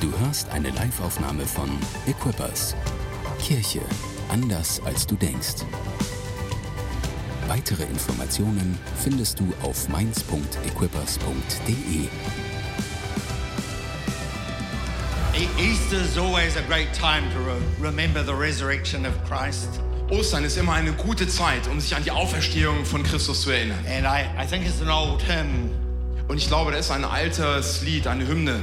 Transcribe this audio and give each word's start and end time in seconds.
Du 0.00 0.12
hörst 0.20 0.48
eine 0.50 0.70
Liveaufnahme 0.70 1.44
von 1.44 1.68
Equippers. 2.06 2.74
Kirche 3.40 3.80
anders 4.28 4.80
als 4.84 5.06
du 5.06 5.16
denkst. 5.16 5.64
Weitere 7.48 7.82
Informationen 7.84 8.78
findest 9.02 9.40
du 9.40 9.52
auf 9.62 9.88
mainz.equippers.de. 9.88 12.08
Easter 15.56 16.00
is 16.00 16.18
always 16.18 16.56
a 16.56 16.62
great 16.62 16.92
time 16.92 17.22
to 17.32 17.38
re- 17.38 17.60
remember 17.80 18.24
the 18.24 18.34
resurrection 18.34 19.06
of 19.06 19.12
Christ. 19.28 19.80
Ostern 20.10 20.42
ist 20.44 20.56
immer 20.56 20.72
eine 20.72 20.92
gute 20.92 21.28
Zeit, 21.28 21.68
um 21.68 21.78
sich 21.80 21.94
an 21.94 22.02
die 22.02 22.10
Auferstehung 22.10 22.84
von 22.84 23.02
Christus 23.04 23.42
zu 23.42 23.50
erinnern. 23.50 23.78
And 23.86 24.04
I, 24.04 24.24
I 24.42 24.46
think 24.46 24.66
it's 24.66 24.82
an 24.82 24.88
old 24.90 25.22
hymn. 25.22 25.70
Und 26.28 26.38
ich 26.38 26.48
glaube, 26.48 26.72
das 26.72 26.86
ist 26.86 26.90
ein 26.90 27.04
altes 27.04 27.82
Lied, 27.82 28.06
eine 28.06 28.26
Hymne, 28.26 28.62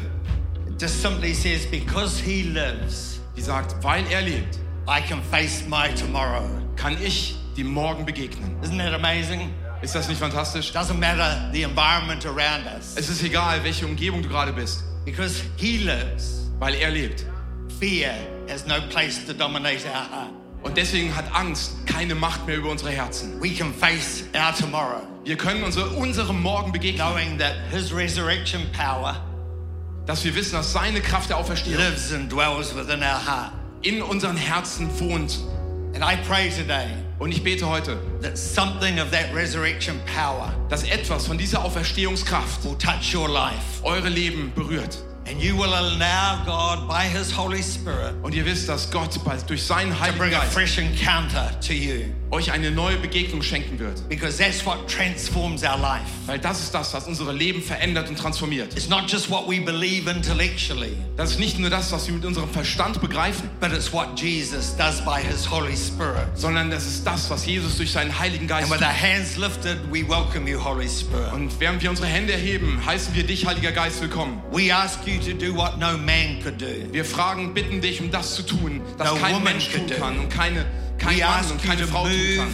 just 0.79 1.01
simply 1.01 1.33
says, 1.33 1.65
Because 1.65 2.19
he 2.19 2.43
lives, 2.43 3.19
die 3.35 3.41
sagt, 3.41 3.75
weil 3.83 4.05
er 4.11 4.21
lebt, 4.21 4.57
I 4.87 5.01
can 5.01 5.21
face 5.31 5.63
my 5.67 5.89
tomorrow. 5.93 6.47
kann 6.75 6.97
ich 7.01 7.35
dem 7.57 7.67
Morgen 7.73 8.05
begegnen. 8.05 8.55
Isn't 8.61 8.77
that 8.77 8.93
amazing? 8.93 9.53
Ist 9.81 9.93
das 9.95 10.07
nicht 10.07 10.19
fantastisch? 10.19 10.71
Doesn't 10.73 10.97
matter 10.99 11.49
the 11.53 11.63
environment 11.63 12.25
around 12.25 12.65
us. 12.65 12.95
Es 12.97 13.09
ist 13.09 13.23
egal, 13.23 13.63
welche 13.63 13.85
Umgebung 13.85 14.21
du 14.21 14.29
gerade 14.29 14.51
bist, 14.53 14.83
Because 15.05 15.43
he 15.57 15.77
lives, 15.79 16.49
weil 16.59 16.75
er 16.75 16.89
lebt. 16.91 17.25
fear 17.79 18.13
has 18.47 18.65
no 18.65 18.79
place 18.89 19.25
to 19.25 19.33
dominate 19.33 19.85
our 19.85 19.93
heart. 20.09 20.31
Und 20.63 20.75
deswegen 20.77 21.15
hat 21.15 21.25
Angst 21.35 21.85
keine 21.85 22.15
Macht 22.15 22.47
mehr 22.47 22.57
über 22.57 22.69
unsere 22.71 22.89
Herzen. 22.91 23.39
We 23.39 23.51
can 23.53 23.71
face 23.73 24.23
our 24.33 24.53
tomorrow, 24.55 25.01
Wir 25.23 25.35
können 25.37 25.63
unsere, 25.63 25.89
unserem 25.91 26.41
Morgen 26.41 26.71
begegnen, 26.71 26.97
knowing 27.05 27.37
that 27.37 27.53
his 27.71 27.93
resurrection 27.93 28.61
power 28.71 29.15
dass 30.05 30.23
wir 30.23 30.35
wissen, 30.35 30.53
dass 30.53 30.71
seine 30.73 31.01
Kraft 31.01 31.29
der 31.29 31.37
Auferstehung 31.37 31.77
lives 31.79 32.13
and 32.13 32.31
dwells 32.31 32.75
within 32.75 33.01
our 33.01 33.25
heart. 33.25 33.51
in 33.81 34.01
unseren 34.01 34.37
Herzen 34.37 34.87
wohnt. 34.99 35.39
And 35.93 36.03
I 36.03 36.17
pray 36.27 36.49
today 36.49 36.87
Und 37.19 37.31
ich 37.31 37.41
bete 37.43 37.65
heute, 37.69 37.97
that 38.21 38.37
something 38.37 38.99
of 38.99 39.09
that 39.11 39.33
resurrection 39.33 39.95
power 40.13 40.53
dass 40.69 40.83
etwas 40.83 41.25
von 41.27 41.37
dieser 41.37 41.63
Auferstehungskraft 41.63 42.63
will 42.65 42.75
touch 42.77 43.15
your 43.15 43.29
life. 43.29 43.81
eure 43.83 44.09
Leben 44.09 44.51
berührt. 44.53 44.97
And 45.27 45.41
you 45.41 45.55
will 45.57 45.73
allow 45.73 46.43
God, 46.45 46.87
by 46.87 47.03
His 47.05 47.31
Holy 47.35 47.63
Spirit, 47.63 48.13
Und 48.21 48.35
ihr 48.35 48.45
wisst, 48.45 48.69
dass 48.69 48.91
Gott 48.91 49.09
durch 49.47 49.63
seinen 49.63 49.99
Heiligen 49.99 50.29
Geist 50.29 50.53
fresh 50.53 50.77
encounter 50.77 51.49
to 51.65 51.73
you. 51.73 52.03
euch 52.29 52.51
eine 52.51 52.69
neue 52.69 52.97
Begegnung 52.97 53.41
schenken 53.41 53.79
wird. 53.79 54.07
Because 54.07 54.37
that's 54.37 54.63
what 54.65 54.87
transforms 54.87 55.63
our 55.63 55.77
life. 55.79 56.05
Weil 56.27 56.37
das 56.37 56.59
ist 56.61 56.73
das, 56.75 56.93
was 56.93 57.07
unsere 57.07 57.31
Leben 57.33 57.61
verändert 57.61 58.07
und 58.09 58.17
transformiert. 58.19 58.73
It's 58.75 58.87
not 58.89 59.09
just 59.09 59.29
what 59.31 59.47
we 59.49 59.59
believe 59.59 60.07
intellectually, 60.09 60.95
Das 61.17 61.31
ist 61.31 61.39
nicht 61.39 61.57
nur 61.57 61.71
das, 61.71 61.91
was 61.91 62.05
wir 62.05 62.13
mit 62.13 62.25
unserem 62.25 62.49
Verstand 62.49 63.01
begreifen, 63.01 63.49
but 63.59 63.71
it's 63.71 63.91
what 63.91 64.19
Jesus 64.19 64.75
does 64.77 65.03
by 65.03 65.21
His 65.23 65.49
Holy 65.49 65.75
Spirit. 65.75 66.27
sondern 66.35 66.69
das 66.69 66.85
ist 66.85 67.03
das, 67.07 67.27
was 67.31 67.45
Jesus 67.47 67.77
durch 67.77 67.91
seinen 67.91 68.17
Heiligen 68.19 68.45
Geist 68.47 68.71
And 68.71 68.79
with 68.79 68.87
tut. 68.87 68.87
our 68.95 69.01
hands 69.01 69.37
lifted, 69.37 69.77
we 69.91 70.07
welcome 70.07 70.47
you, 70.47 70.63
Holy 70.63 70.87
Spirit. 70.87 71.33
Und 71.33 71.59
während 71.59 71.81
wir 71.81 71.89
unsere 71.89 72.07
Hände 72.07 72.33
erheben, 72.33 72.79
heißen 72.85 73.15
wir 73.15 73.23
dich, 73.25 73.45
Heiliger 73.47 73.71
Geist, 73.71 74.01
willkommen. 74.01 74.39
We 74.51 74.71
ask 74.75 74.99
you 75.07 75.14
to 75.19 75.33
do 75.33 75.53
what 75.55 75.77
no 75.79 75.97
man 75.97 76.41
could 76.43 76.57
do. 76.59 76.91
Wir 76.91 77.05
fragen, 77.05 77.53
bitten 77.53 77.81
dich, 77.81 77.99
um 78.01 78.09
das 78.11 78.35
zu 78.35 78.43
tun, 78.43 78.81
das 78.97 79.11
No 79.11 79.15
kein 79.17 79.35
woman 79.35 79.43
Mensch 79.53 79.69
tun 79.69 79.81
could 79.81 79.91
do. 79.91 79.95
kann 79.95 80.19
und 80.19 80.29
keine, 80.29 80.65
kein 80.97 81.17
We 81.17 81.21
Mann 81.23 81.39
ask 81.39 81.51
und 81.51 81.61
you 81.63 81.67
keine 81.69 81.81
to 81.81 81.87
Frau 81.87 82.03
tun 82.03 82.11
kann. 82.37 82.53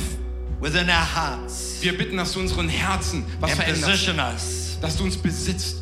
within 0.61 0.89
our 0.89 1.15
hearts 1.15 1.77
Wir 1.81 1.97
bitten, 1.97 2.17
dass 2.17 2.33
du 2.33 2.39
unseren 2.39 2.69
Herzen 2.69 3.25
was 3.39 3.51
veränderst, 3.51 4.77
dass 4.81 4.97
du 4.97 5.03
uns 5.03 5.17
besitzt 5.17 5.77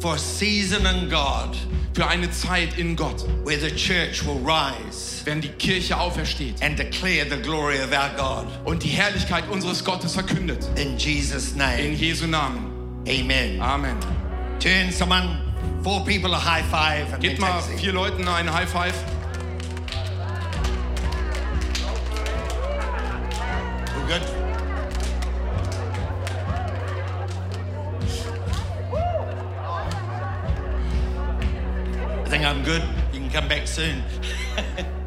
for 0.00 0.14
a 0.14 0.18
season 0.18 0.86
in 0.86 1.08
God 1.10 1.56
für 1.94 2.06
eine 2.06 2.30
Zeit 2.30 2.78
in 2.78 2.94
Gott, 2.94 3.24
where 3.44 3.58
the 3.58 3.70
church 3.74 4.24
will 4.24 4.38
rise 4.44 5.22
wenn 5.24 5.40
die 5.40 5.48
Kirche 5.48 5.98
aufersteht 5.98 6.62
and 6.62 6.78
declare 6.78 7.26
the 7.28 7.36
glory 7.42 7.78
of 7.80 7.90
our 7.92 8.10
God. 8.16 8.46
und 8.64 8.84
die 8.84 8.88
Herrlichkeit 8.88 9.44
unseres 9.50 9.84
Gottes 9.84 10.12
verkündet. 10.14 10.64
In 10.76 10.96
Jesus' 10.96 11.52
In 11.52 11.58
name, 11.58 11.80
Jesu 11.94 12.26
Namen. 12.28 12.70
amen. 13.08 13.60
Amen. 13.60 13.96
Turn 14.60 14.92
someone, 14.92 15.40
four 15.82 16.04
people 16.04 16.32
a 16.34 16.36
high 16.36 16.62
five 16.62 17.12
and 17.12 17.22
Gebt 17.22 17.38
mal 17.38 17.60
vier 17.76 17.92
Leuten 17.92 18.28
einen 18.28 18.48
High 18.48 18.66
Five. 18.66 18.94
We're 23.96 24.06
good. 24.06 24.22
I 32.24 32.30
think 32.30 32.44
I'm 32.44 32.62
good. 32.62 32.82
You 33.12 33.20
can 33.20 33.30
come 33.30 33.48
back 33.48 33.66
soon. 33.66 34.02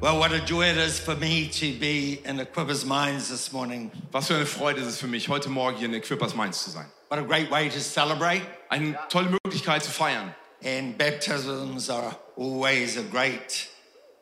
well, 0.00 0.18
what 0.18 0.32
a 0.32 0.40
joy 0.40 0.66
it 0.66 0.76
is 0.76 1.00
for 1.00 1.14
me 1.16 1.48
to 1.48 1.72
be 1.78 2.20
in 2.24 2.38
Equippers 2.38 2.84
Minds 2.84 3.28
this 3.28 3.52
morning. 3.52 3.90
Was 4.12 4.28
für 4.28 4.34
eine 4.34 4.46
Freude 4.46 4.80
ist 4.80 4.88
es 4.88 4.98
für 4.98 5.06
mich, 5.06 5.28
heute 5.28 5.48
Morgen 5.48 5.78
hier 5.78 5.88
in 5.88 5.94
Equippers 5.94 6.34
Mainz 6.34 6.64
zu 6.64 6.70
sein. 6.70 6.86
What 7.08 7.18
a 7.18 7.22
great 7.22 7.50
way 7.50 7.68
to 7.68 7.80
celebrate. 7.80 8.42
Eine 8.68 8.98
tolle 9.08 9.30
Möglichkeit 9.44 9.84
zu 9.84 9.90
feiern. 9.90 10.34
And 10.62 10.98
baptisms 10.98 11.88
are 11.88 12.16
always 12.36 12.96
a 12.96 13.02
great 13.02 13.68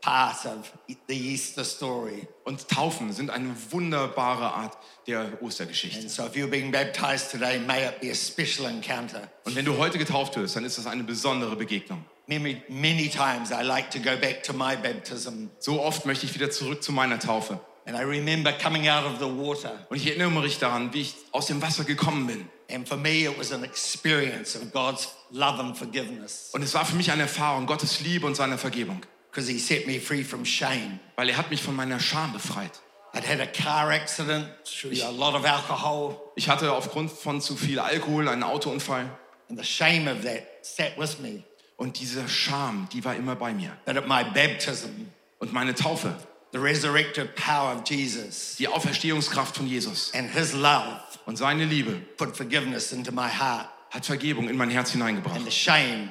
part 0.01 0.45
of 0.47 0.71
the 1.09 1.17
Easter 1.17 1.65
story. 1.65 2.29
Und 2.45 2.69
Taufen 2.69 3.13
sind 3.13 3.31
eine 3.31 3.55
wunderbare 3.71 4.53
Art 4.53 4.77
der 5.07 5.43
Ostergeschichte. 5.43 6.01
And 6.01 6.11
so 6.11 6.25
if 6.25 6.35
you're 6.35 6.47
being 6.47 6.71
baptized 6.71 7.31
today, 7.31 7.59
may 7.59 7.87
it 7.87 8.01
be 8.01 8.11
a 8.11 8.15
special 8.15 8.69
encounter. 8.69 9.29
Und 9.45 9.57
wenn 9.57 9.65
du 9.65 9.79
heute 9.79 9.97
getauft 9.97 10.37
wirst, 10.37 10.55
dann 10.55 10.65
ist 10.65 10.77
das 10.77 10.87
eine 10.87 11.05
besondere 11.05 11.57
Begegnung. 11.57 12.05
Many, 12.27 12.63
many 12.69 13.09
times 13.09 13.51
I 13.51 13.63
like 13.63 13.91
to 13.93 13.99
go 13.99 14.17
back 14.21 14.43
to 14.45 14.53
my 14.53 14.77
baptism. 14.77 15.49
So 15.59 15.81
oft 15.81 16.05
möchte 16.05 16.27
ich 16.27 16.35
wieder 16.35 16.51
zurück 16.51 16.83
zu 16.83 16.93
meiner 16.93 17.19
Taufe. 17.19 17.61
And 17.87 17.97
I 17.97 18.03
remember 18.03 18.53
coming 18.53 18.89
out 18.89 19.05
of 19.05 19.19
the 19.19 19.27
water. 19.27 19.87
Und 19.89 19.97
ich 19.97 20.07
erinnere 20.07 20.31
mich 20.31 20.59
daran, 20.59 20.93
wie 20.93 21.03
ich 21.03 21.15
aus 21.33 21.47
dem 21.47 21.61
Wasser 21.63 21.85
gekommen 21.85 22.27
bin. 22.27 22.49
And 22.71 22.89
for 22.89 22.97
me, 22.97 23.25
it 23.25 23.39
was 23.39 23.53
an 23.53 23.63
experience 23.63 24.57
of 24.57 24.73
God's 24.73 25.09
love 25.31 25.61
and 25.61 25.77
forgiveness 25.77 26.51
Und 26.53 26.63
es 26.63 26.73
war 26.75 26.85
für 26.85 26.97
mich 26.97 27.11
eine 27.11 27.23
Erfahrung 27.23 27.67
Gottes 27.67 28.01
Liebe 28.01 28.27
und 28.27 28.35
seiner 28.37 28.57
Vergebung. 28.57 29.01
Because 29.35 29.49
He 29.51 29.59
set 29.59 29.87
me 29.87 29.99
free 29.99 30.23
from 30.23 30.45
shame. 30.45 31.01
Weil 31.17 31.29
er 31.31 31.37
hat 31.37 31.51
mich 31.51 31.61
von 31.63 31.75
meiner 31.75 31.99
Scham 31.99 32.33
befreit. 32.33 32.71
I'd 33.13 33.25
had 33.25 33.41
a 33.41 33.47
car 33.47 33.91
accident 33.93 34.47
through 34.65 34.93
a 35.05 35.11
lot 35.11 35.35
of 35.35 35.45
alcohol, 35.45 36.33
Ich 36.37 36.49
hatte 36.49 36.73
aufgrund 36.73 37.11
von 37.11 37.41
zu 37.41 37.57
viel 37.57 37.79
Alkohol 37.79 38.29
einen 38.29 38.43
Autounfall. 38.43 39.09
and 39.49 39.59
the 39.59 39.65
shame 39.65 40.09
of 40.09 40.23
that 40.23 40.47
sat 40.63 40.97
with 40.99 41.19
me. 41.21 41.43
Und 41.77 41.99
diese 42.01 42.29
Scham, 42.29 42.89
die 42.93 43.05
war 43.05 43.15
immer 43.17 43.35
bei 43.37 43.53
mir. 43.53 43.77
But 43.85 43.97
at 43.97 44.07
my 44.09 44.23
baptism, 44.25 45.11
Und 45.41 45.53
meine 45.53 45.75
Taufe, 45.75 46.15
the 46.53 46.59
resurrected 46.59 47.35
power 47.37 47.75
of 47.77 47.83
Jesus 47.89 48.57
die 48.59 48.69
Auferstehungskraft 48.69 49.57
von 49.57 49.67
Jesus 49.67 50.13
and 50.15 50.31
His 50.33 50.53
love 50.55 51.01
und 51.27 51.37
seine 51.37 51.65
Liebe 51.65 51.93
put 52.17 52.37
forgiveness 52.37 52.93
into 52.93 53.11
my 53.13 53.29
heart. 53.29 53.69
hat 53.91 54.07
Vergebung 54.07 54.49
in 54.49 54.57
mein 54.57 54.71
Herz 54.71 54.93
And 54.95 55.03
the 55.03 55.07
hineingebracht. 55.07 55.53
shame, 55.53 56.11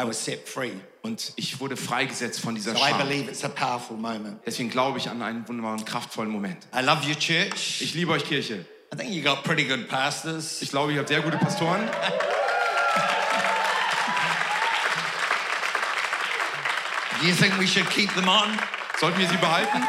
I 0.00 0.06
was 0.06 0.24
set 0.24 0.48
free. 0.48 0.72
Und 1.02 1.32
ich 1.36 1.60
wurde 1.60 1.76
freigesetzt 1.76 2.40
von 2.40 2.54
dieser 2.54 2.72
So 2.74 2.78
I 2.82 2.90
Scham. 2.90 2.98
believe 2.98 3.30
it's 3.30 3.44
a 3.44 3.48
powerful 3.48 3.96
moment. 3.96 4.40
Deswegen 4.46 4.70
glaube 4.70 4.98
ich 4.98 5.08
an 5.10 5.20
einen 5.22 5.46
wunderbaren, 5.46 5.84
kraftvollen 5.84 6.30
Moment. 6.30 6.66
I 6.74 6.80
love 6.80 7.06
your 7.06 7.18
church. 7.18 7.80
Ich 7.82 7.94
liebe 7.94 8.12
euch 8.12 8.24
Kirche. 8.24 8.64
I 8.92 8.96
think 8.96 9.12
you 9.12 9.22
got 9.22 9.42
pretty 9.44 9.64
good 9.64 9.88
pastors. 9.88 10.62
Ich 10.62 10.70
glaube, 10.70 10.92
ihr 10.92 10.98
habt 11.00 11.08
sehr 11.08 11.20
gute 11.20 11.36
Pastoren. 11.38 11.88
Do 17.20 17.26
you 17.26 17.34
think 17.34 17.58
we 17.58 17.66
should 17.66 17.88
keep 17.90 18.10
them 18.14 18.28
on? 18.28 18.58
Sollten 18.98 19.18
wir 19.18 19.28
sie 19.28 19.36
behalten? 19.36 19.82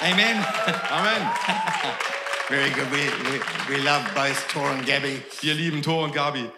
Amen. 0.00 0.44
Amen. 0.90 1.30
Very 2.48 2.70
good. 2.70 2.90
We, 2.90 3.10
we, 3.30 3.40
we 3.68 3.82
love 3.82 4.02
both 4.14 4.48
Tor 4.48 4.70
and 4.70 4.86
Gabby. 4.86 5.22
Wir 5.40 5.54
lieben 5.54 5.82
Thor 5.82 6.04
und 6.04 6.14
Gabi. 6.14 6.48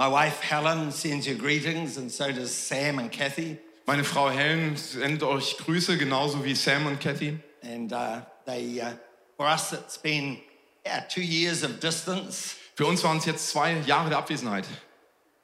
My 0.00 0.08
wife 0.08 0.40
Helen 0.40 0.92
sends 0.92 1.26
you 1.26 1.34
greetings, 1.34 1.98
and 1.98 2.10
so 2.10 2.32
does 2.32 2.54
Sam 2.54 2.98
and 2.98 3.12
Kathy. 3.12 3.58
Meine 3.86 4.02
Frau 4.02 4.30
Helen 4.30 4.74
sendet 4.74 5.22
euch 5.22 5.58
Grüße, 5.58 5.98
genauso 5.98 6.42
wie 6.42 6.54
Sam 6.54 6.86
und 6.86 6.98
Kathy. 6.98 7.38
And 7.62 7.92
uh, 7.92 8.22
they, 8.46 8.80
uh, 8.80 8.94
for 9.36 9.44
us, 9.46 9.74
it's 9.74 9.98
been 9.98 10.38
yeah, 10.86 11.00
two 11.00 11.20
years 11.20 11.62
of 11.62 11.80
distance. 11.80 12.56
Für 12.76 12.86
uns 12.86 13.04
waren 13.04 13.18
es 13.18 13.26
jetzt 13.26 13.50
zwei 13.50 13.74
Jahre 13.86 14.08
der 14.08 14.16
Abwesenheit. 14.16 14.64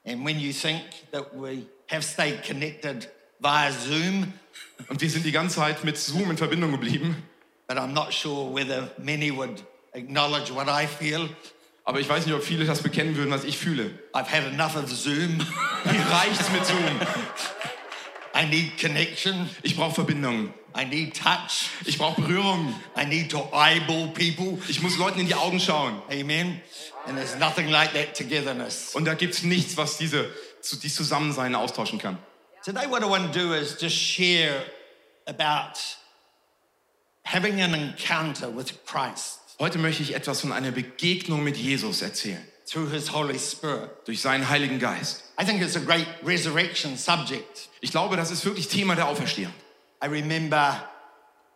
And 0.03 0.25
when 0.25 0.39
you 0.39 0.51
think 0.51 0.81
that 1.11 1.35
we 1.35 1.67
have 1.91 2.03
stayed 2.03 2.41
connected 2.43 3.07
via 3.39 3.71
Zoom, 3.71 4.33
Und 4.89 4.99
wir 4.99 5.09
sind 5.11 5.23
die 5.23 5.31
ganze 5.31 5.57
Zeit 5.57 5.83
mit 5.83 5.99
Zoom 5.99 6.31
in 6.31 6.37
Verbindung 6.37 6.71
geblieben. 6.71 7.15
but 7.67 7.77
I'm 7.77 7.93
not 7.93 8.11
sure 8.11 8.51
whether 8.51 8.89
many 8.97 9.29
would 9.29 9.63
acknowledge 9.93 10.51
what 10.51 10.67
I 10.67 10.87
feel. 10.87 11.29
Aber 11.87 12.01
ich 12.01 12.09
weiß 12.09 12.25
nicht, 12.25 12.35
ob 12.35 12.43
viele 12.43 12.65
das 12.65 12.81
bekennen 12.83 13.15
würden, 13.15 13.31
was 13.31 13.45
ich 13.45 13.57
fühle. 13.57 13.97
I've 14.11 14.29
had 14.29 14.43
enough 14.51 14.75
of 14.75 14.89
Zoom. 14.89 15.37
Mir 15.85 16.05
reicht's 16.11 16.51
mit 16.51 16.65
Zoom. 16.65 16.99
I 18.35 18.45
need 18.45 18.77
connection. 18.77 19.49
Ich 19.63 19.77
brauche 19.77 19.95
Verbindungen. 19.95 20.53
I 20.77 20.83
need 20.83 21.15
touch. 21.15 21.69
Ich 21.85 21.97
brauche 21.97 22.21
Berührung. 22.21 22.75
I 22.97 23.05
need 23.05 23.31
to 23.31 23.49
eyeball 23.53 24.09
people. 24.09 24.61
Ich 24.67 24.81
muss 24.81 24.97
Leuten 24.97 25.21
in 25.21 25.27
die 25.27 25.35
Augen 25.35 25.61
schauen. 25.61 26.01
Amen. 26.11 26.61
And 27.05 27.15
there's 27.15 27.37
nothing 27.39 27.69
like 27.69 27.93
that 27.93 28.17
togetherness. 28.17 28.93
Und 28.93 29.05
da 29.05 29.13
gibt's 29.13 29.43
nichts, 29.43 29.77
was 29.77 29.97
diese, 29.97 30.29
dieses 30.83 30.93
Zusammensein 30.93 31.55
austauschen 31.55 31.99
kann. 31.99 32.17
Today, 32.65 32.85
what 32.89 33.01
I 33.01 33.05
want 33.05 33.31
to 33.31 33.39
do 33.39 33.53
is 33.53 33.77
just 33.79 33.95
share 33.95 34.61
about 35.25 35.79
having 37.23 37.61
an 37.61 37.73
encounter 37.73 38.53
with 38.53 38.73
Christ 38.85 39.36
Heute 39.59 39.79
möchte 39.79 40.03
ich 40.03 40.13
etwas 40.13 40.41
von 40.41 40.51
einer 40.51 40.71
Begegnung 40.71 41.43
mit 41.43 41.57
Jesus 41.57 42.01
erzählen. 42.01 42.45
through 42.69 42.91
his 42.91 43.13
Holy 43.13 43.39
Spirit. 43.39 43.89
Durch 44.05 44.21
seinen 44.21 44.49
Heiligen 44.49 44.77
Geist. 44.77 45.23
I 45.41 45.45
think 45.45 45.61
it's 45.61 45.77
a 45.77 45.79
great 45.79 46.05
resurrection 46.25 46.97
subject. 46.97 47.69
Ich 47.79 47.91
glaube, 47.91 48.17
das 48.17 48.29
ist 48.29 48.43
wirklich 48.43 48.67
Thema 48.67 48.95
der 48.95 49.07
Auferstehung. 49.07 49.53
I 50.03 50.07
remember 50.07 50.83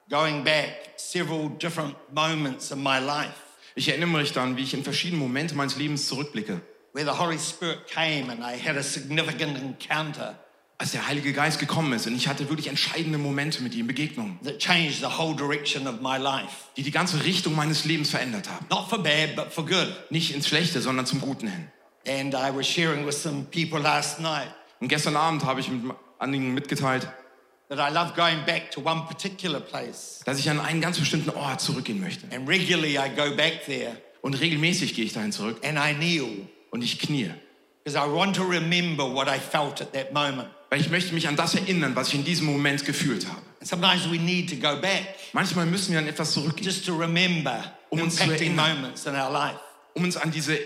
going 0.09 0.44
back 0.44 0.94
several 0.95 1.50
different 1.62 1.95
moments 2.13 2.71
in 2.71 2.81
my 2.81 3.00
life 3.00 3.33
Ich 3.75 3.89
erinnere 3.89 4.09
mich 4.19 4.31
dann, 4.33 4.56
wie 4.57 4.63
ich 4.63 4.74
in 4.74 4.83
verschiedenen 4.83 5.19
Momenten 5.21 5.57
meines 5.57 5.75
Lebens 5.75 6.07
zurückblicke. 6.07 6.62
where 6.94 7.06
the 7.06 7.18
Holy 7.18 7.38
Spirit 7.38 7.88
came 7.88 8.30
and 8.30 8.42
I 8.44 8.57
had 8.57 8.77
a 8.77 8.83
significant 8.83 9.57
encounter 9.57 10.36
Als 10.81 10.94
der 10.94 11.06
Heilige 11.07 11.31
Geist 11.31 11.60
gekommen 11.60 11.94
ist 11.94 12.07
und 12.07 12.16
ich 12.16 12.28
hatte 12.28 12.50
wirklich 12.50 12.68
entscheidende 12.68 13.19
Momente 13.19 13.62
mit 13.62 13.75
ihm, 13.75 13.86
Begegnungen, 13.86 14.39
that 14.44 14.57
changed 14.57 14.95
the 15.01 15.06
whole 15.16 15.36
direction 15.36 15.88
of 15.88 16.01
my 16.01 16.18
life. 16.18 16.69
die 16.75 16.81
die 16.81 16.89
ganze 16.89 17.24
Richtung 17.24 17.56
meines 17.56 17.86
Lebens 17.86 18.10
verändert 18.10 18.50
haben. 18.50 18.66
Not 18.72 18.89
for 18.89 18.98
bad, 18.98 19.36
but 19.36 19.54
for 19.54 19.63
good. 19.63 19.94
Nicht 20.10 20.33
ins 20.33 20.48
Schlechte, 20.48 20.81
sondern 20.81 21.06
zum 21.06 21.22
Guten 21.22 21.48
hin. 21.48 21.68
And 22.07 22.33
I 22.33 22.50
was 22.51 22.66
sharing 22.68 23.06
with 23.06 23.22
some 23.22 23.44
people 23.51 23.78
last 23.80 24.19
night 24.19 24.48
Und 24.80 24.88
gestern 24.88 25.16
Abend 25.16 25.45
habe 25.45 25.60
ich 25.60 25.69
mit 25.69 25.83
einigen 26.18 26.56
mitgeteilt, 26.56 27.07
that 27.69 27.77
I 27.77 27.94
love 27.94 28.13
going 28.16 28.44
back 28.48 28.72
to 28.72 28.81
one 28.81 29.04
particular 29.07 29.60
place. 29.60 30.22
dass 30.25 30.39
ich 30.39 30.50
an 30.50 30.60
einen 30.60 30.81
ganz 30.81 30.98
bestimmten 30.98 31.30
Ort 31.30 31.62
zurückgehen 31.62 32.01
möchte. 32.01 32.25
And 32.36 32.50
regularly 32.50 32.98
I 32.98 33.07
go 33.16 33.36
back 33.36 33.66
there 33.68 33.98
Und 34.24 34.34
regelmäßig 34.39 34.95
gehe 34.95 35.06
ich 35.06 35.13
dahin 35.13 35.31
zurück 35.31 35.63
and 35.63 35.77
I 35.77 35.94
kneel 35.94 36.48
und 36.72 36.84
ich 36.84 36.98
knie. 36.98 37.30
because 37.84 37.95
I 37.95 38.12
want 38.12 38.36
to 38.38 38.44
remember 38.44 39.04
what 39.13 39.27
I 39.27 39.38
felt 39.38 39.80
at 39.80 39.94
that 39.94 40.12
moment. 40.12 40.50
Weil 40.72 40.80
ich 40.80 40.90
möchte 40.90 41.14
mich 41.14 41.28
an 41.28 41.36
das 41.36 41.54
erinnern, 41.54 41.96
was 41.96 42.08
ich 42.08 42.16
in 42.16 42.24
diesem 42.24 42.48
Moment 42.48 42.86
gefühlt 42.86 43.28
habe. 43.28 43.42
Sometimes 43.62 44.10
we 44.10 44.18
need 44.18 44.50
to 44.50 44.56
go 44.56 44.80
back 44.82 45.16
Manchmal 45.34 45.66
müssen 45.66 45.92
wir 45.92 46.00
an 46.00 46.08
etwas 46.08 46.32
zurückgehen, 46.32 46.66
just 46.66 46.86
to 46.86 46.96
remember 46.98 47.76
Um 47.90 48.00
uns 48.02 48.16
zu 48.16 48.24
erinnern. 48.24 48.56
moments 48.82 49.06
in 49.06 49.14
our 49.14 49.30
life. 49.32 49.60
um 49.94 50.04
uns 50.06 50.16
an 50.18 50.32
diese 50.32 50.58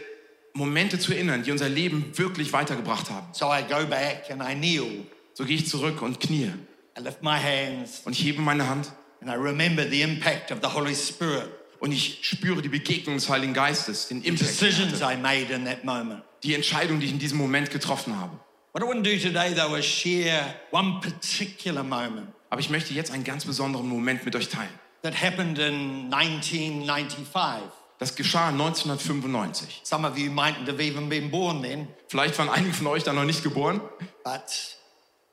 Momente 0.53 0.97
zu 0.99 1.11
erinnern, 1.11 1.43
die 1.43 1.51
unser 1.51 1.67
Leben 1.67 2.17
wirklich 2.17 2.53
weitergebracht 2.53 3.09
haben. 3.09 3.27
So 3.33 3.47
I 3.51 3.63
go 3.67 3.85
back 3.87 4.29
and 4.29 4.41
I 4.41 4.53
kneel. 4.53 5.05
So 5.33 5.43
gehe 5.43 5.57
ich 5.57 5.67
zurück 5.67 6.01
und 6.01 6.19
knie 6.19 6.51
I 6.97 7.01
lift 7.01 7.21
my 7.23 7.37
hands 7.37 8.01
und 8.05 8.13
ich 8.13 8.23
hebe 8.23 8.41
meine 8.41 8.65
Hand 8.69 8.91
and 9.21 9.29
I 9.29 9.33
remember 9.35 9.83
the 9.89 10.01
impact 10.03 10.51
of 10.51 10.59
the 10.61 10.69
Holy 10.69 10.95
Spirit, 10.95 11.49
und 11.79 11.91
ich 11.91 12.19
spüre 12.21 12.61
die 12.61 12.69
Begegnung 12.69 13.15
des 13.15 13.27
Heiligen 13.27 13.53
Geistes, 13.53 14.07
den 14.07 14.21
Impact, 14.23 14.39
den 14.39 14.47
decisions 14.69 15.01
hatte, 15.01 15.13
I 15.15 15.17
made 15.21 15.51
in 15.53 15.65
that 15.65 15.83
moment. 15.83 16.21
die 16.43 16.53
Entscheidung, 16.53 16.99
die 16.99 17.07
ich 17.07 17.11
in 17.11 17.19
diesem 17.19 17.37
Moment 17.39 17.69
getroffen 17.71 18.17
habe. 18.17 18.39
What 18.75 18.83
I 18.83 18.87
want 18.87 19.05
to 19.05 19.09
do 19.09 19.17
today, 19.17 19.53
though, 19.53 19.73
is 19.75 19.85
share 19.85 20.53
one 20.69 20.99
particular 20.99 21.81
moment 21.81 22.27
Aber 22.49 22.59
ich 22.59 22.69
möchte 22.69 22.93
jetzt 22.93 23.09
einen 23.09 23.23
ganz 23.23 23.45
besonderen 23.45 23.87
Moment 23.87 24.25
mit 24.25 24.35
euch 24.35 24.49
teilen. 24.49 24.67
that 25.01 25.13
happened 25.13 25.57
in 25.59 26.13
1995. 26.13 27.71
Das 27.99 28.17
geschah 28.17 28.49
1995. 28.49 29.79
Some 29.83 30.05
of 30.05 30.17
you 30.17 30.29
mightn't 30.29 30.67
have 30.67 30.81
even 30.81 31.07
been 31.07 31.31
born 31.31 31.61
then, 31.61 31.87
Vielleicht 32.09 32.37
waren 32.37 32.49
einige 32.49 32.73
von 32.73 32.87
euch 32.87 33.03
da 33.05 33.13
noch 33.13 33.23
nicht 33.23 33.43
geboren, 33.43 33.79
but 34.25 34.77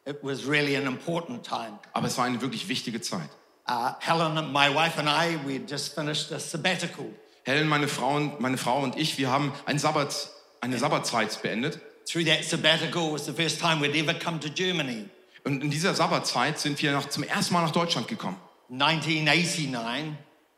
it 0.06 0.18
was 0.22 0.46
really 0.46 0.76
an 0.76 0.86
important 0.86 1.44
time. 1.44 1.80
aber 1.94 2.06
es 2.06 2.16
war 2.16 2.26
eine 2.26 2.40
wirklich 2.40 2.68
wichtige 2.68 3.00
Zeit. 3.00 3.28
Uh, 3.68 3.90
Helen, 3.98 4.38
and 4.38 4.52
my 4.52 4.72
wife, 4.72 4.96
and 5.00 5.08
I, 5.08 5.36
we 5.44 5.54
had 5.54 5.68
just 5.68 5.96
finished 5.96 6.30
a 6.30 6.38
sabbatical. 6.38 7.06
Helen, 7.42 7.66
meine 7.66 7.88
Frau, 7.88 8.14
und, 8.14 8.38
meine 8.38 8.56
Frau 8.56 8.84
und 8.84 8.96
ich, 8.96 9.18
wir 9.18 9.32
haben 9.32 9.52
ein 9.66 9.80
Sabbat, 9.80 10.30
eine 10.60 10.78
Sabbatzeit 10.78 11.42
beendet. 11.42 11.80
Through 12.06 12.24
that 12.26 12.44
sabbatical 12.44 13.12
was 13.12 13.26
the 13.26 13.32
first 13.32 13.60
time 13.60 13.80
we'd 13.80 13.96
ever 13.96 14.14
come 14.14 14.40
to 14.40 14.48
Germany. 14.48 15.08
Und 15.44 15.62
in 15.62 15.70
dieser 15.70 15.94
Sabbatzeit 15.94 16.58
sind 16.58 16.80
wir 16.82 16.92
nach, 16.92 17.08
zum 17.08 17.24
ersten 17.24 17.54
Mal 17.54 17.62
nach 17.62 17.72
Deutschland 17.72 18.08
gekommen. 18.08 18.36
1989, 18.70 19.68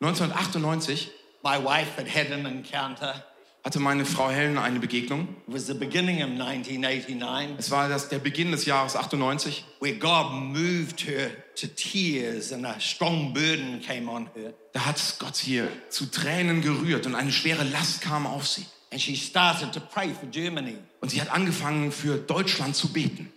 1998 0.01 1.11
my 1.43 1.59
wife 1.59 1.97
had 1.97 2.09
had 2.09 2.31
an 2.33 2.47
encounter. 2.47 3.23
hatte 3.65 3.81
meine 3.81 4.05
Frau 4.05 4.29
Helen 4.29 4.59
eine 4.59 4.79
Begegnung. 4.79 5.29
It 5.49 5.55
was 5.55 5.67
the 5.67 5.75
beginning 5.75 6.23
of 6.23 6.29
1989 6.31 7.57
Es 7.59 7.71
war 7.71 7.89
das, 7.89 8.09
der 8.11 8.19
Beginn 8.19 8.51
des 8.51 8.67
Jahres 8.67 8.95
98, 8.95 9.65
where 9.81 9.95
God 9.95 10.33
moved 10.33 11.01
her 11.07 11.31
to 11.57 11.67
tears 11.69 12.53
and 12.53 12.67
a 12.67 12.79
strong 12.79 13.33
burden 13.33 13.81
came 13.81 14.11
on 14.11 14.29
her. 14.35 14.53
da 14.75 14.85
hat 14.85 15.01
Gott 15.19 15.37
hier 15.37 15.69
zu 15.89 16.11
Tränen 16.11 16.61
gerührt 16.61 17.07
und 17.07 17.15
eine 17.15 17.33
schwere 17.33 17.65
Last 17.65 18.03
kam 18.03 18.27
auf 18.27 18.47
sie. 18.47 18.67
And 18.95 19.03
she 19.03 19.17
started 19.17 19.73
to 19.73 19.81
pray 19.81 20.13
for 20.13 20.27
Germany. 20.31 20.77
Und 21.01 21.11
sie 21.11 21.21
hat 21.21 21.29
angefangen, 21.33 21.91
für 21.91 22.17
Deutschland 22.17 22.77
zu 22.77 22.93
beten. 22.93 23.29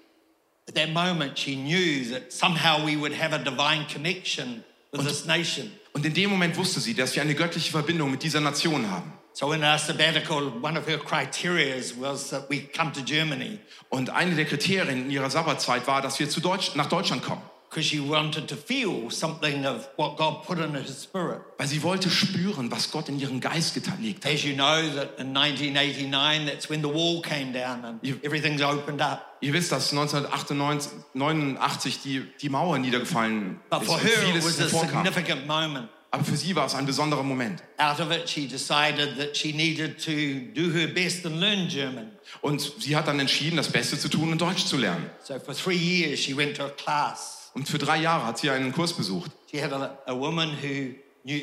At 0.68 0.76
that 0.76 0.94
moment, 0.94 1.36
she 1.40 1.56
knew 1.56 2.06
that 2.12 2.32
somehow 2.32 2.86
we 2.86 2.96
would 2.96 3.12
have 3.12 3.34
a 3.34 3.40
divine 3.40 3.88
connection 3.92 4.64
with 4.92 5.04
this 5.04 5.26
nation. 5.26 5.72
Und 5.94 6.06
in 6.06 6.14
dem 6.14 6.30
Moment 6.30 6.56
wusste 6.58 6.80
sie, 6.80 6.94
dass 6.94 7.16
wir 7.16 7.24
eine 7.24 7.34
göttliche 7.34 7.72
Verbindung 7.72 8.12
mit 8.12 8.22
dieser 8.22 8.40
Nation 8.40 8.92
haben. 8.92 9.12
So 9.34 9.52
in 9.52 9.64
our 9.64 9.80
sabbatical, 9.80 10.52
one 10.62 10.78
of 10.78 10.88
her 10.88 11.00
criteria 11.00 11.82
was 12.00 12.30
that 12.30 12.48
we 12.52 12.60
come 12.62 12.92
to 12.94 13.02
Germany 13.02 13.58
Und 13.90 14.12
eine 14.12 14.36
der 14.36 14.46
Kriterien 14.46 15.06
in 15.06 15.10
ihrer 15.10 15.32
Sabbatzeit 15.32 15.88
war, 15.88 16.04
dass 16.04 16.20
wir 16.20 16.30
zu 16.30 16.40
Deutsch, 16.40 16.76
nach 16.76 16.86
Deutschland 16.88 17.24
kommen. 17.24 17.42
Because 17.78 17.86
she 17.86 18.00
wanted 18.00 18.48
to 18.48 18.56
feel 18.56 19.12
something 19.12 19.64
of 19.64 19.88
what 19.98 20.18
God 20.18 20.44
put 20.44 20.58
in 20.58 20.74
her 20.74 20.84
spirit. 20.84 21.42
Weil 21.60 21.68
sie 21.68 21.84
wollte 21.84 22.10
spüren, 22.10 22.72
was 22.72 22.90
Gott 22.90 23.08
in 23.08 23.20
ihren 23.20 23.40
Geist 23.40 23.76
gelegt 23.76 24.26
hat. 24.26 24.34
As 24.34 24.44
you 24.44 24.56
know, 24.56 24.82
that 24.96 25.20
in 25.20 25.32
1989, 25.32 26.48
that's 26.48 26.70
when 26.70 26.82
the 26.82 26.90
wall 26.90 27.22
came 27.22 27.54
down 27.54 27.86
and 27.86 28.04
everything's 28.24 28.64
opened 28.64 29.00
up. 29.00 29.38
Ihr 29.42 29.54
wisst, 29.54 29.72
dass 29.72 29.94
1989 29.94 30.90
89 31.14 32.02
die, 32.02 32.24
die 32.42 32.50
Mauer 32.50 32.80
niedergefallen 32.80 33.60
But 33.70 33.84
ist 33.84 33.92
for 33.92 34.00
her, 34.00 34.10
it 34.10 34.26
vieles 34.26 34.46
was 34.46 34.60
a 34.60 34.70
significant 34.70 35.46
moment. 35.46 35.90
Aber 36.10 36.24
für 36.24 36.38
sie 36.38 36.56
war 36.56 36.66
es 36.66 36.74
ein 36.74 36.88
besonderer 36.88 37.22
Moment. 37.22 37.62
Out 37.78 38.00
of 38.00 38.10
it, 38.10 38.28
she 38.28 38.48
decided 38.48 39.20
that 39.20 39.38
she 39.38 39.52
needed 39.52 40.04
to 40.04 40.50
do 40.60 40.72
her 40.72 40.88
best 40.88 41.28
and 41.28 41.40
learn 41.40 41.68
German. 41.68 42.12
Und 42.42 42.74
sie 42.80 42.96
hat 42.96 43.08
dann 43.08 43.20
entschieden, 43.20 43.58
das 43.58 43.72
Beste 43.72 44.00
zu 44.00 44.10
tun 44.10 44.32
und 44.32 44.42
Deutsch 44.42 44.66
zu 44.66 44.78
lernen. 44.78 45.12
So 45.24 45.38
for 45.38 45.54
three 45.54 45.78
years, 45.78 46.20
she 46.20 46.36
went 46.36 46.58
to 46.58 46.64
a 46.64 46.70
class. 46.70 47.37
Und 47.58 47.68
für 47.68 47.80
drei 47.80 47.98
Jahre 47.98 48.24
hat 48.28 48.38
sie 48.38 48.52
einen 48.52 48.72
Kurs 48.72 48.94
besucht. 48.94 49.32
She 49.50 49.60
had 49.60 49.74
a, 49.74 49.98
a 50.06 50.14
woman 50.14 50.52
who 50.62 50.94
knew, 51.24 51.42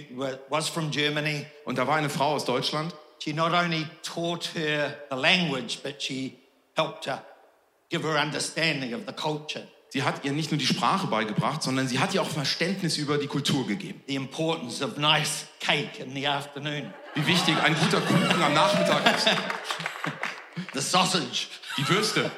was 0.48 0.68
from 0.68 0.92
Germany. 0.92 1.44
Und 1.64 1.76
da 1.76 1.88
war 1.88 1.96
eine 1.96 2.08
Frau 2.08 2.34
aus 2.34 2.44
Deutschland. 2.44 2.94
She 3.18 3.32
not 3.32 3.52
only 3.52 3.84
taught 4.04 4.48
her 4.54 4.94
the 5.10 5.16
language, 5.16 5.80
but 5.82 6.00
she 6.00 6.38
helped 6.76 7.06
her 7.06 7.20
give 7.90 8.04
her 8.04 8.16
understanding 8.16 8.94
of 8.94 9.00
the 9.08 9.12
culture, 9.12 9.66
Sie 9.90 10.02
hat 10.04 10.24
ihr 10.24 10.32
nicht 10.32 10.50
nur 10.52 10.58
die 10.58 10.66
Sprache 10.66 11.06
beigebracht, 11.08 11.62
sondern 11.62 11.86
sie 11.88 11.98
hat 12.00 12.14
ihr 12.14 12.22
auch 12.22 12.28
Verständnis 12.28 12.96
über 12.96 13.18
die 13.18 13.28
Kultur 13.28 13.66
gegeben. 13.66 14.00
the 14.06 14.14
importance 14.14 14.84
of 14.84 14.96
nice 14.96 15.46
cake 15.58 16.00
in 16.00 16.14
the 16.14 16.28
afternoon, 16.28 16.94
Wie 17.14 17.26
wichtig 17.26 17.56
ein 17.60 17.74
guter 17.74 18.00
Kuchen 18.00 18.42
am 18.42 18.54
Nachmittag 18.54 19.16
ist. 19.16 19.28
the 20.74 20.80
sausage. 20.80 21.48
Die 21.76 21.88
Würste. 21.88 22.30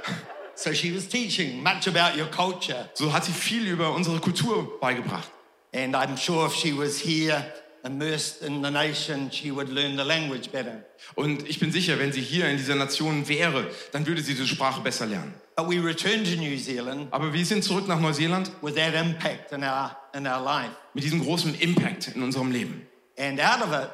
So 0.57 0.73
she 0.73 0.93
was 0.93 1.07
teaching 1.07 1.63
much 1.63 1.87
about 1.87 2.19
your 2.19 2.27
culture. 2.31 2.89
So 2.95 3.13
hat 3.13 3.25
sie 3.25 3.33
viel 3.33 3.67
über 3.67 3.93
unsere 3.95 4.19
Kultur 4.21 4.79
beigebracht. 4.81 5.31
And 5.75 5.95
I'm 5.95 6.17
sure 6.17 6.47
if 6.47 6.55
she 6.55 6.73
was 6.73 6.99
here 6.99 7.45
immersed 7.85 8.43
in 8.43 8.63
the 8.63 8.71
nation, 8.71 9.31
she 9.31 9.51
would 9.53 9.69
learn 9.69 9.97
the 9.97 10.05
language 10.05 10.51
better. 10.51 10.83
Und 11.15 11.47
ich 11.49 11.61
bin 11.61 11.71
sicher, 11.71 11.99
wenn 11.99 12.11
sie 12.13 12.23
hier 12.23 12.49
in 12.49 12.57
dieser 12.57 12.75
Nation 12.75 13.29
wäre, 13.29 13.71
dann 13.93 14.07
würde 14.07 14.23
sie 14.23 14.33
diese 14.35 14.47
Sprache 14.47 14.81
besser 14.81 15.07
lernen. 15.07 15.35
But 15.57 15.69
we 15.69 15.79
returned 15.79 16.27
to 16.27 16.37
New 16.37 16.59
Zealand 16.59 17.09
Aber 17.13 17.33
wir 17.33 17.45
sind 17.47 17.63
zurück 17.63 17.87
nach 17.87 18.01
Neuseeland 18.01 18.51
with 18.63 18.75
that 18.75 18.95
impact 18.95 19.53
in 19.53 19.63
our, 19.63 19.97
in 20.15 20.27
our 20.27 20.43
life. 20.43 20.71
mit 20.95 21.05
diesem 21.05 21.23
großen 21.23 21.55
Impact 21.61 22.09
in 22.15 22.23
unserem 22.23 22.51
Leben. 22.51 22.87
And 23.19 23.41
out 23.41 23.63
of 23.63 23.73
it, 23.73 23.91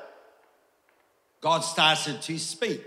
God 1.41 1.65
started 1.65 2.21
to 2.25 2.39
speak. 2.39 2.85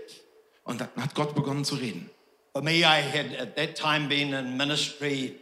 Und 0.64 0.80
dann 0.80 0.88
hat 0.96 1.14
Gott 1.14 1.34
begonnen 1.34 1.64
zu 1.64 1.76
reden. 1.76 2.10
For 2.56 2.62
me, 2.62 2.84
I 2.84 3.02
had 3.02 3.34
at 3.34 3.54
that 3.56 3.76
time 3.76 4.08
been 4.08 4.32
in 4.32 4.56
ministry 4.56 5.34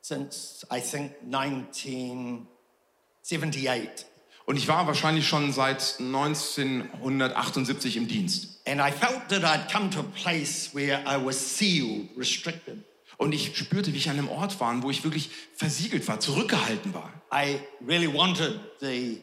since 0.00 0.64
I 0.70 0.78
think 0.78 1.10
1978. 1.28 4.06
Und 4.46 4.56
ich 4.56 4.68
war 4.68 4.86
wahrscheinlich 4.86 5.26
schon 5.26 5.52
seit 5.52 5.96
1978 5.98 7.96
im 7.96 8.06
Dienst. 8.06 8.60
And 8.64 8.80
I 8.80 8.92
felt 8.92 9.28
that 9.30 9.42
I'd 9.42 9.68
come 9.68 9.90
to 9.90 9.98
a 9.98 10.04
place 10.04 10.72
where 10.72 11.02
I 11.04 11.16
was 11.16 11.36
sealed, 11.36 12.10
restricted. 12.16 12.84
Und 13.16 13.34
ich 13.34 13.56
spürte, 13.56 13.92
wie 13.92 13.96
ich 13.96 14.08
an 14.08 14.16
einem 14.16 14.28
Ort 14.28 14.60
war, 14.60 14.80
wo 14.84 14.90
ich 14.90 15.02
wirklich 15.02 15.30
versiegelt 15.56 16.06
war, 16.06 16.20
zurückgehalten 16.20 16.94
war. 16.94 17.12
I 17.32 17.58
really 17.84 18.06
wanted 18.06 18.60
the 18.78 19.20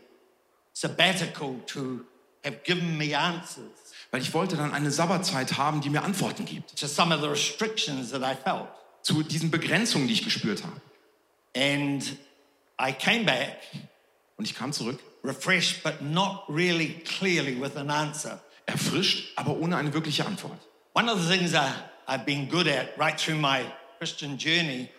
sabbatical 0.74 1.56
to 1.68 2.02
have 2.44 2.58
given 2.66 2.98
me 2.98 3.18
answers 3.18 3.81
Weil 4.12 4.22
ich 4.22 4.34
wollte 4.34 4.58
dann 4.58 4.74
eine 4.74 4.92
Sabbatzeit 4.92 5.58
haben, 5.58 5.80
die 5.82 5.90
mir 5.90 6.04
Antworten 6.04 6.46
gibt. 6.46 6.78
to 6.80 6.88
some 6.88 7.14
of 7.16 7.22
the 7.22 7.28
restrictions 7.28 8.12
that 8.12 8.22
I 8.22 8.36
felt. 8.36 8.68
zu 9.04 9.24
diesen 9.24 9.50
Begrenzungen, 9.52 10.08
die 10.08 10.14
ich 10.14 10.24
gespürt 10.24 10.64
habe. 10.64 10.82
And 11.56 12.04
I 12.80 12.92
came 12.94 13.24
back 13.26 13.58
Und 14.38 14.46
ich 14.46 14.56
kam 14.56 14.74
zurück, 14.74 15.00
refreshed, 15.24 15.84
but 15.84 16.02
not 16.02 16.44
really 16.50 16.96
clearly 17.06 17.60
with 17.62 17.76
an 17.78 17.90
answer. 17.90 18.42
erfrischt, 18.66 19.32
aber 19.38 19.58
ohne 19.58 19.78
eine 19.78 19.94
wirkliche 19.94 20.26
Antwort. 20.26 20.60
One 20.94 21.12
of 21.12 21.22
the 21.22 21.30
things 21.38 21.54
I, 21.54 21.68
I've 22.08 22.26
been 22.26 22.50
good 22.50 22.68
at 22.68 22.90
right 22.98 23.18
through 23.20 23.38
my 23.40 23.62
Christian 24.00 24.38
journey 24.38 24.90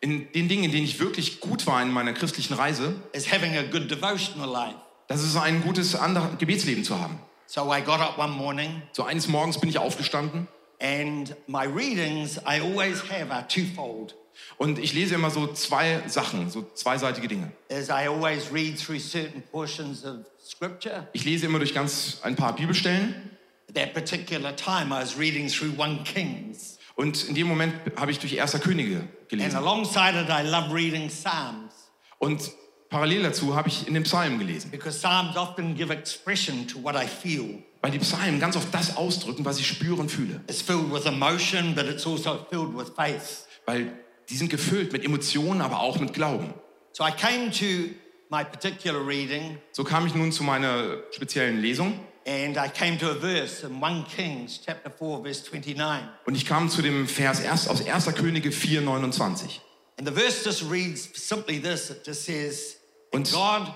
In 0.00 0.30
den 0.32 0.48
Dingen, 0.48 0.64
in 0.64 0.70
denen 0.72 0.84
ich 0.84 1.00
wirklich 1.00 1.40
gut 1.40 1.66
war 1.66 1.82
in 1.82 1.90
meiner 1.90 2.12
christlichen 2.12 2.54
Reise, 2.54 2.94
is 3.12 3.32
having 3.32 3.56
a 3.56 3.62
good 3.62 3.90
devotional 3.90 4.48
life. 4.48 4.76
das 5.08 5.22
ist 5.24 5.36
ein 5.36 5.62
gutes 5.62 5.96
Gebetsleben 6.38 6.84
zu 6.84 7.00
haben. 7.00 7.18
So 7.50 7.72
I 7.72 7.80
got 7.80 7.98
up 8.00 8.18
one 8.18 8.30
morning, 8.32 8.82
So 8.92 9.04
eines 9.04 9.26
Morgens 9.26 9.58
bin 9.58 9.70
ich 9.70 9.78
aufgestanden 9.78 10.48
and 10.80 11.34
my 11.46 11.64
readings 11.64 12.36
I 12.46 12.60
always 12.60 13.02
have 13.10 13.32
are 13.32 13.48
twofold. 13.48 14.14
und 14.58 14.78
ich 14.78 14.92
lese 14.92 15.14
immer 15.14 15.30
so 15.30 15.46
zwei 15.54 16.02
Sachen, 16.08 16.50
so 16.50 16.62
zweiseitige 16.74 17.26
Dinge. 17.26 17.50
As 17.70 17.88
I 17.88 18.06
always 18.06 18.52
read 18.52 18.78
through 18.78 19.00
certain 19.00 19.42
portions 19.50 20.04
of 20.04 20.26
Scripture. 20.44 21.08
Ich 21.14 21.24
lese 21.24 21.46
immer 21.46 21.58
durch 21.58 21.72
ganz 21.72 22.20
ein 22.22 22.36
paar 22.36 22.54
Bibelstellen 22.54 23.30
At 23.70 23.74
that 23.76 23.94
particular 23.94 24.54
time, 24.54 24.92
I 24.94 25.00
was 25.00 25.18
reading 25.18 25.48
through 25.48 25.80
1 25.82 26.04
Kings. 26.04 26.78
und 26.96 27.28
in 27.30 27.34
dem 27.34 27.46
Moment 27.46 27.72
habe 27.96 28.10
ich 28.10 28.18
durch 28.18 28.34
Erster 28.34 28.58
Könige 28.58 28.96
And 28.98 29.28
gelesen. 29.30 29.56
alongside 29.56 30.20
it, 30.20 30.28
I 30.28 30.42
love 30.46 30.70
reading 30.74 31.08
Psalms 31.08 31.72
Und 32.18 32.50
parallel 32.90 33.22
dazu 33.24 33.54
habe 33.54 33.68
ich 33.68 33.86
in 33.86 33.94
den 33.94 34.02
Psalmen 34.04 34.38
gelesen, 34.38 34.70
because 34.70 34.98
Psalms 34.98 35.36
often 35.36 35.74
give 35.76 35.92
expression 35.92 36.66
to 36.68 36.82
what 36.82 36.94
I 36.94 37.06
feel. 37.06 37.62
weil 37.82 37.90
die 37.92 37.98
Psalmen 38.00 38.40
ganz 38.40 38.56
oft 38.56 38.72
das 38.72 38.96
ausdrücken, 38.96 39.44
was 39.44 39.58
ich 39.58 39.66
spüre 39.66 39.96
und 40.00 40.10
fühle. 40.10 40.40
It's 40.48 40.62
filled 40.62 40.92
with 40.92 41.04
emotion, 41.06 41.74
but 41.74 41.86
it's 41.86 42.06
also 42.06 42.46
filled 42.50 42.76
with 42.76 42.92
faith. 42.96 43.46
Weil 43.66 43.92
die 44.28 44.36
sind 44.36 44.50
gefüllt 44.50 44.92
mit 44.92 45.04
Emotionen, 45.04 45.60
aber 45.60 45.80
auch 45.80 45.98
mit 46.00 46.12
Glauben. 46.12 46.52
So 46.92 47.04
I 47.06 47.12
came 47.12 47.50
to 47.50 47.94
my 48.30 48.44
particular 48.44 49.06
reading 49.06 49.58
So 49.72 49.84
kam 49.84 50.06
ich 50.06 50.14
nun 50.14 50.32
zu 50.32 50.42
meiner 50.42 50.98
speziellen 51.12 51.60
Lesung 51.60 52.00
and 52.26 52.56
I 52.56 52.68
came 52.68 52.98
to 52.98 53.10
a 53.10 53.14
verse 53.14 53.64
in 53.66 53.82
1 53.82 54.06
Kings 54.08 54.60
chapter 54.66 54.90
4 54.90 55.22
verse 55.22 55.44
29. 55.50 56.08
und 56.26 56.34
ich 56.34 56.44
kam 56.44 56.68
zu 56.68 56.82
dem 56.82 57.06
Vers 57.06 57.40
erst 57.40 57.68
aus 57.70 57.86
1. 57.86 58.06
Könige 58.16 58.50
4, 58.52 58.80
29. 58.80 59.60
And 59.98 60.06
the 60.08 60.14
verse 60.14 60.44
just 60.44 60.68
reads 60.70 61.08
simply 61.14 61.60
this. 61.60 61.90
It 61.90 62.06
just 62.06 62.24
says, 62.24 62.77
Und- 63.12 63.30
God 63.32 63.72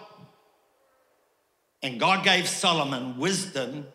and 1.83 1.99
God 1.99 2.23
gave 2.23 2.47
Solomon 2.47 3.15
wisdom 3.19 3.87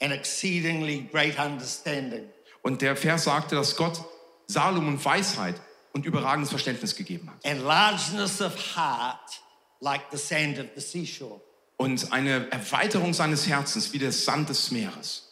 and 0.00 0.12
exceedingly 0.12 1.08
great 1.12 1.38
understanding. 1.38 2.28
Und 2.62 2.80
der 2.82 2.96
Vers 2.96 3.24
sagte, 3.24 3.54
dass 3.56 3.76
Gott 3.76 4.00
Salomon 4.46 5.02
Weisheit 5.04 5.60
und 5.92 6.04
überragendes 6.06 6.50
Verständnis 6.50 6.94
gegeben 6.96 7.30
hat. 7.30 7.44
and 7.44 7.62
largeness 7.62 8.40
of 8.40 8.54
heart 8.76 9.40
like 9.80 10.02
the 10.10 10.16
sand 10.18 10.58
of 10.58 10.66
the 10.74 10.80
seashore. 10.80 11.40
Und 11.76 12.12
eine 12.12 12.50
Erweiterung 12.50 13.14
seines 13.14 13.46
Herzens 13.46 13.92
wie 13.92 13.98
der 13.98 14.10
Sand 14.12 14.48
des 14.48 14.70
Meeres. 14.70 15.24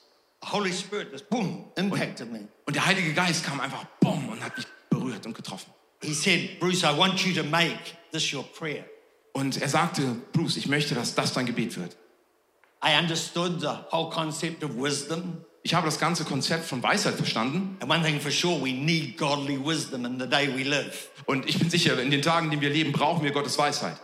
The 0.43 0.53
Holy 0.53 0.73
Spirit 0.73 1.11
just 1.11 1.29
boom 1.29 1.73
impacted 1.77 2.31
me. 2.31 2.47
Und 2.67 2.77
der 2.77 2.87
Heilige 2.87 3.13
Geist 3.15 3.45
kam 3.45 3.59
einfach 3.61 3.85
bumm 4.01 4.29
und 4.29 4.45
hat 4.45 4.57
mich 4.57 4.67
berührt 4.91 5.27
und 5.27 5.35
getroffen. 5.35 5.73
He 6.03 6.13
said, 6.15 6.61
Bruce, 6.61 6.83
I 6.85 6.97
want 6.97 7.19
you 7.25 7.35
to 7.35 7.49
make 7.49 7.79
this 8.13 8.33
your 8.33 8.45
prayer. 8.45 8.85
Und 9.37 9.61
er 9.61 9.69
sagte, 9.69 10.17
Bruce, 10.33 10.57
ich 10.57 10.67
möchte, 10.67 10.95
dass 10.95 11.15
das 11.15 11.35
dein 11.35 11.45
Gebet 11.45 11.77
wird. 11.77 11.95
I 12.83 12.99
understood 12.99 13.61
the 13.61 13.69
whole 13.93 14.09
concept 14.09 14.65
of 14.65 14.71
wisdom. 14.79 15.45
Ich 15.63 15.75
habe 15.75 15.85
das 15.85 15.99
ganze 15.99 16.25
Konzept 16.25 16.65
von 16.65 16.83
Weisheit 16.83 17.17
verstanden. 17.17 17.77
And 17.81 17.91
one 17.91 18.03
thing 18.03 18.19
for 18.19 18.31
sure, 18.31 18.59
we 18.59 18.73
need 18.73 19.19
godly 19.19 19.59
wisdom 19.63 20.07
in 20.07 20.19
the 20.19 20.27
day 20.27 20.49
we 20.49 20.63
live. 20.63 21.11
Und 21.27 21.47
ich 21.47 21.59
bin 21.59 21.69
sicher, 21.69 22.01
in 22.01 22.11
den 22.11 22.23
Tagen, 22.23 22.47
in 22.47 22.53
denen 22.53 22.63
wir 22.63 22.71
leben, 22.71 22.93
brauchen 22.93 23.25
wir 23.25 23.31
Gottes 23.31 23.59
Weisheit. 23.59 23.99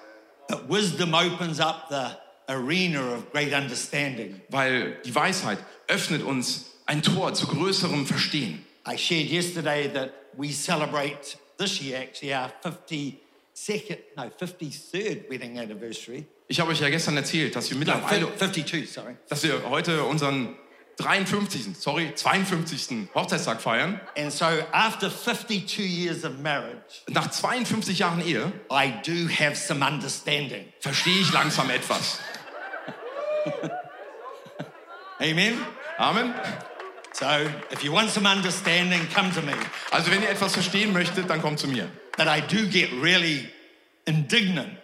But 0.48 0.68
wisdom 0.68 1.14
opens 1.14 1.60
up 1.60 1.86
the 1.88 2.52
arena 2.52 3.14
of 3.14 3.32
great 3.32 3.54
understanding. 3.54 4.38
Weil 4.50 5.00
die 5.02 5.14
Weisheit 5.14 5.60
öffnet 5.88 6.22
uns 6.22 6.72
ein 6.84 7.00
Tor 7.00 7.32
zu 7.32 7.46
größerem 7.46 8.04
Verstehen. 8.04 8.66
I 8.86 8.98
shared 8.98 9.30
yesterday 9.30 9.90
that 9.94 10.12
we 10.36 10.52
celebrate 10.52 11.38
this 11.56 11.80
year 11.80 11.98
actually 12.02 12.34
our 12.34 12.50
52nd, 13.66 13.98
no, 14.16 14.22
53rd 14.40 15.30
wedding 15.30 15.58
anniversary. 15.58 16.26
Ich 16.48 16.58
habe 16.60 16.70
euch 16.72 16.80
ja 16.80 16.88
gestern 16.90 17.16
erzählt, 17.16 17.54
dass 17.56 17.70
wir 17.70 17.76
No, 17.76 17.80
mittlerweile, 17.80 18.36
52, 18.36 18.90
sorry. 18.92 19.16
dass 19.28 19.42
wir 19.42 19.68
heute 19.70 20.02
unseren 20.04 20.56
53., 20.98 21.76
sorry, 21.78 22.14
52. 22.14 23.08
Hochzeitstag 23.14 23.60
feiern. 23.62 24.00
And 24.16 24.30
so 24.32 24.44
after 24.72 25.10
52 25.10 25.78
years 25.86 26.24
of 26.24 26.38
marriage, 26.38 27.02
Nach 27.08 27.30
52 27.30 27.98
Jahren 27.98 28.20
Ehe 28.26 28.52
I 28.70 28.92
do 29.04 29.28
have 29.28 29.56
some 29.56 29.84
understanding. 29.84 30.66
verstehe 30.80 31.20
ich 31.20 31.32
langsam 31.32 31.70
etwas. 31.70 32.18
Amen? 35.20 35.58
Amen. 35.98 36.34
So 37.12 37.26
if 37.70 37.82
you 37.84 37.92
want 37.92 38.10
some 38.10 38.26
understanding, 38.28 39.00
come 39.14 39.30
to 39.32 39.40
me. 39.42 39.52
Also 39.90 40.10
wenn 40.10 40.22
ihr 40.22 40.30
etwas 40.30 40.52
verstehen 40.54 40.92
möchtet, 40.92 41.30
dann 41.30 41.40
kommt 41.40 41.58
zu 41.58 41.68
mir. 41.68 41.88
But 42.16 42.26
I 42.28 42.40
do 42.40 42.66
get 42.66 42.90
really 43.00 43.48
indignant. 44.06 44.78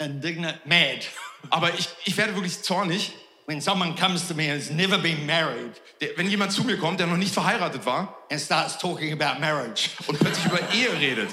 Indignant, 0.00 0.64
mad. 0.66 1.04
Aber 1.50 1.72
ich, 1.74 1.88
ich 2.04 2.16
werde 2.16 2.34
wirklich 2.34 2.62
zornig, 2.62 3.12
When 3.46 3.62
someone 3.62 3.94
comes 3.96 4.28
to 4.28 4.34
me 4.34 4.50
and 4.50 4.60
has 4.60 4.70
never 4.70 4.98
been 4.98 5.24
married 5.24 5.72
der- 6.02 6.10
wenn 6.18 6.28
jemand 6.28 6.52
zu 6.52 6.64
mir 6.64 6.76
kommt, 6.76 7.00
der 7.00 7.06
noch 7.06 7.16
nicht 7.16 7.32
verheiratet 7.32 7.86
war 7.86 8.14
and 8.30 8.38
starts 8.38 8.76
talking 8.76 9.10
about 9.10 9.40
marriage, 9.40 9.88
und 10.06 10.18
plötzlich 10.18 10.44
über 10.44 10.60
Ehe 10.74 10.92
redet. 11.00 11.30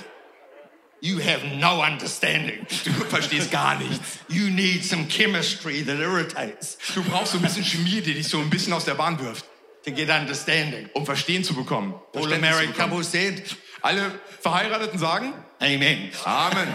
you 1.01 1.19
have 1.19 1.45
no 1.57 1.83
understanding. 1.83 2.65
Du 2.85 2.91
verstehst 3.09 3.51
gar 3.51 3.77
nichts. 3.77 4.19
You 4.29 4.49
need 4.49 4.85
some 4.85 5.05
chemistry 5.09 5.83
that 5.83 5.99
irritates 5.99 6.77
Du 6.95 7.03
brauchst 7.03 7.33
so 7.33 7.37
ein 7.37 7.41
bisschen 7.43 7.65
Chemie, 7.65 7.99
die 7.99 8.13
dich 8.13 8.29
so 8.29 8.39
ein 8.39 8.49
bisschen 8.49 8.71
aus 8.71 8.85
der 8.85 8.95
Bahn 8.95 9.19
wirft, 9.19 9.43
to 9.83 9.91
get 9.91 10.09
understanding. 10.09 10.89
um 10.93 11.05
Verstehen 11.05 11.43
zu 11.43 11.53
bekommen. 11.53 11.95
All 12.15 12.27
bekommen. 12.29 12.73
couples 12.77 13.11
said, 13.11 13.43
Alle 13.85 14.11
Verheirateten 14.41 14.97
sagen 14.97 15.33
Amen. 15.59 16.09
Amen. 16.25 16.67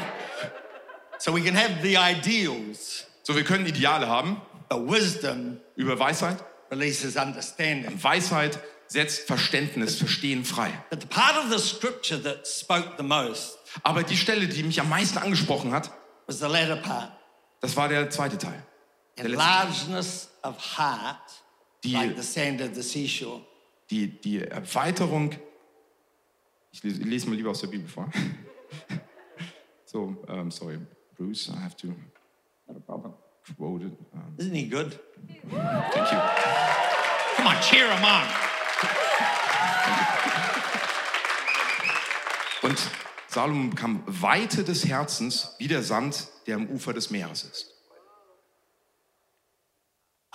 So 1.18 1.34
we 1.34 1.42
can 1.42 1.54
have 1.56 1.82
the 1.82 1.96
ideals, 1.98 3.04
So, 3.24 3.34
wir 3.34 3.44
können 3.44 3.66
Ideale 3.66 4.06
haben 4.08 4.40
but 4.68 4.88
wisdom 4.88 5.60
über 5.76 5.98
Weisheit. 5.98 6.36
releases 6.70 7.16
understanding. 7.16 8.00
Weisheit 8.02 8.58
setzt 8.86 9.26
Verständnis, 9.26 9.96
Verstehen 9.96 10.44
frei. 10.44 10.70
But 10.88 11.00
the 11.02 11.08
part 11.08 11.36
of 11.36 11.50
the 11.50 11.58
scripture 11.58 12.22
that 12.22 12.46
spoke 12.46 12.96
the 12.96 13.02
most 13.02 13.58
Aber 13.82 14.02
die 14.04 14.16
Stelle, 14.16 14.46
die 14.46 14.62
mich 14.62 14.80
am 14.80 14.88
meisten 14.88 15.18
angesprochen 15.18 15.72
hat, 15.72 15.90
was 16.26 16.38
the 16.38 16.46
latter 16.46 16.76
part. 16.76 17.10
das 17.60 17.76
war 17.76 17.88
der 17.88 18.08
zweite 18.10 18.38
Teil. 18.38 18.62
Der 19.18 19.28
largeness 19.28 20.30
of 20.42 20.56
heart, 20.78 21.18
Die, 21.84 21.92
like 21.92 22.16
the 22.16 22.22
sand 22.22 22.60
of 22.62 22.70
the 22.74 22.82
seashore. 22.82 23.40
die, 23.90 24.06
die 24.08 24.42
Erweiterung. 24.42 25.34
Ich 26.72 26.82
lese, 26.82 27.02
lese 27.02 27.28
mal 27.28 27.36
lieber 27.36 27.50
aus 27.50 27.60
der 27.60 27.68
Bibel 27.68 27.88
vor. 27.88 28.10
So, 29.84 30.14
um, 30.28 30.52
sorry, 30.52 30.78
Bruce, 31.18 31.48
I 31.48 31.58
have 31.60 31.74
to 31.78 31.88
Not 32.68 32.76
a 32.76 32.80
problem. 32.80 33.12
quote 33.56 33.82
it. 33.82 33.92
Um, 34.14 34.36
Isn't 34.38 34.54
he 34.54 34.68
good? 34.68 34.96
thank 35.50 36.12
you. 36.12 36.18
Come 37.36 37.46
on, 37.48 37.60
cheer 37.60 37.90
him 37.92 38.04
on. 38.04 38.24
Und 42.62 42.78
Salomon 43.26 43.70
bekam 43.70 44.04
Weite 44.06 44.62
des 44.62 44.86
Herzens 44.86 45.56
wie 45.58 45.66
der 45.66 45.82
Sand, 45.82 46.28
der 46.46 46.54
am 46.54 46.68
Ufer 46.68 46.92
des 46.92 47.10
Meeres 47.10 47.42
ist. 47.42 47.74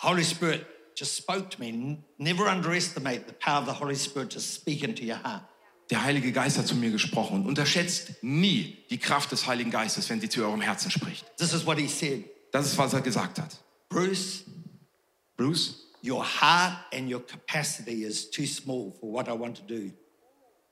Holy 0.02 0.26
Spirit 0.26 0.66
just 0.98 1.16
spoke 1.16 1.50
to 1.50 1.60
me. 1.60 2.04
Never 2.18 2.48
underestimate 2.50 3.26
the 3.28 3.34
power 3.34 3.62
of 3.62 3.68
the 3.68 3.74
Holy 3.80 3.96
Spirit 3.96 4.32
to 4.32 4.42
speak 4.42 4.84
into 4.84 5.04
your 5.06 5.18
heart. 5.24 5.44
Der 5.92 6.04
Heilige 6.04 6.32
Geist 6.32 6.58
hat 6.58 6.66
zu 6.68 6.76
mir 6.76 6.90
gesprochen 6.92 7.36
und 7.42 7.46
unterschätzt 7.48 8.14
nie 8.24 8.84
die 8.90 8.98
Kraft 8.98 9.32
des 9.32 9.46
Heiligen 9.46 9.70
Geistes, 9.72 10.10
wenn 10.10 10.20
sie 10.20 10.30
zu 10.30 10.44
eurem 10.44 10.62
Herzen 10.62 10.90
spricht. 10.90 11.26
This 11.38 11.54
is 11.54 11.66
what 11.66 11.78
he 11.78 11.88
said 11.88 12.24
Das 12.52 12.66
ist, 12.66 12.78
was 12.78 12.94
er 12.94 13.02
gesagt 13.02 13.38
hat. 13.40 13.58
Bruce, 13.90 14.44
Bruce, 15.38 15.92
your 16.04 16.24
heart 16.26 16.78
and 16.94 17.12
your 17.12 17.24
capacity 17.26 18.04
is 18.04 18.30
too 18.32 18.46
small 18.46 18.92
for 19.00 19.12
what 19.14 19.28
I 19.28 19.32
want 19.40 19.58
to 19.58 19.64
do. 19.64 19.92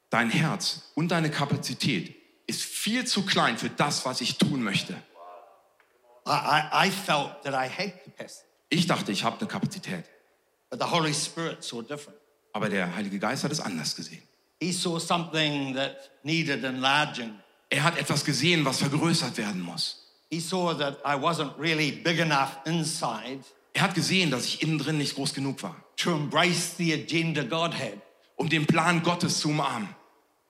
dein 0.09 0.29
Herz 0.29 0.91
und 0.95 1.09
deine 1.09 1.29
Kapazität 1.29 2.15
ist 2.47 2.61
viel 2.63 3.05
zu 3.05 3.23
klein 3.25 3.57
für 3.57 3.69
das, 3.69 4.05
was 4.05 4.21
ich 4.21 4.37
tun 4.37 4.63
möchte. 4.63 4.93
I, 6.25 6.31
I, 6.31 6.87
I 6.87 6.91
felt 6.91 7.41
that 7.43 7.53
I 7.53 7.67
had 7.69 8.03
capacity, 8.03 8.45
Ich 8.69 8.87
dachte, 8.87 9.11
ich 9.11 9.23
habe 9.23 9.37
eine 9.39 9.47
Kapazität, 9.47 10.05
but 10.69 10.79
the 10.81 10.87
Holy 10.89 11.13
Spirit 11.13 11.63
saw 11.63 11.81
different. 11.83 12.17
aber 12.53 12.69
der 12.69 12.95
Heilige 12.95 13.19
Geist 13.19 13.43
hat 13.43 13.51
es 13.51 13.59
anders 13.59 13.95
gesehen. 13.95 14.23
He 14.63 14.71
saw 14.71 14.97
something 14.97 15.73
that 15.75 16.09
needed 16.23 16.63
enlarging. 16.63 17.37
Er 17.69 17.83
hat 17.83 17.97
etwas 17.97 18.23
gesehen, 18.23 18.63
was 18.63 18.77
vergrößert 18.77 19.37
werden 19.37 19.61
muss. 19.61 19.97
He 20.29 20.39
saw 20.39 20.73
that 20.73 20.99
I 21.05 21.15
wasn't 21.15 21.51
really 21.59 21.91
big 21.91 22.19
enough 22.19 22.57
inside 22.65 23.43
Er 23.73 23.81
hat 23.81 23.93
gesehen, 23.95 24.31
dass 24.31 24.45
ich 24.45 24.61
innen 24.61 24.77
drin 24.77 24.99
nicht 24.99 25.15
groß 25.15 25.33
genug 25.33 25.61
war, 25.63 25.75
to 25.97 26.11
embrace 26.11 26.77
the 26.77 26.93
agenda 26.93 27.43
God 27.43 27.73
had. 27.73 27.99
um 28.37 28.47
den 28.47 28.65
Plan 28.65 29.03
Gottes 29.03 29.39
zu 29.39 29.49
umarmen. 29.49 29.89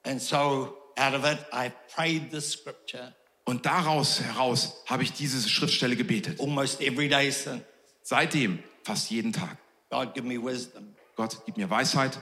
And 0.04 0.22
so 0.22 0.78
out 0.96 1.14
of 1.16 1.26
it, 1.26 1.40
I 1.52 1.72
prayed 1.96 2.32
the 2.32 2.40
scripture 2.42 3.16
Und 3.46 3.66
daraus 3.66 4.22
heraus 4.22 4.84
habe 4.86 5.04
ich 5.04 5.14
diese 5.14 5.50
Schriftstelle 5.50 5.96
gebetet. 5.96 6.40
almost 6.40 6.82
every 6.82 7.08
day 7.10 7.32
since. 7.32 7.64
Seitdem 8.04 8.60
fast 8.84 9.10
jeden 9.10 9.34
Tag. 9.34 9.58
God, 9.90 10.14
give 10.14 10.28
me 10.28 10.38
wisdom. 10.38 10.94
Gott, 11.16 11.38
gib 11.46 11.58
mir 11.58 11.70
Weisheit 11.70 12.22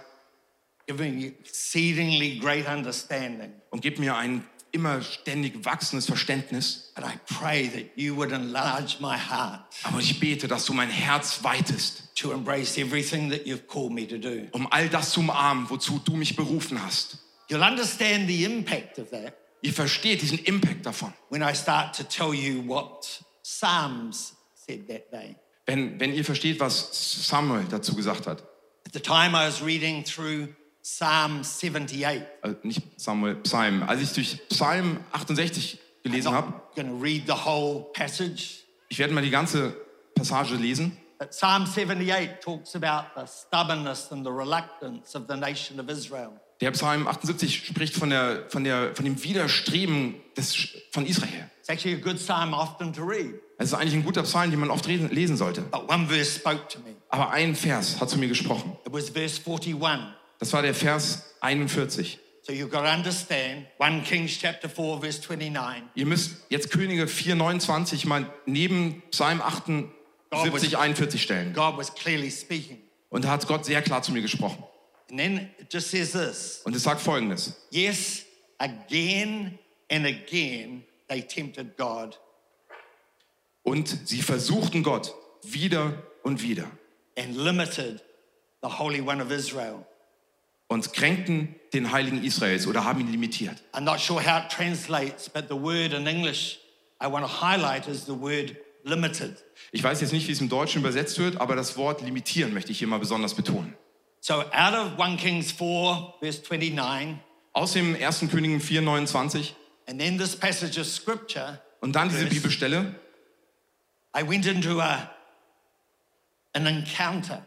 und 3.69 3.81
gib 3.81 3.99
mir 3.99 4.15
ein 4.15 4.45
immer 4.73 5.01
ständig 5.01 5.65
wachsendes 5.65 6.05
Verständnis. 6.05 6.91
And 6.95 7.05
I 7.05 7.17
pray 7.25 7.67
that 7.69 7.97
you 7.97 8.15
would 8.15 8.31
enlarge 8.31 8.97
my 9.01 9.17
heart 9.17 9.61
Aber 9.83 9.99
ich 9.99 10.19
bete, 10.19 10.47
dass 10.47 10.65
du 10.65 10.73
mein 10.73 10.89
Herz 10.89 11.43
weitest, 11.43 12.15
to 12.15 12.31
embrace 12.31 12.77
everything 12.77 13.29
that 13.31 13.45
you've 13.45 13.67
called 13.67 13.91
me 13.91 14.07
to 14.07 14.17
do. 14.17 14.47
um 14.51 14.67
all 14.71 14.87
das 14.87 15.11
zu 15.11 15.19
umarmen, 15.19 15.69
wozu 15.69 15.99
du 16.03 16.15
mich 16.15 16.35
berufen 16.35 16.81
hast. 16.81 17.17
You'll 17.49 17.63
understand 17.67 18.27
the 18.29 18.45
impact 18.45 18.97
of 18.99 19.09
that 19.11 19.33
Ihr 19.61 19.73
versteht 19.73 20.21
diesen 20.21 20.39
Impact 20.39 20.85
davon. 20.85 21.13
when 21.29 21.43
I 21.43 21.53
start 21.53 21.93
to 21.97 22.03
tell 22.03 22.33
you 22.33 22.63
what 22.65 23.21
Psalms 23.43 24.33
said 24.55 24.87
that 24.87 25.11
day. 25.11 25.35
Wenn, 25.65 25.99
wenn 25.99 26.13
ihr 26.13 26.23
versteht, 26.25 26.59
was 26.59 27.27
Samuel 27.27 27.65
dazu 27.69 27.93
gesagt 27.95 28.25
hat. 28.25 28.41
At 28.85 28.93
the 28.93 28.99
time 28.99 29.35
I 29.35 29.45
was 29.47 29.61
reading 29.61 30.03
through 30.03 30.47
Psalm 30.83 31.41
78. 31.43 32.23
Also 32.41 32.57
nicht 32.63 32.81
Samuel, 32.97 33.35
Psalm. 33.35 33.83
Als 33.83 34.01
ich 34.01 34.13
durch 34.13 34.47
Psalm 34.49 34.99
68 35.11 35.79
I'm 35.79 36.03
gelesen 36.03 36.31
habe, 36.31 36.53
ich 38.89 38.99
werde 38.99 39.13
mal 39.13 39.21
die 39.21 39.29
ganze 39.29 39.75
Passage 40.15 40.55
lesen. 40.55 40.97
but 41.19 41.29
Psalm 41.29 41.67
78 41.67 42.41
talks 42.41 42.75
about 42.75 43.11
the 43.15 43.27
stubbornness 43.27 44.11
and 44.11 44.25
the 44.25 44.31
reluctance 44.31 45.15
of 45.15 45.27
the 45.27 45.35
nation 45.37 45.79
of 45.79 45.87
Israel. 45.87 46.31
Der 46.61 46.71
Psalm 46.71 47.07
78 47.07 47.67
spricht 47.67 47.93
von, 47.95 48.09
der, 48.09 48.49
von, 48.49 48.63
der, 48.63 48.95
von 48.95 49.05
dem 49.05 49.23
Widerstreben 49.23 50.15
des, 50.35 50.69
von 50.91 51.05
Israel. 51.05 51.49
It's 51.59 51.69
actually 51.69 51.95
a 51.95 51.99
good 52.03 52.17
psalm 52.17 52.53
often 52.53 52.91
to 52.93 53.03
read, 53.03 53.35
Es 53.59 53.67
ist 53.67 53.73
eigentlich 53.75 53.93
ein 53.93 54.03
guter 54.03 54.23
Psalm, 54.23 54.49
den 54.49 54.59
man 54.59 54.71
oft 54.71 54.87
lesen 54.87 55.37
sollte. 55.37 55.61
but 55.61 55.87
one 55.87 56.07
verse 56.07 56.39
spoke 56.39 56.67
to 56.69 56.79
me. 56.79 56.95
Aber 57.09 57.29
ein 57.29 57.55
Vers 57.55 58.01
hat 58.01 58.09
zu 58.09 58.17
mir 58.17 58.27
gesprochen. 58.27 58.75
It 58.85 58.91
was 58.91 59.09
verse 59.09 59.39
41. 59.39 60.15
Das 60.41 60.51
war 60.53 60.63
der 60.63 60.73
Vers 60.73 61.35
41. 61.41 62.17
So 62.41 62.51
you've 62.51 62.69
got 62.69 62.81
to 62.81 62.89
understand 62.89 63.67
1 63.77 64.03
Kings 64.03 64.35
chapter 64.39 64.67
4, 64.67 64.99
verse 64.99 65.21
29. 65.21 65.83
Ihr 65.93 66.07
müsst 66.07 66.37
jetzt 66.49 66.71
Könige 66.71 67.05
4,29 67.05 68.07
mal 68.07 68.25
neben 68.47 69.03
Psalm 69.11 69.39
78, 69.39 70.79
41 70.79 71.21
stellen. 71.21 71.53
God 71.53 71.77
was 71.77 71.93
clearly 71.93 72.31
speaking. 72.31 72.81
Und 73.09 73.23
da 73.23 73.29
hat 73.29 73.45
Gott 73.45 73.65
sehr 73.65 73.83
klar 73.83 74.01
zu 74.01 74.11
mir 74.11 74.23
gesprochen. 74.23 74.63
And 75.11 75.19
then 75.19 75.51
it 75.59 75.71
just 75.71 75.91
says 75.91 76.13
this 76.13 76.61
Und 76.63 76.75
es 76.75 76.81
sagt 76.81 77.01
folgendes. 77.01 77.55
Yes, 77.69 78.23
again 78.57 79.59
and 79.91 80.07
again 80.07 80.83
they 81.07 81.21
tempted 81.21 81.77
God 81.77 82.19
Und 83.61 83.95
sie 84.05 84.23
versuchten 84.23 84.81
Gott 84.81 85.13
wieder 85.43 86.01
und 86.23 86.41
wieder 86.41 86.65
and 87.15 87.37
limited 87.37 88.01
the 88.63 88.69
Holy 88.69 89.01
One 89.01 89.21
of 89.21 89.29
Israel. 89.29 89.85
Und 90.71 90.93
kränkten 90.93 91.53
den 91.73 91.91
Heiligen 91.91 92.23
Israels 92.23 92.65
oder 92.65 92.85
haben 92.85 93.01
ihn 93.01 93.11
limitiert. 93.11 93.57
I'm 93.73 93.81
not 93.81 93.99
sure 93.99 94.21
how 94.25 94.41
it 94.41 94.49
translates, 94.49 95.29
but 95.29 95.49
the 95.49 95.55
word 95.55 95.91
in 95.91 96.07
English 96.07 96.59
I 97.03 97.07
want 97.07 97.25
to 97.25 97.41
highlight 97.41 97.89
is 97.89 98.05
the 98.05 98.17
word 98.17 98.55
limited. 98.85 99.35
Ich 99.73 99.83
weiß 99.83 99.99
jetzt 99.99 100.13
nicht, 100.13 100.29
wie 100.29 100.31
es 100.31 100.39
im 100.39 100.47
Deutschen 100.47 100.79
übersetzt 100.79 101.19
wird, 101.19 101.41
aber 101.41 101.57
das 101.57 101.75
Wort 101.75 102.01
limitieren 102.01 102.53
möchte 102.53 102.71
ich 102.71 102.79
hier 102.79 102.87
mal 102.87 102.99
besonders 102.99 103.33
betonen. 103.33 103.75
So 104.21 104.35
out 104.35 104.73
of 104.73 104.97
1 104.97 105.19
Kings 105.19 105.51
4, 105.51 106.13
verse 106.21 106.41
29, 106.41 107.17
Aus 107.51 107.73
dem 107.73 107.93
1. 107.95 108.29
Königen 108.31 108.61
4,29 108.61 109.51
and 109.87 109.99
then 109.99 110.17
this 110.17 110.37
passage 110.37 110.79
of 110.79 110.87
scripture, 110.87 111.59
und 111.81 111.97
dann 111.97 112.07
diese. 112.07 112.27
Bibelstelle. 112.27 112.95
I 114.15 114.23
went 114.25 114.45
into 114.45 114.79
a, 114.79 115.09
an 116.53 116.65
encounter. 116.65 117.45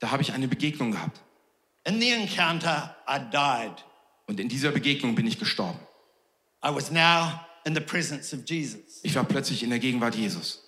Da 0.00 0.10
habe 0.10 0.22
ich 0.22 0.32
eine 0.32 0.48
Begegnung 0.48 0.90
gehabt. 0.90 1.20
In 1.88 2.00
the 2.00 2.10
encounter, 2.10 2.94
I 3.06 3.18
died. 3.18 3.82
Und 4.26 4.38
in 4.38 4.48
dieser 4.48 4.70
Begegnung 4.72 5.14
bin 5.14 5.26
ich 5.26 5.38
gestorben. 5.38 5.80
I 6.62 6.68
was 6.74 6.90
now 6.90 7.40
in 7.64 7.74
the 7.74 7.80
presence 7.80 8.34
of 8.34 8.40
Jesus. 8.46 9.00
Ich 9.02 9.14
war 9.14 9.24
plötzlich 9.24 9.62
in 9.62 9.70
der 9.70 9.78
Gegenwart 9.78 10.14
Jesus. 10.14 10.60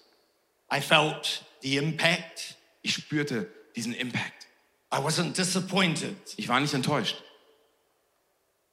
I 0.73 0.81
felt 0.81 1.45
the 1.61 1.77
impact. 1.77 2.57
Ich 2.83 2.95
spürte 2.95 3.51
diesen 3.77 3.93
Impact. 3.93 4.47
I 4.93 4.97
wasn't 4.97 5.37
disappointed 5.37 6.17
Ich 6.37 6.49
war 6.49 6.59
nicht 6.59 6.73
enttäuscht 6.75 7.23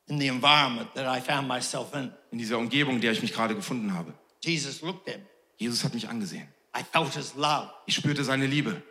in 0.08 0.20
the 0.20 0.28
environment 0.28 0.94
that 0.96 1.06
I 1.06 1.20
found 1.20 1.48
myself 1.48 1.94
in. 1.94 2.12
in 2.32 2.38
dieser 2.38 2.58
Umgebung, 2.58 2.96
in 2.96 3.02
der 3.02 3.12
ich 3.12 3.22
mich 3.22 3.34
gerade 3.34 3.56
gefunden 3.56 3.94
habe. 3.94 4.14
Jesus 4.44 4.82
looked 4.82 5.10
at 5.10 5.20
me. 5.20 5.28
Jesus 5.58 5.84
hat 5.84 5.94
mich 5.94 6.08
angesehen. 6.08 6.48
I 6.74 6.84
felt 6.84 7.14
his 7.14 7.36
love. 7.36 7.70
Ich 7.86 7.96
spürte 7.96 8.24
seine 8.24 8.46
Liebe. 8.46 8.82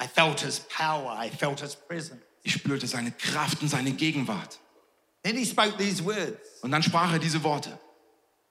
I 0.00 0.06
felt 0.06 0.40
his 0.40 0.60
power. 0.60 1.14
I 1.22 1.30
felt 1.30 1.60
his 1.60 1.76
presence. 1.76 2.22
Ich 2.46 2.52
spürte 2.52 2.86
seine 2.86 3.10
Kraft 3.10 3.60
und 3.60 3.68
seine 3.68 3.90
Gegenwart. 3.90 4.60
Then 5.24 5.36
he 5.36 5.44
spoke 5.44 5.76
these 5.78 6.04
words. 6.04 6.60
Und 6.62 6.70
dann 6.70 6.80
sprach 6.84 7.12
er 7.12 7.18
diese 7.18 7.42
Worte. 7.42 7.76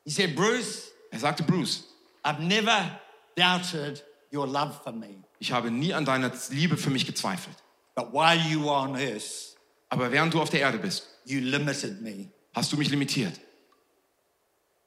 He 0.04 0.12
said, 0.12 0.36
Bruce, 0.36 0.92
Er 1.12 1.20
sagte, 1.20 1.44
Bruce, 1.44 1.86
I've 2.26 2.40
never 2.42 3.00
doubted 3.38 4.04
your 4.34 4.46
love 4.48 4.74
for 4.84 4.92
me. 4.92 5.24
ich 5.40 5.54
habe 5.54 5.72
nie 5.72 5.94
an 5.94 6.04
deiner 6.04 6.30
Liebe 6.50 6.76
für 6.76 6.90
mich 6.90 7.06
gezweifelt. 7.06 7.56
But 7.96 8.12
while 8.12 8.36
you 8.36 8.62
were 8.66 8.74
on 8.76 8.96
earth, 8.98 9.56
Aber 9.88 10.12
während 10.12 10.34
du 10.34 10.42
auf 10.42 10.50
der 10.50 10.60
Erde 10.60 10.78
bist, 10.78 11.08
you 11.24 11.40
limited 11.40 12.02
me. 12.02 12.28
hast 12.54 12.74
du 12.74 12.78
mich 12.78 12.90
limitiert. 12.90 13.40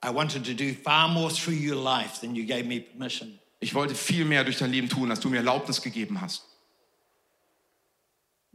I 0.05 0.11
wanted 0.15 0.45
to 0.45 0.53
do 0.53 0.75
far 0.85 1.09
more 1.09 1.31
through 1.33 1.57
your 1.59 1.83
life 1.83 2.21
than 2.21 2.35
you 2.35 2.45
gave 2.45 2.65
me 2.65 2.81
permission. 2.83 3.39
Ich 3.61 3.75
wollte 3.75 3.95
viel 3.95 4.27
mehr 4.27 4.45
durch 4.45 4.59
dein 4.59 4.71
Leben 4.71 4.91
tun, 4.91 5.11
als 5.11 5.21
du 5.21 5.31
mir 5.31 5.39
Erlaubnis 5.39 5.81
gegeben 5.81 6.21
hast. 6.21 6.45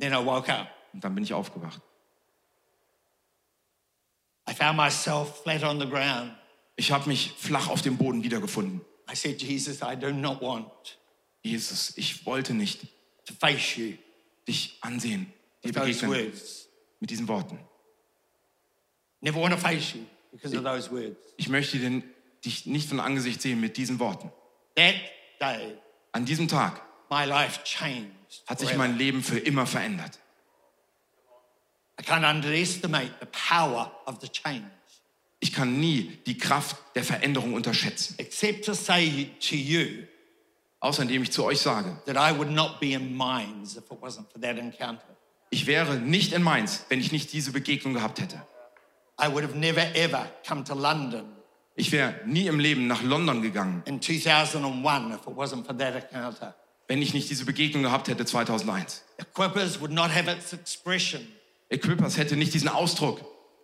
Then 0.03 0.11
I 0.13 0.25
woke 0.25 0.49
up. 0.49 0.67
Und 0.91 1.01
dann 1.01 1.15
bin 1.15 1.23
ich 1.23 1.33
aufgewacht. 1.33 1.79
I 4.49 4.53
found 4.53 4.75
myself 4.75 5.43
flat 5.43 5.63
on 5.63 5.79
the 5.79 5.87
ground. 5.87 6.33
Ich 6.75 6.91
habe 6.91 7.07
mich 7.07 7.31
flach 7.37 7.69
auf 7.69 7.81
dem 7.81 7.95
Boden 7.95 8.21
wiedergefunden. 8.21 8.81
I 9.09 9.15
said, 9.15 9.41
Jesus, 9.41 9.81
I 9.81 9.95
do 9.95 10.11
not 10.11 10.41
want 10.41 10.97
Jesus, 11.41 11.93
ich 11.97 12.25
wollte 12.25 12.53
nicht 12.53 12.81
to 13.25 13.33
face 13.33 13.77
you 13.77 13.93
dich 14.45 14.77
ansehen, 14.81 15.31
dir 15.63 15.69
with 15.69 15.75
those 15.75 16.01
begegnen 16.01 16.09
words. 16.09 16.67
mit 16.99 17.09
diesen 17.09 17.27
Worten. 17.29 17.57
Never 19.21 19.39
want 19.39 19.53
to 19.53 19.59
face 19.59 19.93
you 19.93 20.01
because 20.33 20.53
of 20.53 20.65
those 20.65 20.91
words. 20.91 21.17
Ich 21.37 21.47
möchte 21.47 21.79
den, 21.79 22.03
dich 22.43 22.65
nicht 22.65 22.89
von 22.89 22.99
Angesicht 22.99 23.41
sehen 23.41 23.61
mit 23.61 23.77
diesen 23.77 23.99
Worten. 23.99 24.33
That 24.75 24.95
day, 25.39 25.77
An 26.11 26.25
diesem 26.25 26.49
Tag 26.49 26.81
my 27.09 27.25
life 27.25 27.63
changed. 27.63 28.11
Hat 28.47 28.59
sich 28.59 28.75
mein 28.75 28.97
Leben 28.97 29.23
für 29.23 29.39
immer 29.39 29.65
verändert. 29.65 30.19
Ich 35.39 35.51
kann 35.53 35.79
nie 35.79 36.19
die 36.25 36.37
Kraft 36.37 36.77
der 36.95 37.03
Veränderung 37.03 37.53
unterschätzen. 37.53 38.15
except 38.17 38.65
to 38.65 38.73
say 38.73 39.29
to 39.39 39.55
you 39.55 40.05
Außer 40.79 41.03
indem 41.03 41.23
ich 41.23 41.31
zu 41.31 41.45
euch 41.45 41.59
sage, 41.61 41.97
ich 45.49 45.65
wäre 45.67 45.95
nicht 45.95 46.33
in 46.33 46.43
Mainz, 46.43 46.85
wenn 46.89 46.99
ich 46.99 47.13
nicht 47.13 47.31
diese 47.31 47.51
Begegnung 47.53 47.93
gehabt 47.93 48.19
hätte. 48.19 48.41
Ich 51.75 51.91
wäre 51.91 52.19
nie 52.25 52.47
im 52.47 52.59
Leben 52.59 52.87
nach 52.87 53.01
London 53.01 53.41
gegangen, 53.41 53.81
in 53.85 54.01
2001 54.01 55.15
if 55.15 55.21
it 55.21 55.37
wasn't 55.37 55.65
for 55.65 55.77
that 55.77 55.95
encounter. 55.95 56.53
Wenn 56.87 57.01
ich 57.01 57.13
nicht 57.13 57.29
diese 57.29 57.45
Begegnung 57.45 57.83
gehabt 57.83 58.07
hätte 58.07 58.25
2001. 58.25 59.03
Equippers 59.17 59.79
would 59.79 59.91
not 59.91 60.13
have 60.13 60.29
its 60.29 60.53
expression 60.53 61.27
Equippers 61.69 62.17
hätte 62.17 62.35
nicht 62.35 62.53
diesen 62.53 62.69
Ausdruck 62.69 63.21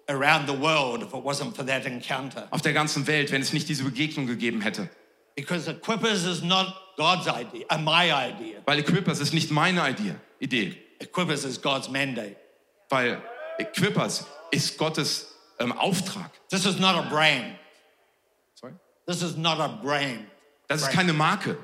around 0.07 0.47
the 0.47 0.59
world 0.59 1.03
if 1.03 1.13
it 1.13 1.23
wasn't 1.23 1.55
for 1.55 1.65
that 1.65 1.85
encounter. 1.85 2.47
auf 2.49 2.61
der 2.61 2.73
ganzen 2.73 3.05
Welt, 3.07 3.31
wenn 3.31 3.41
es 3.41 3.53
nicht 3.53 3.69
diese 3.69 3.83
Begegnung 3.83 4.25
gegeben 4.25 4.61
hätte. 4.61 4.89
Because 5.35 5.69
Equippers 5.69 6.25
is 6.25 6.41
not 6.41 6.73
God's 6.97 7.27
idea, 7.27 7.65
uh, 7.71 7.77
my 7.77 8.11
idea. 8.11 8.61
Weil 8.65 8.79
Equippers 8.79 9.19
ist 9.19 9.33
nicht 9.33 9.51
meine 9.51 9.87
Idee, 9.87 10.15
Idee. 10.39 10.75
Equippers 10.99 11.45
is 11.45 11.61
God's 11.61 11.89
mandate. 11.89 12.35
Weil 12.89 13.21
Equippers 13.59 14.25
ist 14.51 14.77
Gottes 14.77 15.35
ähm, 15.59 15.71
Auftrag. 15.71 16.31
This 16.49 16.65
is 16.65 16.79
not 16.79 16.95
a 16.95 17.03
brand. 17.03 17.55
Sorry? 18.55 18.73
This 19.05 19.21
is 19.21 19.37
not 19.37 19.59
a 19.59 19.67
brand. 19.67 20.25
Das 20.67 20.81
ist 20.81 20.91
keine 20.91 21.13
Marke. 21.13 21.57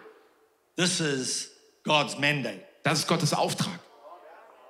This 0.77 0.99
is 0.99 1.49
God's 1.83 2.17
mandate. 2.17 2.61
Das 2.83 2.99
ist 2.99 3.07
Gottes 3.07 3.33
Auftrag. 3.33 3.79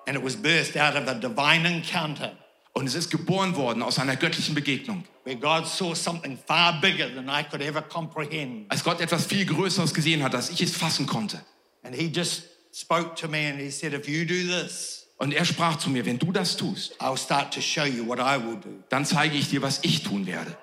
And 0.08 0.15
it 0.15 0.24
was 0.24 0.36
birthed 0.36 0.78
out 0.78 0.96
of 0.96 1.08
a 1.08 1.15
divine 1.15 1.65
encounter 1.65 2.32
Und 2.74 2.88
es 2.88 2.94
ist 2.96 3.10
geboren 3.10 3.56
worden 3.56 3.82
aus 3.82 3.98
einer 4.00 4.15
göttlichen 4.15 4.54
Begegnung. 4.54 5.04
where 5.24 5.36
God 5.38 5.65
saw 5.65 5.96
something 5.96 6.38
far 6.46 6.80
bigger 6.82 7.10
than 7.10 7.28
I 7.30 7.41
could 7.44 7.62
ever 7.62 7.82
comprehend. 7.82 8.70
Als 8.72 8.84
Gott 8.84 9.02
etwas 9.02 9.26
viel 9.26 9.46
Größeres 9.46 9.94
gesehen 9.94 10.22
hat, 10.24 10.36
als 10.36 10.50
ich 10.52 10.62
es 10.62 10.76
fassen 10.76 11.08
konnte. 11.08 11.41
And 11.84 11.96
He 11.96 12.08
just 12.13 12.44
spoke 12.72 13.15
to 13.15 13.28
me 13.28 13.48
and 13.50 13.60
He 13.60 13.72
said, 13.72 13.94
If 13.94 14.08
you 14.08 14.26
do 14.26 14.36
this, 14.48 15.08
Und 15.18 15.34
er 15.34 15.46
sprach 15.46 15.78
zu 15.78 15.89
mir, 15.89 16.06
wenn 16.06 16.20
du 16.20 16.32
das 16.34 16.58
tust, 16.58 17.00
I'll 17.02 17.18
start 17.18 17.54
to 17.54 17.62
show 17.62 17.86
you 17.86 18.06
what 18.06 18.20
I 18.20 18.38
will 18.38 18.58
do. 18.58 18.84
dann 18.89 19.06
zeige 19.06 19.36
ich 19.38 19.50
dir, 19.50 19.62
was 19.62 19.80
ich 19.82 20.04
tun 20.04 20.28
werde. 20.28 20.56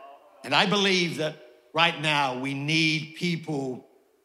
And 0.44 0.55
I 0.55 0.66
believe 0.68 1.16
that 1.18 1.35
right 1.74 2.00
now 2.00 2.35
we 2.40 2.55
need 2.55 3.16
people 3.18 3.83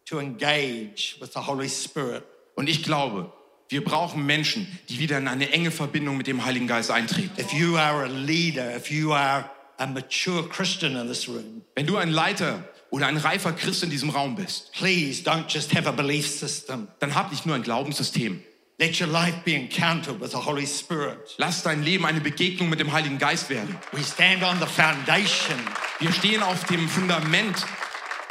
to 0.09 0.19
engage 0.19 1.17
with 1.19 1.33
the 1.33 1.39
Holy 1.39 1.69
Spirit. 1.69 2.23
Und 2.55 2.69
ich 2.69 2.83
glaube, 2.83 3.31
wir 3.69 3.83
brauchen 3.83 4.25
Menschen, 4.25 4.67
die 4.89 4.99
wieder 4.99 5.17
in 5.17 5.27
eine 5.27 5.51
enge 5.51 5.71
Verbindung 5.71 6.17
mit 6.17 6.27
dem 6.27 6.45
Heiligen 6.45 6.67
Geist 6.67 6.89
eintreten. 6.89 7.31
If 7.39 7.51
you 7.53 7.77
are 7.77 8.05
a 8.05 8.07
leader, 8.07 8.75
if 8.75 8.89
you 8.89 9.13
are 9.13 9.49
a 9.77 9.85
mature 9.85 10.47
Christian 10.47 10.95
in 10.95 11.07
this 11.07 11.27
room, 11.27 11.61
Wenn 11.75 11.85
du 11.85 11.97
ein 11.97 12.09
Leiter 12.09 12.63
oder 12.89 13.07
ein 13.07 13.17
reifer 13.17 13.51
Christ 13.51 13.83
in 13.83 13.89
diesem 13.89 14.09
Raum 14.09 14.35
bist, 14.35 14.71
please 14.71 15.21
don't 15.23 15.45
just 15.49 15.75
have 15.75 15.87
a 15.87 15.91
belief 15.91 16.27
system. 16.27 16.87
dann 16.99 17.13
hab 17.13 17.31
nicht 17.31 17.45
nur 17.45 17.55
ein 17.55 17.63
Glaubenssystem. 17.63 18.41
Let 18.79 19.01
your 19.01 19.07
life 19.07 19.39
be 19.43 19.55
encountered 19.55 20.21
with 20.21 20.31
the 20.31 20.37
Holy 20.37 20.67
Spirit. 20.67 21.17
Lass 21.37 21.63
dein 21.63 21.83
Leben 21.83 22.05
eine 22.05 22.21
Begegnung 22.21 22.69
mit 22.69 22.79
dem 22.79 22.93
Heiligen 22.93 23.17
Geist 23.17 23.49
werden. 23.49 23.75
We 23.91 24.03
stand 24.03 24.43
on 24.43 24.59
the 24.59 24.67
foundation 24.67 25.57
Wir 25.99 26.11
stehen 26.13 26.43
auf 26.43 26.63
dem 26.65 26.87
Fundament 26.87 27.65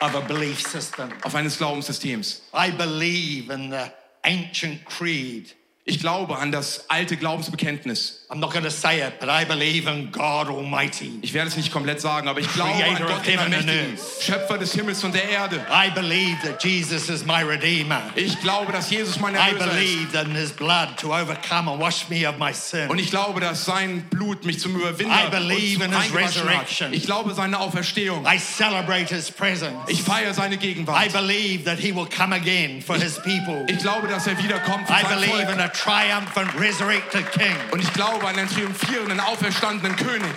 of 0.00 0.14
a 0.14 0.20
belief 0.20 0.60
system. 0.60 1.10
auf 1.22 1.34
eines 1.34 1.58
Glaubenssystems. 1.58 2.42
I 2.52 2.70
believe 2.70 3.50
in 3.50 3.70
the 3.70 3.92
ancient 4.24 4.84
creed. 4.84 5.52
Ich 5.88 6.00
glaube 6.00 6.36
an 6.36 6.50
das 6.50 6.86
alte 6.88 7.16
Glaubensbekenntnis. 7.16 8.24
I'm 8.28 8.40
not 8.40 8.50
going 8.52 8.64
to 8.64 8.70
say 8.72 9.06
it, 9.06 9.20
but 9.20 9.28
I 9.28 9.44
believe 9.44 9.86
in 9.88 10.10
God 10.10 10.48
Almighty. 10.48 11.12
Ich 11.22 11.32
werde 11.32 11.48
es 11.48 11.56
nicht 11.56 11.70
komplett 11.72 12.00
sagen, 12.00 12.26
aber 12.26 12.40
ich 12.40 12.52
glaube 12.54 12.72
an 12.84 12.96
Creator 12.96 13.06
Gott, 13.06 13.24
den 13.26 13.38
Allmächtigen. 13.38 13.96
Schöpfer 14.20 14.58
des 14.58 14.72
Himmels 14.72 15.04
und 15.04 15.14
der 15.14 15.28
Erde. 15.28 15.64
I 15.70 15.88
believe 15.94 16.36
that 16.42 16.60
Jesus 16.64 17.08
is 17.08 17.24
my 17.24 17.44
Redeemer. 17.44 18.02
Ich 18.16 18.40
glaube, 18.40 18.72
dass 18.72 18.90
Jesus 18.90 19.20
mein 19.20 19.36
I 19.36 19.38
Erlöser 19.38 19.66
ist. 19.66 19.74
believe 19.76 20.20
in 20.22 20.34
his 20.34 20.50
blood 20.50 20.96
to 21.00 21.14
overcome 21.14 21.70
and 21.70 21.80
wash 21.80 22.08
me 22.08 22.28
of 22.28 22.36
my 22.36 22.52
sin. 22.52 22.88
Und 22.88 22.98
ich 22.98 23.10
glaube, 23.10 23.38
dass 23.38 23.64
sein 23.64 24.02
Blut 24.10 24.44
mich 24.44 24.58
zum 24.58 24.74
Überwinder 24.74 25.14
I 25.28 25.30
believe 25.30 25.84
und 25.84 25.92
in 25.92 25.92
zum 25.92 26.02
his 26.02 26.12
Reingewaschen 26.12 26.42
hat. 26.42 26.50
resurrection. 26.50 26.92
Ich 26.94 27.04
glaube 27.06 27.32
seine 27.32 27.60
Auferstehung. 27.60 28.26
I 28.26 28.38
celebrate 28.40 29.14
his 29.14 29.30
presence. 29.30 29.76
Ich 29.86 30.02
feiere 30.02 30.34
seine 30.34 30.56
I 30.56 30.58
Gegenwart. 30.58 31.12
believe 31.12 31.62
that 31.64 31.78
he 31.78 31.94
will 31.94 32.08
come 32.08 32.34
again 32.34 32.82
for 32.82 32.96
his 32.96 33.20
people. 33.20 33.64
Ich 33.68 33.78
glaube, 33.78 34.08
dass 34.08 34.26
er 34.26 34.36
wiederkommt 34.42 34.88
für 34.88 34.94
I 34.94 35.02
sein 35.02 35.20
believe 35.20 35.42
in 35.42 35.58
Volk. 35.58 35.60
a 35.60 35.68
triumphant, 35.78 36.52
resurrected 36.58 37.30
king. 37.32 37.56
Und 37.72 37.80
ich 37.82 37.92
glaube 37.92 38.26
an 38.26 38.36
einen 38.36 38.48
triumphierenden, 38.48 39.20
auferstandenen 39.20 39.96
König. 39.96 40.34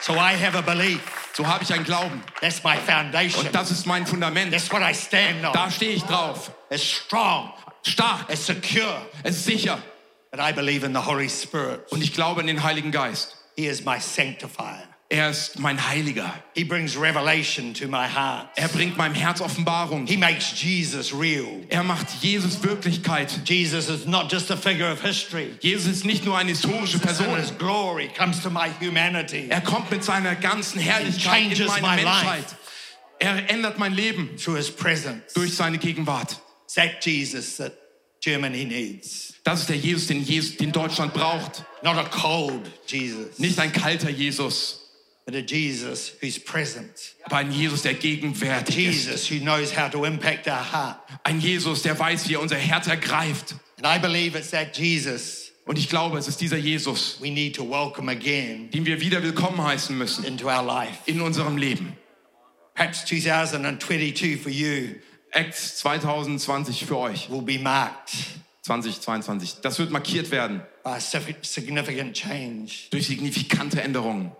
So 0.00 0.14
I 0.14 0.34
have 0.34 0.56
a 0.56 0.60
belief. 0.60 1.00
So 1.34 1.46
habe 1.46 1.62
ich 1.62 1.72
einen 1.72 1.84
Glauben. 1.84 2.22
That's 2.40 2.62
my 2.64 2.76
foundation. 2.76 3.46
Und 3.46 3.54
das 3.54 3.70
ist 3.70 3.86
mein 3.86 4.06
Fundament. 4.06 4.52
That's 4.52 4.70
what 4.72 4.82
I 4.82 4.92
stand 4.94 5.42
Da 5.42 5.64
on. 5.64 5.70
stehe 5.70 5.92
ich 5.92 6.02
drauf. 6.04 6.50
It's 6.70 6.82
strong. 6.82 7.52
Stark. 7.84 8.28
It's 8.28 8.44
secure. 8.46 9.06
Es 9.22 9.36
ist 9.36 9.44
sicher. 9.44 9.78
But 10.30 10.40
I 10.40 10.52
believe 10.52 10.84
in 10.84 10.92
the 10.92 11.00
Holy 11.04 11.28
Spirit. 11.28 11.90
Und 11.90 12.02
ich 12.02 12.12
glaube 12.12 12.40
an 12.40 12.46
den 12.48 12.62
Heiligen 12.62 12.90
Geist. 12.90 13.36
He 13.56 13.66
is 13.66 13.84
my 13.84 13.98
sanctifier. 13.98 14.82
Er 15.10 15.30
ist 15.30 15.58
mein 15.58 15.78
Heiliger. 15.88 16.34
He 16.54 16.64
brings 16.64 16.94
revelation 16.94 17.72
to 17.72 17.88
my 17.88 18.06
heart. 18.06 18.50
Er 18.56 18.68
bringt 18.68 18.98
meinem 18.98 19.14
Herz 19.14 19.40
Offenbarung. 19.40 20.06
He 20.06 20.18
makes 20.18 20.52
Jesus 20.62 21.14
real. 21.14 21.64
Er 21.70 21.82
macht 21.82 22.08
Jesus 22.22 22.62
Wirklichkeit. 22.62 23.40
Jesus 23.48 23.88
is 23.88 24.04
not 24.04 24.30
just 24.30 24.50
a 24.50 24.56
figure 24.56 24.92
of 24.92 25.00
history. 25.00 25.54
Jesus 25.60 25.86
ist 25.86 26.04
nicht 26.04 26.26
nur 26.26 26.36
eine 26.36 26.50
historische 26.50 26.98
Person. 26.98 27.34
his 27.38 27.50
glory 27.56 28.08
comes 28.18 28.42
to 28.42 28.50
my 28.50 28.68
humanity 28.80 29.46
Er 29.48 29.62
kommt 29.62 29.90
mit 29.90 30.04
seiner 30.04 30.34
ganzen 30.34 30.78
Herrlichkeit 30.78 31.58
in 31.58 31.66
meine 31.68 31.80
my 31.80 32.04
Menschheit. 32.04 32.40
life. 32.40 32.56
Er 33.18 33.50
ändert 33.50 33.78
mein 33.78 33.94
Leben 33.94 34.36
through 34.36 34.56
his 34.58 34.70
presence. 34.70 35.32
durch 35.32 35.54
seine 35.56 35.78
Gegenwart. 35.78 36.36
That 36.74 37.02
Jesus 37.06 37.56
that 37.56 37.72
Germany 38.20 38.66
needs. 38.66 39.32
Das 39.42 39.60
ist 39.60 39.70
der 39.70 39.76
Jesus, 39.76 40.08
den, 40.08 40.22
Jesus, 40.22 40.58
den 40.58 40.70
Deutschland 40.70 41.14
braucht. 41.14 41.64
Not 41.82 41.96
a 41.96 42.04
cold 42.04 42.70
Jesus, 42.86 43.38
Nicht 43.38 43.58
ein 43.58 43.72
kalter 43.72 44.10
Jesus, 44.10 44.77
Jesus 45.34 46.12
who's 46.22 46.38
present. 46.38 46.90
aber 47.24 47.36
ein 47.36 47.52
Jesus, 47.52 47.82
der 47.82 47.94
gegenwärtig 47.94 48.76
ist. 48.78 49.06
Jesus 49.06 49.30
who 49.30 49.38
knows 49.40 49.76
how 49.76 49.90
to 49.90 50.04
impact 50.04 50.46
our 50.46 50.72
heart. 50.72 50.98
Ein 51.24 51.40
Jesus, 51.40 51.82
der 51.82 51.98
weiß, 51.98 52.28
wie 52.28 52.34
er 52.34 52.40
unser 52.40 52.56
Herz 52.56 52.86
ergreift. 52.86 53.54
And 53.82 53.86
I 53.86 53.98
believe 53.98 54.36
it's 54.38 54.50
that 54.50 54.76
Jesus 54.76 55.52
Und 55.66 55.78
ich 55.78 55.88
glaube, 55.90 56.18
es 56.18 56.26
ist 56.28 56.40
dieser 56.40 56.56
Jesus, 56.56 57.18
we 57.20 57.30
need 57.30 57.54
to 57.56 57.68
welcome 57.68 58.10
again 58.10 58.70
den 58.70 58.86
wir 58.86 59.00
wieder 59.00 59.22
willkommen 59.22 59.62
heißen 59.62 59.96
müssen 59.96 60.24
into 60.24 60.46
our 60.46 60.62
life. 60.64 60.98
in 61.06 61.20
unserem 61.20 61.56
Leben. 61.58 61.92
Perhaps 62.74 63.04
2022 63.06 64.36
for 64.40 64.50
you 64.50 64.94
Acts 65.32 65.76
2020 65.78 66.86
für 66.86 66.96
euch, 66.96 67.28
will 67.30 67.42
be 67.42 67.58
marked 67.58 68.12
2022. 68.62 69.56
Das 69.62 69.78
wird 69.78 69.90
markiert 69.90 70.30
werden 70.30 70.62
by 70.84 70.98
significant 71.42 72.14
change. 72.16 72.88
durch 72.90 73.06
signifikante 73.08 73.82
Änderungen. 73.82 74.32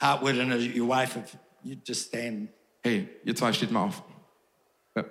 Hartwood 0.00 0.38
and 0.40 0.52
your 0.76 0.88
wife, 0.88 1.16
if 1.16 1.36
you 1.62 1.76
just 1.86 2.08
stand. 2.08 2.48
Hey, 2.82 3.08
ihr 3.24 3.34
zwei 3.34 3.52
steht 3.52 3.70
mal 3.70 3.84
auf. 3.84 4.02
Ja. 4.94 5.04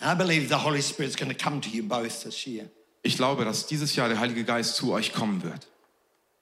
I 0.00 0.14
believe 0.14 0.48
the 0.48 0.54
Holy 0.64 0.82
Spirit's 0.82 1.16
going 1.16 1.30
to 1.30 1.36
come 1.36 1.60
to 1.60 1.68
you 1.70 1.82
both 1.82 2.22
this 2.22 2.46
year. 2.46 2.68
Ich 3.02 3.16
glaube, 3.16 3.44
dass 3.44 3.66
dieses 3.66 3.94
Jahr 3.96 4.08
der 4.08 4.18
Heilige 4.18 4.44
Geist 4.44 4.74
zu 4.76 4.92
euch 4.92 5.12
kommen 5.12 5.42
wird. 5.42 5.68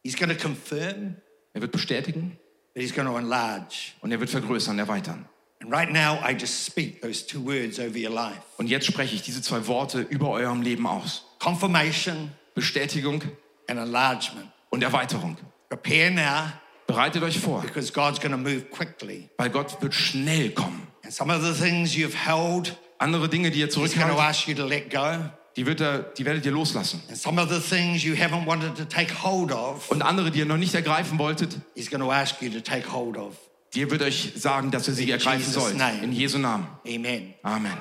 He's 0.02 0.16
going 0.16 0.30
to 0.30 0.36
confirm, 0.42 1.16
Er 1.52 1.60
wird 1.60 1.72
bestätigen 1.72 2.38
but 2.74 2.82
he's 2.82 2.92
going 2.94 3.06
to 3.06 3.16
enlarge. 3.16 3.92
und 4.00 4.10
er 4.10 4.18
wird 4.20 4.30
vergrößern, 4.30 4.78
erweitern. 4.78 5.28
And 5.62 5.72
right 5.72 5.90
now, 5.90 6.18
I 6.26 6.32
just 6.32 6.64
speak 6.66 7.00
those 7.00 7.24
two 7.26 7.40
words 7.44 7.78
over 7.78 7.96
your 7.96 8.10
life 8.10 8.40
Und 8.58 8.66
jetzt 8.66 8.86
spreche 8.86 9.14
ich 9.14 9.22
diese 9.22 9.40
zwei 9.40 9.66
Worte 9.66 10.00
über 10.00 10.30
eurem 10.30 10.62
Leben 10.62 10.86
aus. 10.86 11.24
confirmation 11.38 12.32
Bestätigung 12.54 13.22
and 13.68 13.78
enlargement. 13.78 14.50
und 14.70 14.82
Erweiterung. 14.82 15.36
Prepare 15.76 16.10
now 16.10 16.52
Bereitet 16.86 17.22
euch 17.22 17.38
vor, 17.38 17.62
because 17.62 17.90
God's 17.92 18.20
going 18.20 18.32
to 18.32 18.36
move 18.38 18.70
quickly. 18.70 19.30
weil 19.38 19.48
Gott 19.50 19.80
wird 19.80 19.94
schnell 19.94 20.50
kommen. 20.50 20.86
And 21.02 21.12
some 21.12 21.30
of 21.34 21.42
the 21.42 21.52
things 21.54 21.94
you've 21.96 22.14
held, 22.14 22.76
Andere 22.98 23.28
Dinge, 23.28 23.50
die 23.50 23.60
ihr 23.60 23.70
zurückhaltet, 23.70 24.18
ask 24.18 24.46
you 24.48 24.54
to 24.54 24.66
let 24.66 24.90
go. 24.90 25.18
die, 25.56 25.64
wird 25.66 25.80
er, 25.80 25.98
die 26.16 26.24
werdet 26.24 26.44
ihr 26.44 26.52
loslassen. 26.52 27.02
And 27.08 27.16
some 27.16 27.40
of 27.40 27.48
the 27.50 27.58
things 27.60 28.04
you 28.04 28.14
haven't 28.14 28.46
wanted 28.46 28.76
to 28.76 28.84
take 28.84 29.10
hold 29.22 29.50
of, 29.50 29.90
Und 29.90 30.02
andere, 30.02 30.30
die 30.30 30.40
ihr 30.40 30.46
noch 30.46 30.58
nicht 30.58 30.74
ergreifen 30.74 31.18
wolltet, 31.18 31.56
He's 31.74 31.88
going 31.90 32.02
to 32.02 32.12
ask 32.12 32.40
you 32.42 32.50
to 32.50 32.60
take 32.60 32.92
hold 32.92 33.16
of. 33.16 33.34
die 33.74 33.90
wird 33.90 34.02
euch 34.02 34.32
sagen, 34.36 34.70
dass 34.70 34.86
ihr 34.86 34.94
sie 34.94 35.10
ergreifen 35.10 35.40
Jesus' 35.40 35.54
sollt. 35.54 35.76
name. 35.76 36.02
In 36.02 36.12
Jesu 36.12 36.38
Namen. 36.38 36.66
Amen. 36.86 37.34
Amen. 37.42 37.76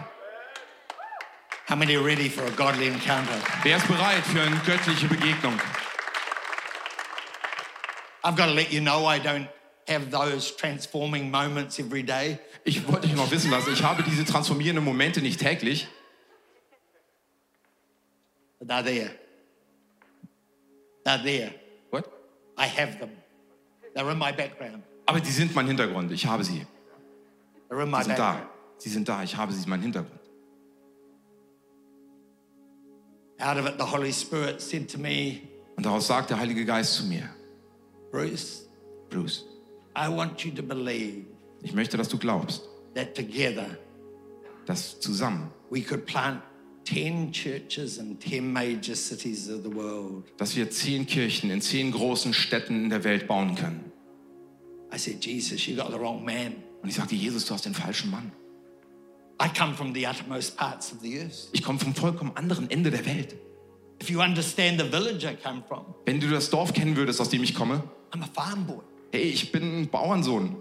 How 1.70 1.76
many 1.76 1.96
are 1.96 2.04
ready 2.04 2.30
for 2.30 2.44
a 2.46 2.50
godly 2.52 2.88
encounter? 2.88 3.36
Wer 3.64 3.78
ist 3.78 3.88
bereit 3.88 4.24
für 4.26 4.42
eine 4.42 4.58
göttliche 4.66 5.08
Begegnung? 5.08 5.54
I've 8.24 8.36
got 8.36 8.46
to 8.48 8.54
let 8.54 8.72
you 8.72 8.80
know 8.82 9.06
I 9.06 9.20
don't 9.20 9.48
have 9.88 10.10
those 10.12 10.52
transforming 10.56 11.30
moments 11.30 11.78
every 11.80 12.04
day. 12.04 12.40
Ich 12.64 12.88
wollte 12.88 13.08
euch 13.08 13.16
noch 13.16 13.30
wissen 13.32 13.52
lassen, 13.52 13.74
ich 13.74 13.84
habe 13.84 14.04
diese 14.04 14.24
transformierenden 14.24 14.84
Momente 14.86 15.22
nicht 15.22 15.40
täglich, 15.40 15.88
But 18.60 18.70
they're 18.70 18.84
there. 18.84 19.12
They're 21.06 21.22
there. 21.22 21.54
What? 21.92 22.06
I 22.58 22.66
have 22.68 22.98
them. 23.00 23.10
They're 23.94 24.10
in 24.10 24.18
my 24.18 24.32
background. 24.32 24.84
aber 25.06 25.20
die 25.20 25.32
sind 25.32 25.54
mein 25.54 25.68
Hintergrund. 25.68 26.12
Ich 26.14 26.26
habe 26.26 26.46
sie. 26.46 26.66
They're 27.70 27.84
in 27.84 27.90
my 27.92 27.98
Sie 28.00 28.06
sind 28.06 28.18
background. 28.18 28.44
da. 28.44 28.50
Sie 28.78 28.90
sind 28.90 29.10
da. 29.10 29.24
Ich 29.24 29.36
habe 29.36 29.52
sie, 29.52 29.68
mein 29.70 29.82
Hintergrund. 29.82 30.20
Out 33.40 33.58
of 33.58 33.66
it, 33.68 33.78
the 33.78 33.84
Holy 33.86 34.14
Spirit 34.14 34.62
said 34.62 34.90
to 34.90 34.98
me, 34.98 35.42
Und 35.76 35.86
daraus 35.86 36.08
sagt 36.08 36.30
der 36.30 36.38
Heilige 36.40 36.64
Geist 36.66 36.94
zu 36.96 37.04
mir, 37.04 37.30
Bruce, 38.14 38.68
Bruce, 39.10 39.44
I 39.96 40.08
want 40.08 40.46
you 40.46 40.52
to 40.52 40.62
believe 40.62 41.26
ich 41.64 41.74
möchte, 41.74 41.98
dass 41.98 42.10
du 42.10 42.20
glaubst, 42.20 42.62
that 42.94 43.16
together 43.16 43.76
dass 44.68 45.00
zusammen, 45.00 45.50
we 45.72 45.82
could 45.82 46.06
plant 46.06 46.40
10 46.86 47.32
churches 47.32 47.98
in 47.98 48.20
10 48.20 48.54
major 48.54 48.96
cities 48.96 49.50
of 49.50 49.64
the 49.64 49.74
world. 49.74 50.26
dass 50.38 50.56
wir 50.56 50.70
zehn 50.70 51.08
Kirchen 51.08 51.50
in 51.50 51.60
zehn 51.60 51.92
großen 51.92 52.36
Städten 52.36 52.84
in 52.84 52.90
der 52.92 53.04
Welt 53.04 53.28
bauen 53.28 53.56
können. 53.56 53.92
I 54.94 55.00
said, 55.00 55.26
Jesus, 55.26 55.66
you 55.66 55.76
got 55.76 55.92
the 55.92 55.98
wrong 55.98 56.24
man. 56.24 56.54
Und 56.84 56.90
ich 56.90 56.96
sagte, 56.96 57.16
Jesus, 57.16 57.46
du 57.46 57.56
hast 57.56 57.66
den 57.66 57.74
falschen 57.74 58.12
Mann. 58.12 58.32
I 59.42 59.48
come 59.58 59.74
from 59.74 59.92
the 59.96 60.06
uttermost 60.06 60.56
parts 60.56 60.94
of 60.94 61.00
the 61.02 61.20
earth. 61.20 61.50
Ich 61.52 61.64
komme 61.64 61.80
vom 61.80 61.96
vollkommen 61.96 62.32
anderen 62.36 62.70
Ende 62.70 62.92
der 62.92 63.04
Welt. 63.08 63.36
If 64.04 64.10
you 64.10 64.20
understand 64.22 64.82
the 64.82 64.84
village 64.84 65.24
I 65.24 65.34
come 65.34 65.64
from, 65.66 65.86
Wenn 66.04 66.20
du 66.20 66.30
das 66.30 66.50
Dorf 66.50 66.74
kennen 66.74 66.98
würdest, 66.98 67.22
aus 67.22 67.30
dem 67.30 67.42
ich 67.42 67.56
komme, 67.56 67.82
I'm 68.12 68.22
a 68.22 68.28
farm 68.28 68.66
boy. 68.68 68.82
hey, 69.14 69.22
ich 69.22 69.50
bin 69.54 69.64
ein 69.84 69.88
Bauernsohn. 69.88 70.58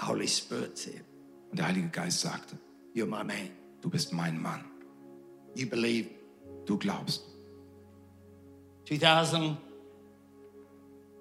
Holy 0.00 0.28
Spirit 0.28 0.78
said, 0.78 1.04
Und 1.50 1.58
der 1.58 1.66
Heilige 1.66 1.88
Geist 1.88 2.20
sagte, 2.20 2.56
You're 2.94 3.06
my 3.06 3.24
man. 3.24 3.50
du 3.80 3.90
bist 3.90 4.12
mein 4.12 4.40
Mann. 4.40 4.64
You 5.54 5.68
believe. 5.68 6.10
Du 6.64 6.76
glaubst. 6.78 7.22
2000, 8.88 9.56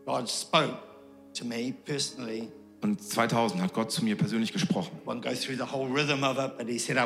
God 0.05 0.29
spoke 0.29 0.77
to 1.33 1.45
me 1.45 1.73
personally 1.85 2.51
Und 2.85 3.01
2000 3.01 3.63
hat 3.63 3.73
Gott 3.73 3.91
zu 3.91 4.05
mir 4.05 4.15
persönlich 4.15 4.53
gesprochen. 4.53 4.91
It, 5.07 5.39
said. 6.79 6.99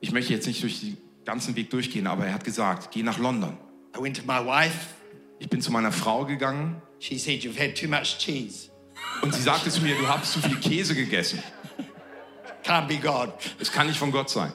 Ich 0.00 0.12
möchte 0.12 0.32
jetzt 0.34 0.46
nicht 0.46 0.62
durch 0.62 0.80
den 0.80 0.98
ganzen 1.24 1.56
Weg 1.56 1.70
durchgehen, 1.70 2.06
aber 2.06 2.26
er 2.26 2.34
hat 2.34 2.44
gesagt, 2.44 2.90
geh 2.90 3.02
nach 3.02 3.16
London. 3.18 3.56
I 3.96 4.02
went 4.02 4.18
to 4.18 4.22
my 4.26 4.44
wife. 4.46 4.76
Ich 5.38 5.48
bin 5.48 5.62
zu 5.62 5.72
meiner 5.72 5.92
Frau 5.92 6.26
gegangen 6.26 6.82
She 6.98 7.18
said, 7.18 7.40
You've 7.42 7.58
had 7.58 7.74
too 7.74 7.88
much 7.88 8.18
cheese. 8.18 8.68
und 9.22 9.34
sie 9.34 9.40
sagte 9.40 9.70
zu 9.70 9.80
mir, 9.80 9.96
du 9.96 10.06
hast 10.06 10.34
zu 10.34 10.42
viel 10.42 10.56
Käse 10.60 10.94
gegessen. 10.94 11.42
Can't 12.62 12.86
be 12.86 12.98
God. 12.98 13.32
Es 13.58 13.72
kann 13.72 13.86
nicht 13.86 13.98
von 13.98 14.12
Gott 14.12 14.28
sein, 14.28 14.52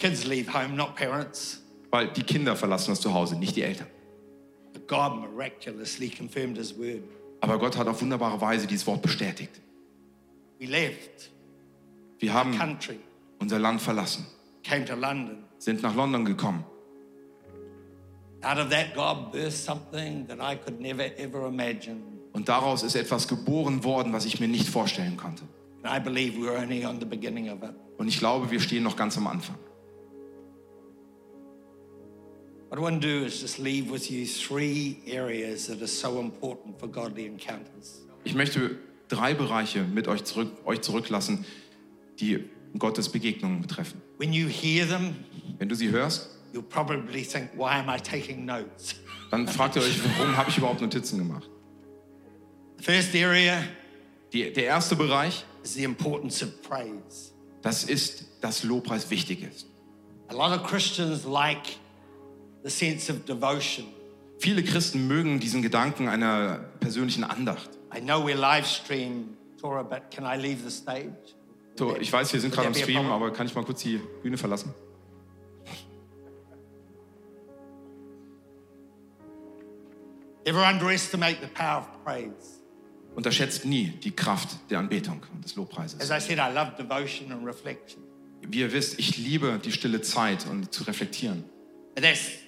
Kids 0.00 0.24
leave 0.24 0.52
home, 0.52 0.74
not 0.74 0.96
parents. 0.96 1.62
weil 1.92 2.08
die 2.08 2.24
Kinder 2.24 2.56
verlassen 2.56 2.90
das 2.90 3.00
Zuhause, 3.00 3.36
nicht 3.38 3.54
die 3.54 3.62
Eltern. 3.62 3.86
But 4.72 4.88
God 4.88 5.20
miraculously 5.20 6.10
confirmed 6.10 6.56
his 6.56 6.76
word. 6.76 7.04
Aber 7.44 7.58
Gott 7.58 7.76
hat 7.76 7.86
auf 7.88 8.00
wunderbare 8.00 8.40
Weise 8.40 8.66
dieses 8.66 8.86
Wort 8.86 9.02
bestätigt. 9.02 9.60
Wir 10.58 12.32
haben 12.32 12.78
unser 13.38 13.58
Land 13.58 13.82
verlassen, 13.82 14.26
sind 15.58 15.82
nach 15.82 15.94
London 15.94 16.24
gekommen. 16.24 16.64
Out 18.40 18.58
of 18.58 18.70
that, 18.70 18.94
God 18.94 19.30
birthed 19.30 19.52
something 19.52 20.26
that 20.26 20.38
I 20.38 20.56
could 20.56 20.80
never 20.80 21.04
ever 21.18 21.46
imagine. 21.46 21.98
Und 22.32 22.48
daraus 22.48 22.82
ist 22.82 22.94
etwas 22.94 23.28
geboren 23.28 23.84
worden, 23.84 24.14
was 24.14 24.24
ich 24.24 24.40
mir 24.40 24.48
nicht 24.48 24.68
vorstellen 24.68 25.18
konnte. 25.18 25.44
And 25.82 25.94
I 25.94 26.00
believe 26.00 26.38
we're 26.38 26.58
only 26.58 26.86
on 26.86 26.98
the 26.98 27.06
beginning 27.06 27.50
of 27.50 27.62
it. 27.62 27.74
Und 27.98 28.08
ich 28.08 28.18
glaube, 28.18 28.50
wir 28.50 28.60
stehen 28.60 28.82
noch 28.82 28.96
ganz 28.96 29.18
am 29.18 29.26
Anfang. 29.26 29.56
What 32.74 32.80
I 32.80 32.90
want 32.90 33.02
to 33.02 33.08
do 33.08 33.24
is 33.24 33.40
just 33.40 33.60
leave 33.60 33.88
with 33.88 34.10
you 34.10 34.26
three 34.26 34.98
areas 35.06 35.68
that 35.68 35.80
are 35.80 35.86
so 35.86 36.18
important 36.18 36.80
for 36.80 36.88
godly 36.88 37.24
encounters. 37.24 38.02
Ich 38.24 38.34
möchte 38.34 38.78
drei 39.06 39.32
Bereiche 39.32 39.84
mit 39.84 40.08
euch, 40.08 40.24
zurück, 40.24 40.50
euch 40.64 40.80
zurücklassen, 40.80 41.44
die 42.18 42.50
Gottes 42.76 43.08
Begegnungen 43.10 43.60
betreffen. 43.60 44.02
When 44.18 44.32
you 44.32 44.48
hear 44.48 44.88
them, 44.88 45.14
Wenn 45.58 45.68
du 45.68 45.76
sie 45.76 45.88
hörst, 45.90 46.30
you'll 46.52 46.64
probably 46.64 47.22
think, 47.22 47.50
why 47.56 47.78
am 47.78 47.88
I 47.88 47.96
taking 47.96 48.44
notes? 48.44 48.96
dann 49.30 49.46
fragt 49.46 49.76
ihr 49.76 49.82
euch, 49.82 50.00
warum 50.18 50.36
habe 50.36 50.50
ich 50.50 50.58
überhaupt 50.58 50.80
Notizen 50.80 51.18
gemacht? 51.18 51.48
The 52.78 52.82
first 52.82 53.14
area 53.14 53.62
Die, 54.32 54.52
der 54.52 54.64
erste 54.64 54.96
Bereich, 54.96 55.44
is 55.62 55.74
the 55.74 55.84
importance 55.84 56.42
of 56.42 56.50
praise. 56.62 57.34
das 57.62 57.84
ist, 57.84 58.24
dass 58.40 58.64
Lobpreis 58.64 59.08
wichtig 59.10 59.44
ist. 59.44 59.68
A 60.26 60.34
lot 60.34 60.50
of 60.50 60.66
Christians 60.66 61.24
like 61.24 61.78
the 62.64 62.70
sense 62.70 63.12
of 63.12 63.24
devotion. 63.24 63.86
Viele 64.38 64.64
Christen 64.64 65.06
mögen 65.06 65.38
diesen 65.38 65.62
Gedanken 65.62 66.08
einer 66.08 66.58
persönlichen 66.80 67.22
Andacht. 67.22 67.70
I 67.94 68.00
know 68.00 68.24
we're 68.24 68.34
live 68.34 68.66
stream, 68.66 69.36
Torah, 69.60 69.84
but 69.84 70.10
can 70.10 70.24
I 70.24 70.40
leave 70.40 70.62
the 70.62 70.70
stage? 70.70 71.36
So, 71.78 71.96
ich 71.96 72.12
weiß, 72.12 72.32
wir 72.32 72.40
sind 72.40 72.52
gerade 72.52 72.68
am 72.68 72.74
Stream, 72.74 73.06
aber 73.06 73.32
kann 73.32 73.46
ich 73.46 73.54
mal 73.54 73.64
kurz 73.64 73.82
die 73.82 74.00
Bühne 74.22 74.36
verlassen? 74.36 74.74
Ever 80.44 80.68
underestimate 80.68 81.38
the 81.40 81.48
power 81.48 81.80
of 81.80 82.04
praise? 82.04 82.60
Unterschätzt 83.16 83.64
nie 83.64 83.88
die 84.02 84.10
Kraft 84.10 84.58
der 84.70 84.80
Anbetung 84.80 85.22
und 85.32 85.44
des 85.44 85.52
As 85.52 85.56
Lobpreises. 85.56 86.10
I 86.10 86.20
said, 86.20 86.38
I 86.38 86.52
love 86.52 86.72
devotion 86.76 87.32
and 87.32 87.46
reflection. 87.46 88.02
Wie 88.42 88.60
ihr 88.60 88.72
wisst, 88.72 88.98
ich 88.98 89.16
liebe 89.16 89.58
die 89.64 89.72
stille 89.72 90.02
Zeit 90.02 90.46
und 90.46 90.72
zu 90.72 90.84
reflektieren. 90.84 91.44
But 91.94 92.04
that's 92.04 92.43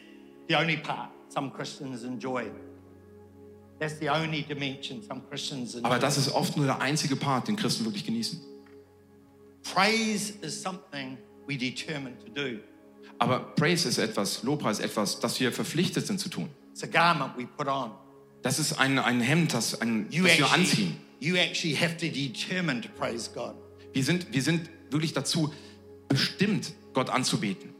the 0.49 0.57
only 0.57 0.77
part 0.77 1.11
some 1.29 1.51
Christians 1.51 2.05
enjoy. 2.05 2.51
That's 3.79 3.99
the 3.99 4.09
only 4.09 4.43
dimension 4.43 5.03
some 5.03 5.23
Christians 5.29 5.75
enjoy. 5.75 5.87
Aber 5.91 5.99
das 5.99 6.17
ist 6.17 6.33
oft 6.35 6.57
nur 6.57 6.67
der 6.67 6.81
einzige 6.81 7.17
Part, 7.17 7.49
den 7.49 7.57
Christen 7.57 7.85
wirklich 7.85 8.05
genießen. 8.05 8.41
Praise 9.63 10.33
is 10.43 10.61
something 10.61 11.19
we 11.47 11.57
determine 11.57 12.17
to 12.19 12.31
do. 12.33 12.59
Aber 13.19 13.41
Praise 13.57 13.89
ist 13.89 13.99
etwas, 13.99 14.43
Lobpreis 14.43 14.79
ist 14.79 14.85
etwas, 14.85 15.21
das 15.21 15.41
wir 15.41 15.53
verpflichtet 15.53 16.07
sind 16.07 16.21
zu 16.21 16.29
tun. 16.29 16.49
It's 16.73 16.83
a 16.83 16.87
garment 16.87 17.37
we 17.37 17.47
put 17.47 17.67
on. 17.67 17.93
Das 18.43 18.59
ist 18.59 18.79
ein, 18.79 18.99
ein 18.99 19.21
Hemd, 19.21 19.55
das, 19.55 19.81
ein, 19.81 20.07
You 20.11 20.25
das 20.25 20.39
wir 20.39 20.45
actually, 20.45 20.61
anziehen. 20.61 20.97
you 21.21 21.37
actually 21.37 21.75
have 21.75 21.97
to 21.97 22.07
determine 22.07 22.81
to 22.81 22.89
praise 22.97 23.31
God. 23.35 23.55
Wir 23.93 24.05
sind, 24.05 24.33
wir 24.33 24.43
sind 24.43 24.71
wirklich 24.91 25.13
dazu 25.15 25.53
bestimmt, 26.09 26.73
Gott 26.93 27.11
anzubeten. 27.11 27.71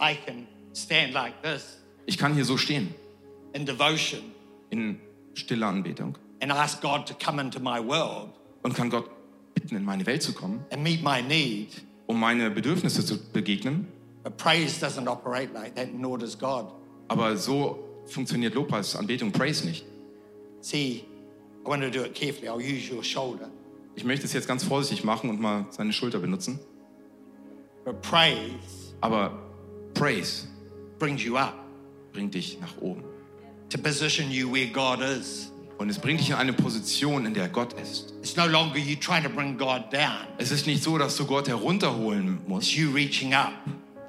I 0.00 0.16
can 0.26 0.46
stand 0.76 1.12
like 1.14 1.42
this 1.42 1.78
Ich 2.06 2.18
kann 2.18 2.34
hier 2.34 2.44
so 2.44 2.56
stehen, 2.56 2.94
in 3.52 3.64
devotion 3.66 4.20
in 4.70 4.98
stiller 5.34 5.68
Anbetung, 5.68 6.16
and 6.40 6.52
ask 6.52 6.80
God 6.80 7.06
to 7.06 7.14
come 7.14 7.40
into 7.40 7.58
my 7.58 7.80
world 7.80 8.30
und 8.62 8.74
kann 8.74 8.90
Gott 8.90 9.08
bitten, 9.54 9.76
in 9.76 9.84
meine 9.84 10.04
Welt 10.06 10.22
zu 10.22 10.32
kommen, 10.32 10.64
and 10.70 10.82
meet 10.82 11.02
my 11.02 11.22
need. 11.22 11.68
um 12.06 12.20
meine 12.20 12.50
Bedürfnisse 12.50 13.04
zu 13.04 13.18
begegnen. 13.32 13.88
But 14.22 14.36
praise 14.36 14.84
doesn't 14.84 15.08
operate 15.08 15.52
like 15.54 15.74
that, 15.76 15.94
nor 15.94 16.18
does 16.18 16.36
God. 16.38 16.66
Aber 17.08 17.36
so 17.36 17.78
funktioniert 18.06 18.54
Lobpreis, 18.54 18.96
Anbetung, 18.96 19.32
Praise 19.32 19.64
nicht. 19.64 19.84
See, 20.60 21.04
I 21.64 21.68
want 21.68 21.82
to 21.82 21.90
do 21.90 22.04
it 22.04 22.14
carefully. 22.14 22.48
I'll 22.48 22.60
use 22.60 22.92
your 22.92 23.04
shoulder. 23.04 23.48
Ich 23.94 24.04
möchte 24.04 24.26
es 24.26 24.32
jetzt 24.32 24.46
ganz 24.48 24.62
vorsichtig 24.64 25.04
machen 25.04 25.30
und 25.30 25.40
mal 25.40 25.66
seine 25.70 25.92
Schulter 25.92 26.18
benutzen. 26.18 26.58
But 27.84 28.02
praise 28.02 28.94
Aber 29.00 29.38
Praise 29.94 30.48
brings 30.98 31.22
you 31.24 31.36
up 31.36 31.54
bringt 32.12 32.34
dich 32.34 32.58
nach 32.60 32.76
oben. 32.80 33.02
to 33.68 33.78
position 33.78 34.30
you 34.30 34.50
where 34.52 34.66
God 34.66 35.00
is. 35.00 35.50
Und 35.78 35.90
es 35.90 35.98
bringt 35.98 36.20
dich 36.20 36.30
in 36.30 36.36
eine 36.36 36.54
Position, 36.54 37.26
in 37.26 37.34
der 37.34 37.48
Gott 37.50 37.74
ist. 37.74 38.14
It's 38.22 38.34
no 38.36 38.46
longer 38.46 38.78
you 38.78 38.96
trying 38.96 39.22
to 39.24 39.28
bring 39.28 39.58
God 39.58 39.92
down, 39.92 40.26
Es 40.38 40.50
ist 40.50 40.66
nicht 40.66 40.82
so, 40.82 40.96
dass 40.96 41.16
du 41.16 41.26
Gott 41.26 41.48
herunterholen 41.48 42.38
it's 42.40 42.48
musst, 42.48 42.74
you 42.74 42.90
reaching 42.92 43.34
up. 43.34 43.52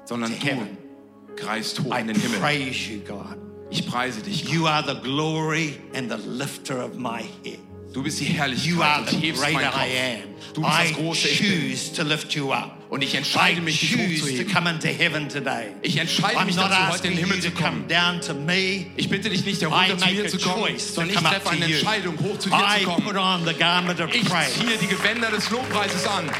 sondern 0.06 0.32
to 0.32 0.46
heaven. 0.46 0.78
du 1.26 1.34
greifst 1.44 1.78
hoch 1.80 1.94
I 1.94 2.00
in 2.00 2.06
den 2.06 2.16
Himmel. 2.18 2.40
praise 2.40 2.90
you, 2.90 3.00
God. 3.06 3.36
Ich 3.68 3.86
preise 3.86 4.22
dich. 4.22 4.44
Gott. 4.46 4.54
You 4.54 4.66
are 4.66 4.82
the 4.82 4.98
glory 5.02 5.74
and 5.94 6.10
the 6.10 6.16
lifter 6.26 6.82
of 6.82 6.94
my 6.96 7.22
head. 7.44 7.58
Du 7.92 8.02
bist 8.02 8.18
die 8.20 8.24
You 8.28 8.32
Herrlichkeit 8.34 8.80
are 8.80 9.00
und 9.02 9.10
the 9.10 9.16
hebst 9.16 9.42
great 9.42 9.54
meinen 9.54 9.66
I 9.66 9.70
Kopf. 9.70 9.82
am. 9.82 10.54
Du 10.54 10.60
bist 10.62 10.72
das 10.78 10.90
I 10.90 10.94
große 10.94 11.28
Ich 11.28 11.40
bin. 11.40 11.96
to 11.96 12.02
lift 12.04 12.32
you 12.34 12.50
up. 12.52 12.77
Und 12.90 13.02
ich 13.02 13.14
entscheide 13.14 13.60
mich, 13.60 13.80
dich 13.80 13.92
hochzuheben. 13.98 14.46
Ich 15.82 15.96
entscheide 15.98 16.44
mich 16.46 16.56
dazu, 16.56 16.88
heute 16.88 17.08
in 17.08 17.16
den 17.16 17.24
Himmel 17.26 17.40
zu 17.40 17.50
kommen. 17.50 17.84
Ich 18.96 19.08
bitte 19.10 19.28
dich 19.28 19.44
nicht 19.44 19.60
herunter 19.60 19.98
zu 19.98 20.08
mir 20.08 20.26
zu 20.28 20.38
kommen, 20.38 20.78
sondern 20.78 21.14
ich 21.14 21.20
treffe 21.22 21.50
eine. 21.50 21.64
Entscheidung, 21.66 22.18
hoch 22.18 22.38
zu 22.38 22.48
dir 22.48 22.56
zu 22.78 22.84
kommen. 22.84 23.46
Ich 24.12 24.28
ziehe 24.28 24.78
die 24.80 24.86
Gewänder 24.86 25.30
des 25.30 25.50
Lobpreises 25.50 26.06
an. 26.06 26.30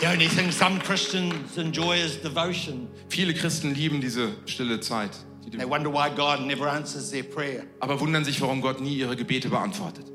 The 0.00 0.08
only 0.08 0.26
thing 0.28 0.50
some 0.50 0.80
Christians 0.80 1.56
enjoy 1.58 1.96
is 2.00 2.16
devotion. 2.20 2.88
Viele 3.08 3.34
Christen 3.34 3.72
lieben 3.74 4.00
diese 4.00 4.32
stille 4.46 4.80
Zeit. 4.80 5.10
They 5.50 5.64
wonder 5.66 5.90
why 5.92 6.08
God 6.08 6.40
never 6.46 6.68
answers 6.68 7.10
their 7.10 7.24
prayer. 7.24 7.64
Aber 7.80 7.98
wundern 8.00 8.24
sich, 8.24 8.40
warum 8.40 8.60
Gott 8.62 8.80
nie 8.80 8.94
ihre 8.96 9.16
Gebete 9.16 9.48
beantwortet. 9.50 10.06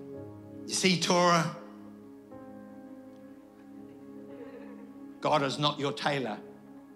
You 0.65 0.73
see, 0.73 0.99
Torah, 0.99 1.55
God 5.21 5.41
is 5.43 5.57
not 5.59 5.79
your 5.79 5.95
tailor. 5.95 6.37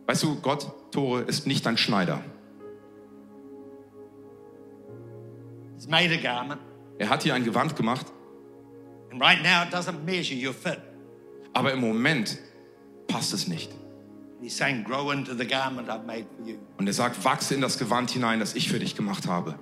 Weißt 0.07 0.23
du, 0.23 0.35
Gott, 0.41 0.65
Tore, 0.91 1.21
ist 1.21 1.45
nicht 1.47 1.65
dein 1.65 1.77
Schneider. 1.77 2.21
He's 5.75 5.87
made 5.87 6.11
a 6.13 6.17
garment, 6.17 6.61
Er 6.99 7.09
hat 7.09 7.23
hier 7.23 7.33
ein 7.33 7.43
Gewand 7.43 7.75
gemacht, 7.75 8.05
and 9.11 9.19
right 9.21 9.41
now 9.41 9.63
it 9.63 9.73
doesn't 9.73 10.03
measure 10.05 10.35
your 10.35 10.53
fit. 10.53 10.79
aber 11.53 11.73
im 11.73 11.79
Moment 11.81 12.37
passt 13.07 13.33
es 13.33 13.47
nicht. 13.47 13.71
Und 16.77 16.87
er 16.87 16.93
sagt, 16.93 17.23
wachse 17.23 17.53
in 17.55 17.61
das 17.61 17.77
Gewand 17.77 18.11
hinein, 18.11 18.39
das 18.39 18.55
ich 18.55 18.69
für 18.69 18.79
dich 18.79 18.95
gemacht 18.95 19.27
habe. 19.27 19.55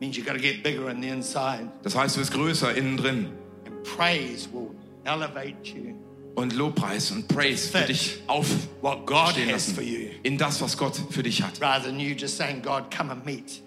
means 0.00 0.16
you've 0.16 0.26
got 0.26 0.34
to 0.34 0.40
get 0.40 0.62
bigger 0.62 0.90
in 0.90 1.00
the 1.00 1.08
inside. 1.08 1.70
Das 1.82 1.94
heißt, 1.94 2.16
du 2.16 2.20
bist 2.20 2.32
größer 2.32 2.74
innen 2.74 2.96
drin. 2.96 3.28
And 3.66 3.82
praise 3.84 4.48
will 4.52 4.70
elevate 5.04 5.56
you. 5.64 5.94
Und 6.34 6.52
Lobpreis 6.52 7.10
und 7.12 7.28
Praise 7.28 7.70
für 7.70 7.86
dich 7.86 8.22
aufstehen 8.26 9.50
lassen. 9.50 9.82
you. 9.82 10.10
In 10.22 10.36
das, 10.36 10.60
was 10.60 10.76
Gott 10.76 11.00
für 11.10 11.22
dich 11.22 11.42
hat. 11.42 11.60
Rather 11.62 11.86
than 11.86 11.98
you 11.98 12.14
just 12.14 12.36
saying, 12.36 12.60
God, 12.60 12.94
come 12.94 13.10
and 13.10 13.24
meet. 13.24 13.62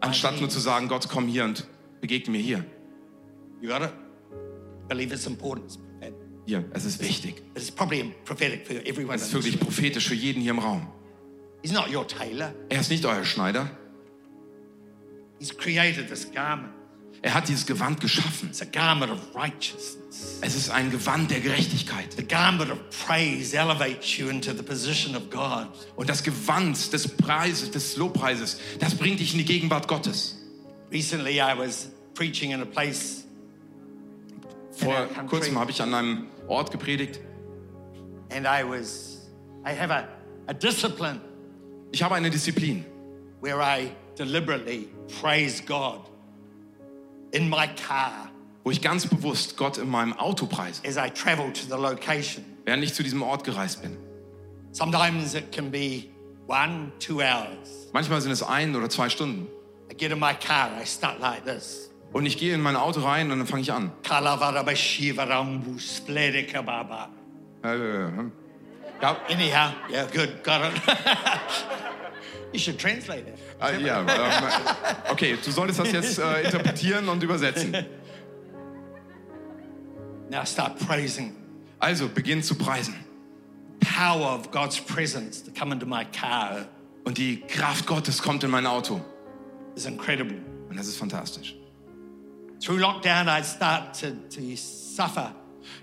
Anstatt 0.00 0.38
nur 0.40 0.48
zu 0.48 0.60
sagen, 0.60 0.88
Gott, 0.88 1.08
komm 1.08 1.26
hier 1.26 1.44
und 1.44 1.66
begegne 2.00 2.32
mir 2.32 2.40
hier. 2.40 2.64
You 3.60 3.68
got 3.68 3.82
it? 3.82 3.92
Believe 4.88 5.12
it's 5.12 5.26
important. 5.26 5.78
Hier, 6.44 6.64
es 6.72 6.84
ist 6.84 7.00
wichtig. 7.00 7.42
But 7.54 7.62
it's 7.62 7.70
probably 7.70 8.12
prophetic 8.24 8.66
for 8.66 8.76
everyone. 8.84 9.14
Es 9.14 9.22
ist 9.22 9.32
wirklich 9.32 9.60
prophetisch 9.60 10.08
für 10.08 10.14
jeden 10.14 10.42
hier 10.42 10.50
im 10.50 10.58
Raum. 10.58 10.88
He's 11.62 11.72
not 11.72 11.88
your 11.94 12.06
tailor. 12.06 12.52
Er 12.68 12.80
ist 12.80 12.90
nicht 12.90 13.04
euer 13.04 13.24
Schneider. 13.24 13.70
He's 15.38 15.56
created 15.56 16.08
this 16.08 16.30
garment. 16.32 16.72
Er 17.24 17.34
hat 17.34 17.48
dieses 17.48 17.66
Gewand 17.66 18.00
geschaffen. 18.00 18.48
It's 18.48 18.62
a 18.62 18.64
garment 18.64 19.12
of 19.12 19.18
righteousness. 19.34 20.38
Es 20.40 20.56
ist 20.56 20.70
ein 20.70 20.90
Gewand 20.90 21.30
der 21.30 21.40
Gerechtigkeit. 21.40 22.12
The 22.16 22.26
garment 22.26 22.72
of 22.72 22.78
praise 23.06 23.56
elevates 23.56 24.18
you 24.18 24.28
into 24.28 24.52
the 24.52 24.62
position 24.62 25.14
of 25.14 25.30
God. 25.30 25.68
Und 25.94 26.08
das 26.08 26.24
Gewand 26.24 26.92
des 26.92 27.06
Preises, 27.06 27.70
des 27.70 27.96
Lobpreises, 27.96 28.58
das 28.80 28.96
bringt 28.96 29.20
dich 29.20 29.32
in 29.32 29.38
die 29.38 29.44
Gegenwart 29.44 29.86
Gottes. 29.86 30.36
Recently, 30.90 31.40
I 31.40 31.56
was 31.56 31.90
preaching 32.14 32.50
in 32.50 32.60
a 32.60 32.64
place, 32.66 33.21
Vor 34.82 35.06
kurzem 35.28 35.58
habe 35.58 35.70
ich 35.70 35.80
an 35.80 35.94
einem 35.94 36.26
Ort 36.48 36.70
gepredigt. 36.70 37.20
and 38.30 38.46
I 38.46 38.62
was, 38.64 39.30
I 39.64 39.72
have 39.74 39.90
a, 39.90 40.08
a 40.48 40.54
discipline 40.54 41.20
Ich 41.92 42.02
habe 42.02 42.14
eine 42.14 42.30
Disziplin, 42.30 42.84
where 43.40 43.60
I 43.60 43.90
deliberately 44.16 44.88
praise 45.20 45.60
God 45.60 46.00
in 47.32 47.48
my 47.48 47.68
car 47.86 48.30
wo 48.64 48.70
ich 48.70 48.80
ganz 48.80 49.06
bewusst 49.06 49.56
Gott 49.56 49.76
in 49.76 49.90
meinem 49.90 50.12
Auto 50.14 50.46
preise, 50.46 50.80
as 50.86 50.96
I 50.96 51.10
travel 51.10 51.52
to 51.52 51.66
the 51.68 51.76
location. 51.80 52.44
während 52.64 52.84
ich 52.84 52.94
zu 52.94 53.02
diesem 53.02 53.22
Ort 53.22 53.44
gereist 53.44 53.82
bin. 53.82 53.96
Sometimes 54.72 55.34
it 55.34 55.52
can 55.52 55.70
be 55.70 56.04
one, 56.46 56.92
two 56.98 57.20
hours. 57.20 57.88
Manchmal 57.92 58.20
sind 58.20 58.32
es 58.32 58.42
ein 58.42 58.74
oder 58.74 58.88
zwei 58.88 59.08
Stunden. 59.08 59.48
I 59.90 59.94
get 59.94 60.12
in 60.12 60.18
my 60.18 60.32
car, 60.34 60.70
I 60.80 60.86
start 60.86 61.20
like 61.20 61.44
this. 61.44 61.90
Und 62.12 62.26
ich 62.26 62.36
gehe 62.36 62.54
in 62.54 62.60
mein 62.60 62.76
Auto 62.76 63.00
rein 63.00 63.30
und 63.30 63.38
dann 63.38 63.46
fange 63.46 63.62
ich 63.62 63.72
an. 63.72 63.90
Äh, 67.64 68.10
Ja, 69.00 69.16
Anyhow, 69.28 69.72
yeah, 69.90 70.04
good, 70.12 70.44
got 70.44 70.60
it. 70.62 70.80
you 72.52 72.58
should 72.60 72.78
translate 72.78 73.26
it. 73.26 73.34
äh, 73.60 73.80
ja 73.82 74.00
ähm, 74.02 74.06
okay, 75.10 75.36
du 75.44 75.50
solltest 75.50 75.80
das 75.80 75.90
jetzt 75.90 76.18
äh, 76.18 76.42
interpretieren 76.42 77.08
und 77.08 77.20
übersetzen. 77.22 77.74
Now 80.30 80.44
start 80.44 80.78
praising. 80.86 81.34
Also, 81.78 82.08
beginn 82.08 82.42
zu 82.42 82.54
preisen. 82.54 82.94
Power 83.80 84.36
of 84.38 84.50
God's 84.52 84.80
presence 84.80 85.42
to 85.42 85.50
come 85.50 85.72
into 85.74 85.86
my 85.86 86.04
car 86.04 86.66
Und 87.04 87.18
die 87.18 87.40
Kraft 87.40 87.86
Gottes 87.86 88.22
kommt 88.22 88.44
in 88.44 88.50
mein 88.50 88.66
Auto. 88.66 89.00
is 89.74 89.86
incredible. 89.86 90.36
Und 90.68 90.76
das 90.78 90.86
ist 90.86 90.96
fantastisch. 90.96 91.56
Through 92.64 92.78
lockdown, 92.80 93.28
I 93.28 93.42
start 93.42 93.98
to, 94.00 94.12
suffer 94.56 95.34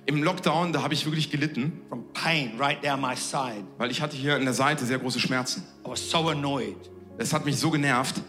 Im 0.05 0.23
Lockdown, 0.23 0.71
da 0.73 0.81
habe 0.81 0.93
ich 0.93 1.05
wirklich 1.05 1.29
gelitten, 1.29 1.81
from 1.89 2.05
pain 2.13 2.53
right 2.57 2.83
down 2.83 3.01
my 3.01 3.15
side. 3.15 3.65
weil 3.77 3.91
ich 3.91 4.01
hatte 4.01 4.15
hier 4.15 4.37
in 4.37 4.45
der 4.45 4.53
Seite 4.53 4.85
sehr 4.85 4.97
große 4.99 5.19
Schmerzen. 5.19 5.63
I 5.85 5.89
was 5.89 6.09
so 6.09 6.29
annoyed. 6.29 6.77
Es 7.17 7.33
hat 7.33 7.45
mich 7.45 7.57
so 7.57 7.69
genervt, 7.69 8.21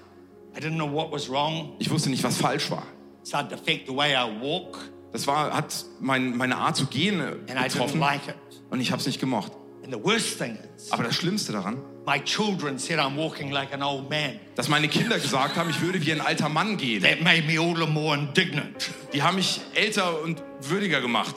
I 0.57 0.61
didn't 0.61 0.75
know 0.75 0.91
what 0.91 1.13
was 1.13 1.29
wrong. 1.31 1.75
ich 1.79 1.91
wusste 1.91 2.11
nicht, 2.11 2.25
was 2.25 2.37
falsch 2.39 2.71
war. 2.71 2.83
It 3.23 3.29
started 3.29 3.51
to 3.51 3.57
affect 3.57 3.87
the 3.89 3.95
way 3.95 4.15
I 4.15 4.29
walk, 4.43 4.79
Das 5.13 5.27
war, 5.27 5.53
hat 5.53 5.85
mein, 6.01 6.37
meine 6.37 6.57
Art 6.57 6.77
zu 6.77 6.87
gehen 6.87 7.21
äh, 7.21 7.25
and 7.25 7.51
I 7.51 7.53
didn't 7.55 7.73
getroffen 7.73 8.01
like 8.01 8.27
it. 8.29 8.35
und 8.71 8.81
ich 8.81 8.91
habe 8.91 9.01
es 9.01 9.07
nicht 9.07 9.21
gemocht. 9.21 9.53
And 9.85 9.95
the 9.95 10.03
worst 10.03 10.39
thing 10.39 10.59
is, 10.77 10.91
Aber 10.93 11.05
das 11.05 11.15
Schlimmste 11.15 11.53
daran, 11.53 11.79
my 12.07 12.19
children 12.25 12.79
said 12.79 12.99
I'm 12.99 13.17
walking 13.17 13.51
like 13.53 13.73
an 13.73 13.83
old 13.83 14.09
man. 14.11 14.41
dass 14.57 14.69
meine 14.69 14.89
Kinder 14.89 15.19
gesagt 15.19 15.57
haben, 15.57 15.71
ich 15.71 15.81
würde 15.81 16.05
wie 16.05 16.13
ein 16.13 16.21
alter 16.21 16.49
Mann 16.49 16.77
gehen. 16.77 17.03
That 17.03 17.21
made 17.23 17.43
me 17.47 17.59
all 17.61 17.77
the 17.77 17.87
more 17.91 18.17
indignant. 18.17 18.91
Die 19.13 19.23
haben 19.23 19.37
mich 19.37 19.61
älter 19.75 20.21
und 20.23 20.43
würdiger 20.63 21.01
gemacht, 21.01 21.37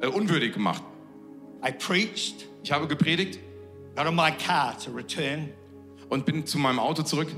äh, 0.00 0.06
unwürdig 0.06 0.52
gemacht. 0.52 0.82
I 1.66 1.72
preached, 1.72 2.46
Ich 2.62 2.72
habe 2.72 2.86
gepredigt 2.86 3.38
got 3.96 4.06
in 4.06 4.14
my 4.14 4.30
car 4.30 4.76
to 4.78 4.90
return. 4.92 5.48
und 6.08 6.24
bin 6.24 6.46
zu 6.46 6.58
meinem 6.58 6.78
Auto 6.78 7.02
zurück. 7.02 7.28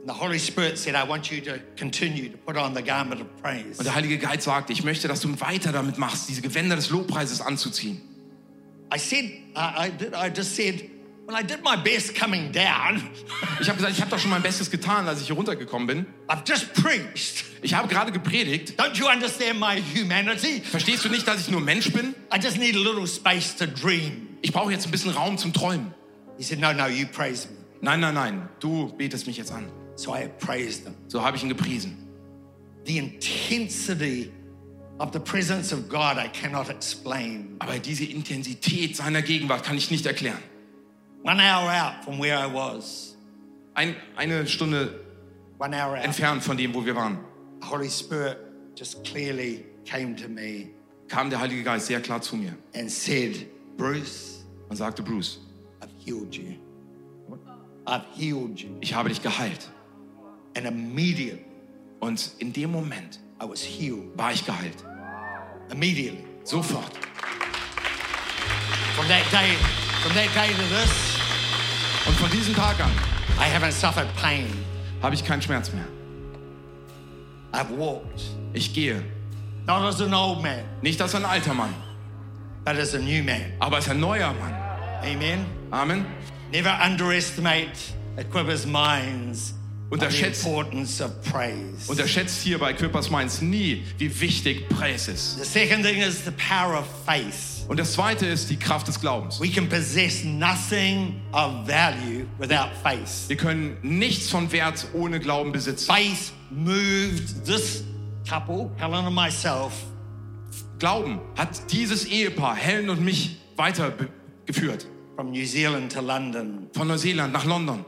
And 0.00 0.08
the 0.16 0.24
Holy 0.24 0.38
Spirit 0.38 0.78
said, 0.78 0.94
I 0.94 1.06
want 1.06 1.30
you 1.30 1.40
to 1.42 1.58
continue 1.78 2.30
to 2.30 2.38
put 2.38 2.56
on 2.56 2.74
the 2.74 2.82
garment 2.82 3.20
of 3.20 3.26
praise. 3.42 3.78
Und 3.78 3.84
der 3.84 3.94
Heilige 3.94 4.16
Geist 4.18 4.42
sagte, 4.42 4.72
ich 4.72 4.82
möchte, 4.84 5.08
dass 5.08 5.20
du 5.20 5.28
weiter 5.40 5.72
damit 5.72 5.98
machst, 5.98 6.28
diese 6.28 6.40
Gewänder 6.40 6.76
des 6.76 6.88
Lobpreises 6.90 7.40
anzuziehen. 7.40 8.00
I 8.94 8.98
said, 8.98 9.24
I, 9.54 9.90
I, 9.90 10.28
I 10.28 10.32
just 10.34 10.56
said, 10.56 10.82
well, 11.28 11.36
I 11.36 11.42
did 11.42 11.62
my 11.62 11.76
best 11.76 12.14
coming 12.14 12.50
down. 12.50 13.02
Ich 13.60 13.68
habe 13.68 13.76
gesagt, 13.76 13.92
ich 13.92 14.00
habe 14.00 14.10
doch 14.10 14.20
schon 14.20 14.30
mein 14.30 14.40
Bestes 14.40 14.70
getan, 14.70 15.08
als 15.08 15.20
ich 15.20 15.26
hier 15.26 15.34
runtergekommen 15.34 15.86
bin. 15.88 16.06
I've 16.28 16.48
just 16.48 16.72
preached. 16.74 17.44
Ich 17.60 17.74
habe 17.74 17.88
gerade 17.88 18.12
gepredigt. 18.12 18.80
Don't 18.80 18.96
you 18.96 19.08
understand 19.08 19.58
my 19.58 19.82
humanity? 19.94 20.60
Verstehst 20.60 21.04
du 21.04 21.08
nicht, 21.08 21.26
dass 21.26 21.40
ich 21.40 21.48
nur 21.48 21.60
Mensch 21.60 21.92
bin? 21.92 22.14
I 22.32 22.38
just 22.40 22.56
need 22.56 22.76
a 22.76 22.78
little 22.78 23.06
space 23.06 23.56
to 23.56 23.66
dream. 23.66 24.28
Ich 24.42 24.52
brauche 24.52 24.70
jetzt 24.70 24.86
ein 24.86 24.92
bisschen 24.92 25.10
Raum 25.10 25.38
zum 25.38 25.52
Träumen. 25.52 25.92
He 26.36 26.44
said, 26.44 26.60
No, 26.60 26.72
no, 26.72 26.86
you 26.86 27.06
praise 27.06 27.48
me. 27.48 27.56
Nein, 27.80 27.98
nein, 27.98 28.14
nein, 28.14 28.48
du 28.60 28.94
betest 28.96 29.26
mich 29.26 29.36
jetzt 29.36 29.50
an. 29.50 29.66
So 29.96 30.14
I 30.14 30.28
praised 30.38 30.84
him. 30.84 30.94
So 31.08 31.22
habe 31.22 31.36
ich 31.36 31.42
ihn 31.42 31.48
gepriesen. 31.48 31.96
The 32.86 32.98
intensity 32.98 34.30
of 35.00 35.10
the 35.12 35.18
presence 35.20 35.72
of 35.72 35.88
God, 35.88 36.16
I 36.16 36.28
cannot 36.28 36.70
explain. 36.70 37.56
Aber 37.58 37.80
diese 37.80 38.04
Intensität 38.04 38.96
seiner 38.96 39.22
Gegenwart 39.22 39.64
kann 39.64 39.76
ich 39.76 39.90
nicht 39.90 40.06
erklären. 40.06 40.38
One 41.22 41.40
hour 41.40 41.68
out 41.70 42.04
from 42.04 42.18
where 42.18 42.36
I 42.38 42.46
was, 42.46 43.16
Ein, 43.74 43.96
eine 44.16 44.46
Stunde 44.46 45.00
one 45.58 45.74
hour 45.74 45.96
out, 45.96 46.04
entfernt 46.04 46.42
von 46.42 46.56
dem, 46.56 46.72
wo 46.74 46.84
wir 46.84 46.94
waren, 46.94 47.18
the 47.60 47.66
Holy 47.66 47.88
Spirit 47.88 48.38
just 48.76 49.04
clearly 49.04 49.64
came 49.84 50.14
to 50.16 50.28
me 50.28 50.70
kam 51.08 51.30
der 51.30 51.40
Heilige 51.40 51.64
Geist 51.64 51.86
sehr 51.86 52.00
klar 52.00 52.20
zu 52.20 52.36
mir 52.36 52.54
and 52.74 52.90
said, 52.90 53.46
Bruce, 53.76 54.44
und 54.68 54.76
sagte, 54.76 55.02
Bruce, 55.02 55.38
I've 55.80 55.90
healed 56.04 56.34
you. 56.34 56.54
I've 57.86 58.04
healed 58.14 58.60
you. 58.60 58.76
ich 58.80 58.94
habe 58.94 59.08
dich 59.08 59.22
geheilt. 59.22 59.68
And 60.56 60.66
immediately 60.66 61.44
Und 62.00 62.30
in 62.38 62.52
dem 62.52 62.70
Moment 62.70 63.18
I 63.40 63.44
was 63.48 63.62
healed. 63.62 64.16
war 64.16 64.32
ich 64.32 64.44
geheilt. 64.44 64.84
Immediately. 65.70 66.24
Sofort. 66.44 66.92
From 68.94 69.06
that 69.08 69.24
day, 69.30 69.56
from 70.08 70.16
that 70.16 70.34
day 70.34 70.48
to 70.54 70.62
this, 70.68 71.16
Und 72.06 72.16
von 72.16 72.30
diesem 72.30 72.54
Tag 72.54 72.80
an 72.80 72.90
I 73.38 73.44
haven't 73.52 73.72
suffered 73.72 74.08
pain. 74.16 74.46
habe 75.02 75.14
ich 75.14 75.22
keinen 75.24 75.42
Schmerz 75.42 75.70
mehr. 75.72 75.84
I've 77.52 77.70
walked, 77.76 78.22
Ich 78.54 78.72
gehe. 78.72 79.02
not 79.66 79.82
as 79.82 80.00
an 80.00 80.14
old 80.14 80.42
man, 80.42 80.60
Nicht 80.82 81.00
als 81.02 81.14
ein 81.14 81.24
alter 81.24 81.52
Mann, 81.54 81.74
but 82.64 82.76
as 82.78 82.94
a 82.94 82.98
new 82.98 83.22
man. 83.22 83.52
aber 83.60 83.76
als 83.76 83.88
ein 83.88 84.00
neuer 84.00 84.32
Mann. 84.34 84.54
Amen. 85.02 85.44
Amen. 85.70 86.06
Never 86.52 86.72
underestimate 86.84 87.72
Equippers' 88.16 88.64
minds 88.66 89.52
on 89.90 90.00
the 90.00 90.06
Unterschätzt- 90.06 90.44
importance 90.46 91.00
of 91.02 91.10
praise. 91.22 91.86
Unterschätzt 91.88 92.42
hier 92.42 92.58
bei 92.58 92.72
Quippers 92.72 93.10
Mainz 93.10 93.40
nie, 93.42 93.84
wie 93.98 94.20
wichtig 94.20 94.68
Preis 94.70 95.08
ist. 95.08 95.36
The 95.38 95.44
second 95.44 95.84
thing 95.84 96.00
is 96.00 96.24
the 96.24 96.30
power 96.32 96.78
of 96.78 96.86
faith. 97.06 97.57
Und 97.68 97.78
das 97.78 97.92
zweite 97.92 98.26
ist 98.26 98.48
die 98.48 98.56
Kraft 98.56 98.88
des 98.88 98.98
Glaubens. 98.98 99.40
We 99.40 99.50
can 99.50 99.68
possess 99.68 100.24
nothing 100.24 101.20
of 101.32 101.66
value 101.66 102.26
without 102.38 102.70
faith. 102.82 103.28
Wir 103.28 103.36
können 103.36 103.76
nichts 103.82 104.30
von 104.30 104.50
Wert 104.50 104.86
ohne 104.94 105.20
Glauben 105.20 105.52
besitzen. 105.52 105.86
Faith 105.86 106.32
moved 106.50 107.44
this 107.44 107.84
couple, 108.28 108.70
Helen 108.78 109.04
and 109.06 109.14
myself, 109.14 109.72
Glauben 110.78 111.20
hat 111.36 111.72
dieses 111.72 112.06
Ehepaar, 112.06 112.54
Helen 112.56 112.88
und 112.88 113.04
mich, 113.04 113.38
weitergeführt. 113.56 114.86
from 115.16 115.32
New 115.32 115.44
Zealand 115.44 115.90
to 115.92 116.00
London. 116.00 116.68
Von 116.74 116.86
Neuseeland 116.86 117.32
nach 117.32 117.44
London. 117.44 117.84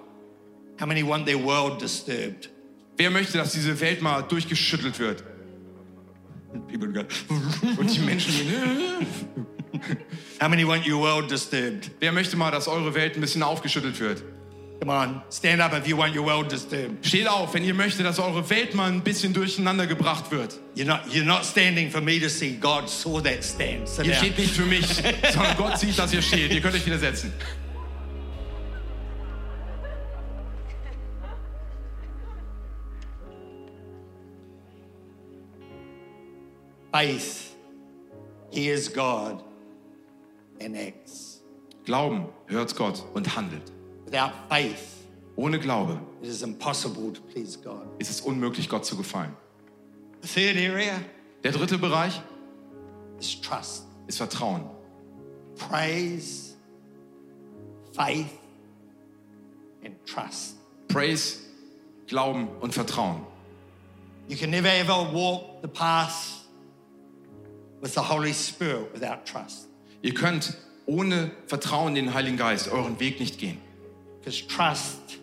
How 0.81 0.87
many 0.87 1.07
want 1.07 1.27
their 1.27 1.39
world 1.39 1.81
disturbed? 1.81 2.51
Wer 2.97 3.11
möchte, 3.11 3.39
dass 3.39 3.53
diese 3.53 3.79
Welt 3.81 4.03
mal 4.03 4.23
durchgeschüttelt 4.23 4.99
wird? 4.99 5.23
Und 7.79 7.95
die 7.95 8.01
Menschen 8.01 8.33
gehen, 8.35 9.07
How 10.41 10.49
many 10.49 10.65
want 10.65 10.87
your 10.87 11.01
world 11.01 11.31
disturbed? 11.31 11.91
wer 12.01 12.13
möchte 12.13 12.37
mal, 12.37 12.51
dass 12.51 12.69
eure 12.69 12.95
Welt 12.95 13.17
ein 13.17 13.21
bisschen 13.21 13.43
aufgeschüttelt 13.43 13.99
wird? 14.01 14.23
Come 14.81 14.93
on, 14.93 15.23
stand 15.31 15.61
up 15.61 15.75
if 15.75 15.87
you 15.87 15.95
want 15.95 16.17
your 16.17 16.25
world 16.25 16.51
disturbed. 16.51 17.05
Steht 17.07 17.29
auf, 17.29 17.53
wenn 17.53 17.63
ihr 17.65 17.75
möchtet, 17.75 18.07
dass 18.07 18.19
eure 18.19 18.49
Welt 18.49 18.75
mal 18.75 18.91
ein 18.91 19.03
bisschen 19.03 19.35
durcheinander 19.35 19.87
gebracht 19.87 20.31
wird. 20.31 20.59
You're 20.75 20.87
not, 20.87 21.01
you're 21.13 21.23
not 21.23 21.45
standing 21.45 21.91
for 21.91 22.01
me 22.01 22.19
to 22.19 22.31
see. 22.31 22.53
God 22.53 22.89
saw 22.89 23.21
that 23.21 23.45
stand. 23.45 23.87
Sit 23.87 24.07
Ihr 24.07 24.13
down. 24.13 24.25
steht 24.25 24.39
nicht 24.39 24.55
für 24.55 24.65
mich, 24.65 24.87
sondern 25.33 25.57
Gott 25.59 25.79
sieht, 25.79 25.99
dass 25.99 26.15
ihr 26.15 26.23
steht. 26.23 26.51
Ihr 26.53 26.63
könnt 26.63 26.75
euch 26.75 26.87
wieder 26.87 26.99
setzen. 26.99 27.31
Faith 36.93 37.55
hears 38.51 38.89
God 38.89 39.43
and 40.63 40.77
acts. 40.77 41.43
Glauben 41.85 42.27
hört 42.47 42.75
Gott 42.77 43.03
und 43.15 43.35
handelt. 43.37 43.73
Without 44.07 44.33
faith, 44.49 44.97
Ohne 45.37 45.59
Glaube 45.59 45.99
it 46.21 46.29
is 46.29 46.43
impossible 46.43 47.13
to 47.13 47.21
please 47.33 47.59
God. 47.59 47.87
ist 47.99 48.11
es 48.11 48.21
unmöglich, 48.21 48.69
Gott 48.69 48.85
zu 48.85 48.97
gefallen. 48.97 49.35
The 50.23 50.29
third 50.29 50.57
area 50.57 51.01
Der 51.43 51.53
dritte 51.53 51.79
Bereich 51.79 52.21
is 53.19 53.41
trust. 53.41 53.85
ist 54.07 54.19
Vertrauen. 54.19 54.63
Praise, 55.57 56.55
faith, 57.95 58.27
and 59.85 59.95
trust. 60.07 60.57
Praise, 60.89 61.39
Glauben 62.07 62.49
und 62.61 62.75
Vertrauen. 62.75 63.25
You 64.29 64.37
can 64.37 64.51
never 64.51 64.69
ever 64.69 65.11
walk 65.13 65.63
the 65.63 65.69
path 65.69 66.45
with 67.81 67.95
the 67.95 68.01
Holy 68.01 68.33
Spirit 68.33 68.93
without 68.93 69.25
trust. 69.25 69.69
Ihr 70.03 70.15
könnt 70.15 70.57
ohne 70.87 71.31
Vertrauen 71.47 71.95
in 71.97 72.07
den 72.07 72.15
Heiligen 72.15 72.37
Geist 72.37 72.69
euren 72.69 72.99
Weg 73.01 73.21
nicht 73.21 73.39
gehen, 73.39 73.59
Because 74.21 74.47
trust 74.47 75.19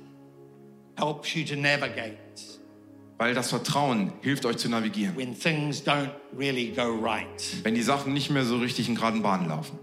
helps 0.95 1.36
you 1.36 1.43
to 1.45 1.55
navigate 1.55 2.17
weil 3.19 3.34
das 3.34 3.49
Vertrauen 3.49 4.13
hilft 4.21 4.45
euch 4.45 4.57
zu 4.57 4.69
navigieren, 4.69 5.15
when 5.17 5.38
things 5.38 5.84
don't 5.84 6.11
really 6.38 6.71
go 6.71 6.93
right. 7.01 7.28
wenn 7.63 7.73
die 7.73 7.82
Sachen 7.82 8.13
nicht 8.13 8.30
mehr 8.30 8.45
so 8.45 8.57
richtig 8.57 8.88
in 8.89 8.95
geraden 8.95 9.21
Bahnen 9.23 9.49
laufen. 9.49 9.80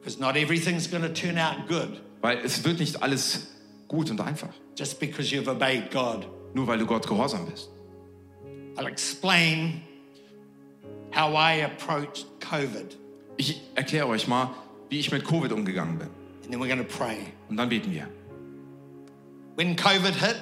Because 0.00 0.20
not 0.20 0.36
everything's 0.36 0.88
going 0.88 1.02
to 1.02 1.08
turn 1.08 1.38
out 1.38 1.66
good 1.66 2.00
Weil 2.20 2.38
es 2.38 2.64
wird 2.64 2.78
nicht 2.78 3.02
alles 3.02 3.48
gut 3.88 4.10
und 4.10 4.20
einfach, 4.20 4.50
just 4.76 5.00
because 5.00 5.34
you've 5.34 5.50
obeyed 5.50 5.90
God. 5.90 6.26
nur 6.54 6.66
weil 6.66 6.78
du 6.78 6.86
Gott 6.86 7.06
gehorsam 7.06 7.46
bist. 7.46 7.68
I'll 8.76 8.86
explain 8.86 9.82
how 11.12 11.34
I 11.34 11.64
approached 11.64 12.26
COVID, 12.40 12.96
Ich 13.38 13.62
erkläre 13.74 14.06
euch 14.08 14.28
mal, 14.28 14.50
wie 14.90 14.98
ich 15.00 15.10
mit 15.10 15.24
Covid 15.24 15.52
umgegangen 15.52 15.98
bin. 15.98 16.08
and 16.44 16.52
then 16.52 16.60
we're 16.60 16.66
going 16.68 16.78
to 16.78 16.96
pray. 16.96 17.18
Und 17.48 17.56
dann 17.56 17.68
beten 17.68 17.90
wir. 17.92 18.08
When 19.56 19.74
COVID 19.76 20.14
hit, 20.14 20.36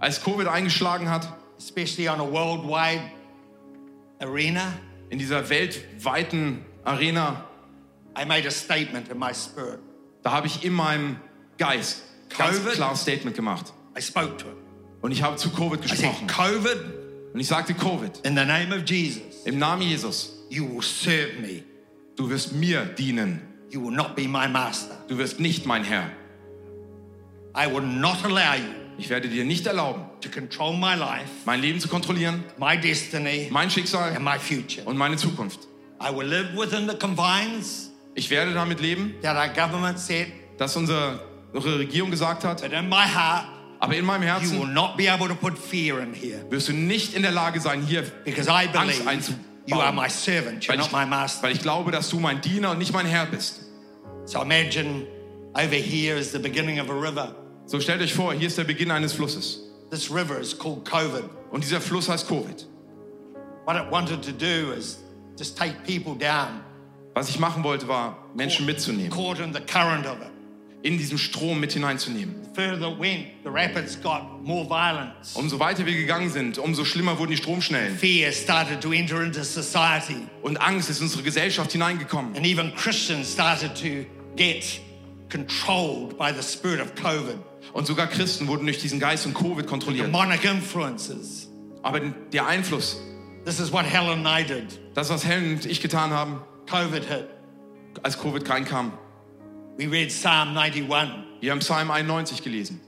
Als 0.00 0.20
Covid 0.22 0.46
eingeschlagen 0.48 1.08
hat, 1.08 1.26
especially 1.58 2.08
on 2.08 2.20
a 2.20 2.24
worldwide 2.30 3.00
arena, 4.20 4.72
in 5.10 5.18
dieser 5.18 5.48
weltweiten 5.48 6.64
Arena, 6.84 7.44
I 8.16 8.24
made 8.24 8.46
a 8.46 8.50
statement 8.50 9.08
in 9.10 9.18
my 9.18 9.32
spirit. 9.32 9.78
da 10.22 10.32
habe 10.32 10.46
ich 10.46 10.64
in 10.64 10.72
meinem 10.72 11.16
Geist 11.58 12.02
ganz 12.36 12.58
Covid? 12.58 12.72
klares 12.74 13.00
Statement 13.02 13.36
gemacht. 13.36 13.72
I 13.96 14.00
spoke 14.02 14.36
to 14.38 14.48
it. 14.48 14.56
Und 15.02 15.10
ich 15.12 15.22
habe 15.22 15.36
zu 15.36 15.50
Covid 15.50 15.84
I 15.84 15.88
said, 15.88 15.98
gesprochen. 16.00 16.26
COVID, 16.28 16.78
Und 17.34 17.40
ich 17.40 17.48
sagte, 17.48 17.74
Covid, 17.74 18.18
in 18.24 18.36
the 18.36 18.44
name 18.44 18.74
of 18.74 18.88
Jesus, 18.88 19.22
im 19.44 19.58
Namen 19.58 19.82
Jesus, 19.82 20.32
you 20.50 20.64
will 20.68 20.82
serve 20.82 21.40
me. 21.40 21.62
Du 22.16 22.30
wirst 22.30 22.52
mir 22.52 22.84
dienen. 22.84 23.40
You 23.70 23.82
will 23.82 23.94
not 23.94 24.14
be 24.14 24.22
my 24.22 24.48
master. 24.48 24.96
Du 25.08 25.18
wirst 25.18 25.40
nicht 25.40 25.66
mein 25.66 25.84
Herr. 25.84 26.10
I 27.56 27.66
will 27.66 27.82
not 27.82 28.24
allow 28.24 28.54
you 28.54 28.84
Ich 28.96 29.10
werde 29.10 29.28
dir 29.28 29.44
nicht 29.44 29.66
erlauben, 29.66 30.02
to 30.20 30.28
control 30.28 30.76
my 30.76 30.94
life, 30.94 31.28
mein 31.44 31.60
Leben 31.60 31.80
zu 31.80 31.88
kontrollieren, 31.88 32.44
my 32.58 32.78
destiny, 32.78 33.48
mein 33.50 33.68
Schicksal 33.68 34.14
and 34.14 34.24
my 34.24 34.38
future. 34.38 34.86
und 34.86 34.96
meine 34.96 35.16
Zukunft. 35.16 35.60
I 36.00 36.14
will 36.14 36.26
live 36.26 36.56
within 36.56 36.88
the 36.88 36.96
confines 36.96 37.90
Ich 38.14 38.30
werde 38.30 38.54
damit 38.54 38.80
leben, 38.80 39.14
that 39.22 39.36
our 39.36 39.52
government 39.52 39.98
said, 39.98 40.28
dass 40.58 40.76
unsere, 40.76 41.20
unsere 41.52 41.80
Regierung 41.80 42.10
gesagt 42.10 42.44
hat, 42.44 42.62
but 42.62 42.72
in 42.72 42.88
my 42.88 43.04
heart, 43.04 43.46
aber 43.80 43.96
in 43.96 44.04
meinem 44.04 44.22
you 44.22 44.28
will 44.28 44.60
Herzen 44.60 44.72
not 44.74 44.96
be 44.96 45.08
able 45.10 45.26
to 45.26 45.34
put 45.34 45.58
fear 45.58 46.00
in 46.00 46.14
here 46.14 46.44
wirst 46.50 46.68
du 46.68 46.72
nicht 46.72 47.14
in 47.14 47.22
der 47.22 47.32
Lage 47.32 47.60
sein, 47.60 47.82
hier 47.82 48.02
because 48.24 48.48
I 48.48 48.68
Angst 48.72 49.06
einzubauen. 49.06 49.53
You 49.66 49.78
are 49.80 49.92
my 49.92 50.08
servant, 50.08 50.64
you're 50.66 50.72
weil 50.72 50.78
not 50.78 50.86
ich, 50.88 50.92
my 50.92 51.04
master. 51.06 51.42
weil 51.42 51.52
ich 51.52 51.60
glaube, 51.62 51.90
dass 51.90 52.10
du 52.10 52.18
mein 52.18 52.40
Diener 52.40 52.70
und 52.72 52.78
nicht 52.78 52.92
mein 52.92 53.06
Herr 53.06 53.26
bist. 53.26 53.62
So 54.26 54.40
imagine 54.42 55.06
over 55.54 55.76
here 55.76 56.16
is 56.16 56.32
the 56.32 56.38
beginning 56.38 56.78
of 56.80 56.90
a 56.90 56.94
river. 56.94 57.34
So 57.66 57.80
stellt 57.80 58.00
euch 58.02 58.12
vor, 58.14 58.32
hier 58.34 58.48
ist 58.48 58.58
der 58.58 58.64
Beginn 58.64 58.90
eines 58.90 59.12
Flusses. 59.12 59.60
This 59.90 60.10
river 60.10 60.38
is 60.38 60.58
called 60.58 60.84
COVID. 60.84 61.24
Und 61.50 61.62
dieser 61.64 61.80
Fluss 61.80 62.08
heißt 62.08 62.26
Covid. 62.28 62.66
What 63.64 63.76
it 63.76 63.90
wanted 63.90 64.22
to 64.22 64.32
do 64.32 64.72
is 64.72 64.98
just 65.38 65.56
take 65.56 65.74
people 65.86 66.14
down, 66.14 66.60
Was 67.14 67.28
ich 67.30 67.38
machen 67.38 67.62
wollte, 67.64 67.86
war, 67.88 68.16
Menschen 68.34 68.66
mitzunehmen, 68.66 69.10
caught 69.10 69.38
in 69.38 69.52
the 69.54 69.60
current 69.60 70.04
of 70.06 70.18
it. 70.20 70.30
In 70.84 70.98
diesen 70.98 71.16
Strom 71.16 71.60
mit 71.60 71.72
hineinzunehmen. 71.72 72.34
Umso 75.34 75.58
weiter 75.58 75.86
wir 75.86 75.96
gegangen 75.96 76.30
sind, 76.30 76.58
umso 76.58 76.84
schlimmer 76.84 77.18
wurden 77.18 77.30
die 77.30 77.38
Stromschnellen. 77.38 77.98
Und 80.42 80.56
Angst 80.58 80.90
ist 80.90 80.98
in 80.98 81.04
unsere 81.04 81.22
Gesellschaft 81.22 81.72
hineingekommen. 81.72 82.36
And 82.36 82.46
even 82.46 82.74
Christians 82.76 83.32
started 83.32 83.74
to 83.74 84.04
get 84.36 84.78
controlled 85.30 86.18
by 86.18 86.30
the 86.34 86.42
spirit 86.42 86.80
of 86.82 86.94
COVID. 86.94 87.38
Und 87.72 87.86
sogar 87.86 88.06
Christen 88.06 88.46
wurden 88.46 88.66
durch 88.66 88.78
diesen 88.78 89.00
Geist 89.00 89.24
und 89.24 89.32
Covid 89.32 89.66
kontrolliert. 89.66 90.06
Demonic 90.08 90.44
influences. 90.44 91.48
Aber 91.82 91.98
der 92.00 92.46
Einfluss, 92.46 92.98
This 93.46 93.58
is 93.58 93.72
what 93.72 93.84
Helen 93.84 94.26
and 94.26 94.28
I 94.28 94.44
did. 94.46 94.80
das, 94.94 95.08
was 95.08 95.24
Helen 95.24 95.54
und 95.54 95.64
ich 95.66 95.80
getan 95.80 96.10
haben, 96.10 96.40
COVID 96.70 97.04
hit. 97.04 97.26
als 98.02 98.18
Covid 98.18 98.48
reinkam, 98.48 98.92
We 99.76 99.86
read 99.86 100.10
Psalm 100.10 100.54
91. 100.54 101.24
wir 101.40 101.50
haben 101.50 101.60
Psalm 101.60 101.90
91 101.90 102.42
gelesen. 102.42 102.80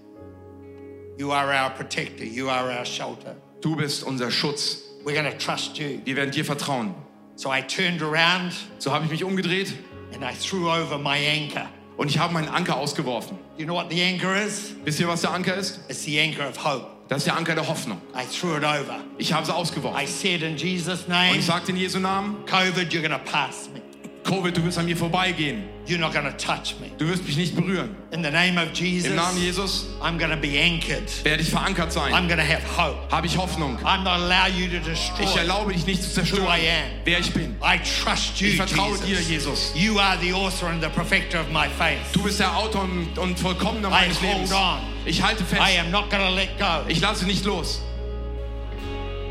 You 1.18 1.32
are 1.32 1.48
our 1.52 1.70
protector. 1.70 2.24
You 2.24 2.48
are 2.48 2.70
our 2.70 2.84
shelter. 2.84 3.36
Du 3.60 3.74
bist 3.74 4.04
unser 4.04 4.30
Schutz. 4.30 4.82
We're 5.04 5.22
to 5.22 5.36
trust 5.38 5.78
you. 5.78 6.00
Wir 6.04 6.16
werden 6.16 6.30
dir 6.30 6.44
vertrauen. 6.44 6.94
So 7.36 7.50
I 7.50 7.60
turned 7.62 8.02
around 8.02 8.52
So 8.78 8.92
habe 8.92 9.04
ich 9.04 9.10
mich 9.10 9.24
umgedreht 9.24 9.72
and 10.14 10.22
I 10.22 10.32
threw 10.34 10.70
over 10.70 10.98
my 10.98 11.18
anchor. 11.26 11.68
und 11.96 12.08
ich 12.08 12.18
habe 12.18 12.32
meinen 12.32 12.48
Anker 12.48 12.76
ausgeworfen. 12.76 13.38
You 13.56 13.64
know 13.64 13.74
what 13.74 13.90
the 13.90 14.02
anchor 14.02 14.34
is? 14.36 14.74
Wisst 14.84 15.00
ihr, 15.00 15.08
was 15.08 15.22
der 15.22 15.30
Anker 15.32 15.54
ist? 15.54 15.80
It's 15.88 16.04
the 16.04 16.20
anchor 16.20 16.48
of 16.48 16.62
hope. 16.64 16.86
Das 17.08 17.18
ist 17.18 17.26
der 17.26 17.36
Anker 17.36 17.54
der 17.54 17.66
Hoffnung. 17.66 18.00
I 18.14 18.24
threw 18.26 18.56
it 18.56 18.64
over. 18.64 19.00
Ich 19.18 19.32
habe 19.32 19.46
sie 19.46 19.52
I 19.52 19.54
ausgeworfen. 19.54 20.06
said 20.06 20.42
in 20.42 20.56
Jesus' 20.56 21.02
Und 21.02 21.08
name, 21.08 21.36
ich 21.36 21.46
sagte 21.46 21.70
in 21.72 21.76
Jesu 21.78 21.98
Namen, 21.98 22.44
COVID, 22.46 22.92
you're 22.92 23.02
to 23.08 23.18
pass 23.30 23.68
me. 23.72 23.80
Covid, 24.26 24.56
du 24.56 24.64
wirst 24.64 24.76
an 24.76 24.86
mir 24.86 24.96
vorbeigehen. 24.96 25.62
You're 25.86 25.98
not 25.98 26.12
to 26.24 26.32
touch 26.36 26.74
me. 26.80 26.90
Du 26.98 27.06
wirst 27.06 27.24
mich 27.24 27.36
nicht 27.36 27.54
berühren. 27.54 27.94
In 28.10 28.24
the 28.24 28.30
name 28.30 28.58
of 28.60 28.72
Jesus, 28.74 29.08
Im 29.08 29.14
Namen 29.14 29.40
Jesus 29.40 29.86
I'm 30.02 30.18
to 30.18 30.36
be 30.36 30.58
anchored. 30.60 31.08
werde 31.24 31.42
ich 31.42 31.48
verankert 31.48 31.92
sein. 31.92 32.12
I'm 32.12 32.26
to 32.28 32.42
have 32.42 32.64
hope. 32.76 32.96
Habe 33.12 33.28
ich 33.28 33.38
Hoffnung. 33.38 33.78
I'm 33.84 34.02
not 34.02 34.14
allow 34.20 34.46
you 34.48 34.66
to 34.68 34.78
Ich 34.90 35.10
destroy 35.12 35.38
erlaube 35.42 35.72
dich 35.72 35.86
nicht 35.86 36.02
zu 36.02 36.08
who 36.08 36.14
zerstören, 36.14 36.46
I 36.48 36.68
am. 36.68 36.90
wer 37.04 37.20
ich 37.20 37.32
bin. 37.32 37.54
I 37.62 37.78
trust 37.78 38.40
you, 38.40 38.48
Ich 38.48 38.56
vertraue 38.56 38.98
dir, 38.98 39.14
Jesus. 39.20 39.28
Jesus. 39.28 39.72
You 39.76 40.00
are 40.00 40.18
the 40.20 40.32
author 40.32 40.68
and 40.70 40.82
the 40.82 40.88
perfecter 40.88 41.40
of 41.40 41.48
my 41.52 41.68
faith. 41.78 42.00
Du 42.12 42.24
bist 42.24 42.40
der 42.40 42.56
Autor 42.56 42.82
und, 42.82 43.16
und 43.16 43.38
Vollkommener 43.38 43.88
I 43.88 43.90
meines 43.92 44.20
hold 44.20 44.32
Lebens. 44.32 44.52
on. 44.52 44.78
Ich 45.04 45.22
halte 45.22 45.44
I 45.44 45.46
fest. 45.46 45.78
am 45.78 45.92
not 45.92 46.10
to 46.26 46.34
let 46.34 46.58
go. 46.58 46.84
Ich 46.88 47.00
lasse 47.00 47.26
nicht 47.26 47.44
los. 47.44 47.80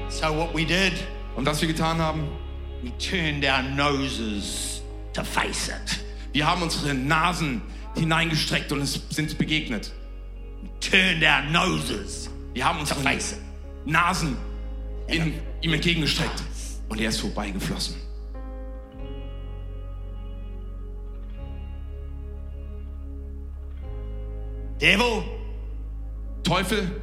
So 0.08 0.28
what 0.34 0.54
we 0.56 0.64
did, 0.66 0.93
Und 1.36 1.46
was 1.46 1.60
wir 1.60 1.68
getan 1.68 1.98
haben, 1.98 2.30
we 2.82 2.91
turned 2.98 3.43
our 3.43 3.62
noses 3.62 4.74
to 5.16 5.24
face 5.24 5.70
it. 5.70 6.03
wir 6.34 6.45
haben 6.45 6.61
unsere 6.61 6.93
Nasen 6.93 7.61
hineingestreckt 7.95 8.72
und 8.72 8.82
es 8.82 8.99
sind 9.09 9.38
begegnet. 9.38 9.91
Turned 10.82 11.24
our 11.24 11.41
noses 11.49 12.30
Wir 12.53 12.66
haben 12.66 12.80
unsere. 12.80 13.01
Nasen 13.86 14.38
in, 15.07 15.39
ihm 15.61 15.74
entgegengestreckt 15.74 16.43
und 16.89 16.99
er 16.99 17.09
ist 17.09 17.20
vorbeigeflossen. 17.20 17.95
Devil, 24.82 25.24
Teufel, 26.43 27.01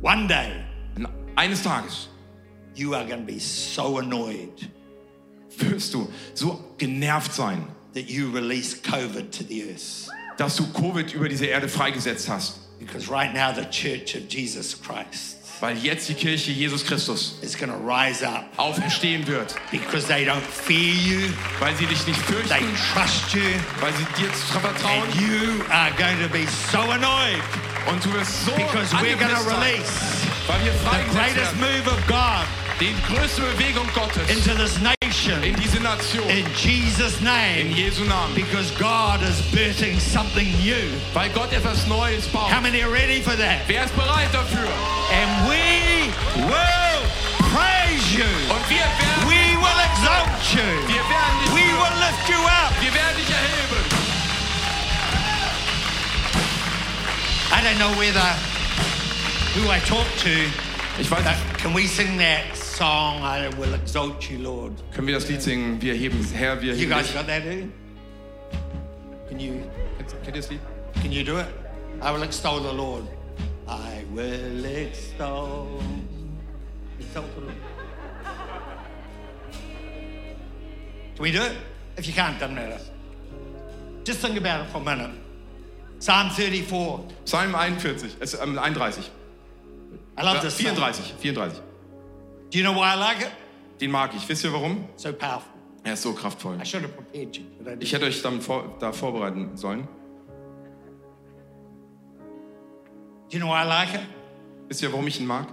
one 0.00 0.26
day 0.26 0.64
eines 1.36 1.62
Tages 1.62 2.08
you 2.74 2.94
are 2.94 3.04
going 3.04 3.26
to 3.26 3.32
be 3.32 3.38
so 3.38 3.98
annoyed 3.98 4.70
wirst 5.58 5.94
du 5.94 6.10
so 6.34 6.62
genervt 6.78 7.32
sein, 7.34 7.66
that 7.94 8.08
you 8.08 8.30
release 8.30 8.76
COVID 8.82 9.30
to 9.36 9.44
the 9.48 9.62
earth. 9.70 10.08
dass 10.38 10.56
du 10.56 10.66
Covid 10.72 11.12
über 11.12 11.28
diese 11.28 11.46
Erde 11.46 11.68
freigesetzt 11.68 12.28
hast. 12.28 12.58
Because 12.78 13.10
right 13.10 13.34
now, 13.34 13.52
the 13.52 13.66
church 13.70 14.14
of 14.16 14.22
Jesus 14.28 14.74
Christ 14.80 15.36
Weil 15.60 15.76
jetzt 15.76 16.08
die 16.08 16.14
Kirche 16.14 16.50
Jesus 16.52 16.82
Christus 16.82 17.34
is 17.42 17.54
going 17.54 17.70
to 17.70 17.76
rise 17.76 18.26
up 18.26 18.46
auferstehen 18.56 19.26
wird. 19.26 19.54
because 19.70 20.06
they 20.06 20.24
don't 20.24 20.40
fear 20.40 20.94
you, 20.94 21.28
Weil 21.58 21.76
sie 21.76 21.84
dich 21.84 22.06
nicht 22.06 22.18
fürchten, 22.20 22.48
you, 23.34 23.42
weil 23.82 23.92
sie 23.92 24.22
dir 24.22 24.30
vertrauen. 24.30 25.04
so 26.72 26.78
annoyed 26.78 27.42
Und 27.86 28.02
du 28.02 28.12
wirst 28.14 28.46
so 28.46 28.52
because 28.52 28.96
angepisst 28.96 29.44
sein, 29.44 29.82
weil 30.46 30.64
wir 30.64 30.72
freigesetzt 30.72 31.36
werden. 31.36 31.60
move 31.60 31.90
of 31.90 32.06
God 32.06 32.46
Die 32.80 32.94
größte 33.12 33.42
Bewegung 33.42 33.86
Gottes 33.94 34.30
into 34.30 34.54
this 34.54 34.80
nation 35.10 35.42
in 35.42 35.54
diese 35.56 35.80
Nation. 35.80 36.22
in 36.30 36.46
Jesus' 36.54 37.18
In 37.18 37.24
name 37.24 37.70
Jesu 37.74 38.04
Namen. 38.04 38.32
because 38.34 38.70
God 38.78 39.20
is 39.22 39.40
birthing 39.50 39.98
something 39.98 40.46
new. 40.62 40.86
Weil 41.12 41.28
Gott 41.30 41.52
etwas 41.52 41.86
Neues 41.88 42.26
baut. 42.28 42.48
How 42.50 42.60
many 42.60 42.80
are 42.82 42.90
ready 42.92 43.20
for 43.20 43.34
that? 43.36 43.66
Wer 43.66 43.84
ist 43.84 43.94
bereit 43.96 44.28
dafür? 44.32 44.68
And 45.10 45.48
we 45.50 46.12
will 46.46 47.00
praise 47.50 48.14
you. 48.14 48.24
Und 48.54 48.62
wir 48.70 48.78
werden, 48.78 49.26
We 49.26 49.58
will 49.58 49.80
exalt 49.90 50.54
you. 50.54 50.70
wir 50.86 51.02
werden 51.10 51.36
dich, 51.42 51.50
We 51.58 51.66
will 51.74 51.96
lift 51.98 52.28
you 52.28 52.40
up. 52.46 52.72
wir 52.80 52.94
werden 52.94 53.16
dich 53.18 53.30
erheben. 53.30 53.80
I 57.52 57.60
don't 57.62 57.78
know 57.78 57.90
whether 57.98 58.30
who 59.56 59.68
I 59.70 59.80
talk 59.80 60.06
to. 60.22 60.30
Ich 61.00 61.10
weiß 61.10 61.24
nicht, 61.24 61.58
can 61.58 61.74
we 61.74 61.88
sing 61.88 62.16
that 62.18 62.44
song? 62.80 63.22
I 63.22 63.48
will 63.58 63.74
exalt 63.74 64.30
you, 64.30 64.38
Lord. 64.38 64.72
können 64.94 65.06
wir 65.06 65.14
das 65.14 65.28
Lied 65.28 65.42
singen? 65.42 65.80
Wir 65.82 65.92
heben, 65.94 66.24
Herr, 66.32 66.60
wir 66.62 66.72
You 66.72 66.80
heben 66.80 66.90
guys 66.90 67.06
dich. 67.08 67.14
got 67.14 67.26
that? 67.26 67.44
eh? 67.44 67.66
Can 69.28 69.38
you 69.38 69.52
Kennt 70.24 70.36
ihr 70.36 70.42
das 70.42 70.50
Lied? 70.50 70.60
can 71.02 71.12
you 71.12 71.22
do 71.22 71.38
it? 71.38 71.46
I 72.02 72.10
will 72.10 72.22
extol 72.22 72.60
the 72.60 72.72
Lord. 72.72 73.04
I 73.68 74.04
will 74.14 74.64
extol 74.64 75.82
Can 81.14 81.22
we 81.24 81.32
do 81.32 81.42
it? 81.42 81.52
If 81.98 82.06
you 82.06 82.14
can't, 82.14 82.38
doesn't 82.40 82.54
matter. 82.54 82.78
Just 84.04 84.20
think 84.20 84.38
about 84.38 84.64
it 84.64 84.70
for 84.70 84.78
a 84.78 84.84
minute. 84.84 85.10
Psalm 85.98 86.30
34. 86.30 87.04
Psalm 87.26 87.52
41, 87.54 88.16
es, 88.20 88.34
ähm, 88.40 88.58
31. 88.58 89.10
I 90.16 90.22
love 90.22 90.40
this. 90.40 90.54
Psalm. 90.54 90.76
34, 90.76 91.12
34. 91.20 91.60
Do 92.50 92.58
you 92.58 92.64
know 92.64 92.72
why 92.72 92.92
I 92.92 92.96
like 92.96 93.20
it? 93.22 93.30
Den 93.80 93.90
mag 93.90 94.14
ich. 94.14 94.28
Wisst 94.28 94.44
ihr 94.44 94.52
warum? 94.52 94.88
So 94.96 95.12
powerful. 95.12 95.52
Er 95.84 95.94
ist 95.94 96.02
so 96.02 96.12
kraftvoll. 96.12 96.60
I 96.60 96.64
should 96.64 96.82
have 96.82 96.94
prepared 96.94 97.36
you, 97.36 97.44
but 97.58 97.68
I 97.68 97.70
didn't. 97.76 97.82
Ich 97.82 97.92
hätte 97.92 98.04
euch 98.06 98.20
damit 98.22 98.42
vor, 98.42 98.76
da 98.80 98.92
vorbereiten 98.92 99.56
sollen. 99.56 99.88
Do 103.30 103.36
you 103.36 103.38
know 103.38 103.48
why 103.48 103.62
I 103.62 103.66
like 103.66 103.94
it? 103.94 104.00
Wisst 104.68 104.82
ihr, 104.82 104.92
warum 104.92 105.06
ich 105.06 105.20
ihn 105.20 105.26
mag? 105.26 105.46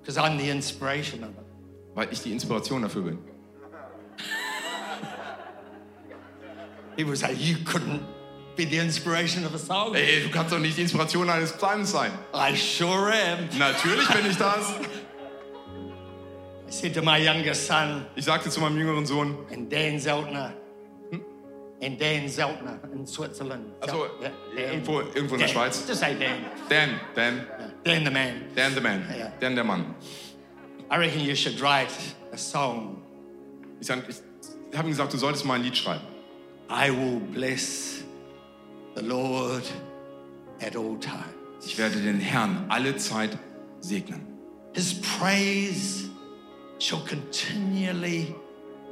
Because 0.00 0.18
I'm 0.18 0.36
the 0.38 0.50
inspiration 0.50 1.22
of 1.22 1.30
it. 1.30 1.44
Weil 1.94 2.08
ich 2.10 2.20
die 2.22 2.32
Inspiration 2.32 2.82
dafür 2.82 3.02
bin. 3.02 3.18
People 6.96 7.16
say, 7.16 7.32
you 7.32 7.56
couldn't 7.64 8.00
be 8.56 8.64
the 8.66 8.78
inspiration 8.78 9.44
of 9.46 9.54
a 9.54 9.58
song. 9.58 9.94
Ey, 9.94 10.24
du 10.24 10.30
kannst 10.30 10.52
doch 10.52 10.58
nicht 10.58 10.76
die 10.76 10.82
Inspiration 10.82 11.30
eines 11.30 11.52
Psalms 11.52 11.92
sein. 11.92 12.10
I 12.34 12.54
sure 12.54 13.12
am. 13.12 13.58
Natürlich 13.58 14.08
bin 14.08 14.30
ich 14.30 14.36
das. 14.36 14.74
Ich 18.16 18.24
sagte 18.24 18.48
zu 18.48 18.60
meinem 18.60 18.78
jüngeren 18.78 19.04
Sohn, 19.04 19.36
and 19.52 19.70
Dan 19.70 19.98
Zeltner, 20.00 20.54
and 21.82 22.00
Dan 22.00 22.26
Zeltner 22.28 22.80
in 22.94 23.06
Switzerland. 23.06 23.66
Also, 23.80 24.06
Yeah, 24.56 24.72
irgendwo, 24.72 25.00
irgendwo 25.00 25.34
in 25.34 25.40
der 25.40 25.48
Dan. 25.48 25.48
Schweiz. 25.48 25.84
Just 25.86 26.00
say 26.00 26.14
Dan. 26.14 26.38
Dan, 26.70 27.00
Dan, 27.14 27.46
Dan 27.84 28.04
the 28.04 28.10
man. 28.10 28.34
Dan 28.54 28.74
the 28.74 28.80
man. 28.80 29.04
Ja. 29.18 29.32
Dan 29.38 29.54
der 29.54 29.64
Mann. 29.64 29.94
I 30.90 30.96
reckon 30.96 31.20
you 31.20 31.34
should 31.34 31.60
write 31.60 31.92
a 32.32 32.38
song. 32.38 33.02
Ich, 33.80 33.86
sag- 33.86 34.08
ich 34.08 34.78
habe 34.78 34.88
ihm 34.88 34.92
gesagt, 34.92 35.12
du 35.12 35.18
solltest 35.18 35.44
mal 35.44 35.54
ein 35.54 35.62
Lied 35.62 35.76
schreiben. 35.76 36.04
I 36.70 36.90
will 36.90 37.20
bless 37.20 38.02
the 38.94 39.02
Lord 39.02 39.64
at 40.60 40.74
all 40.74 40.98
times. 40.98 41.66
Ich 41.66 41.76
werde 41.76 42.00
den 42.00 42.18
Herrn 42.20 42.64
alle 42.70 42.96
Zeit 42.96 43.36
segnen. 43.80 44.26
His 44.74 44.94
praise 45.02 46.08
shall 46.82 47.00
continually 47.06 48.34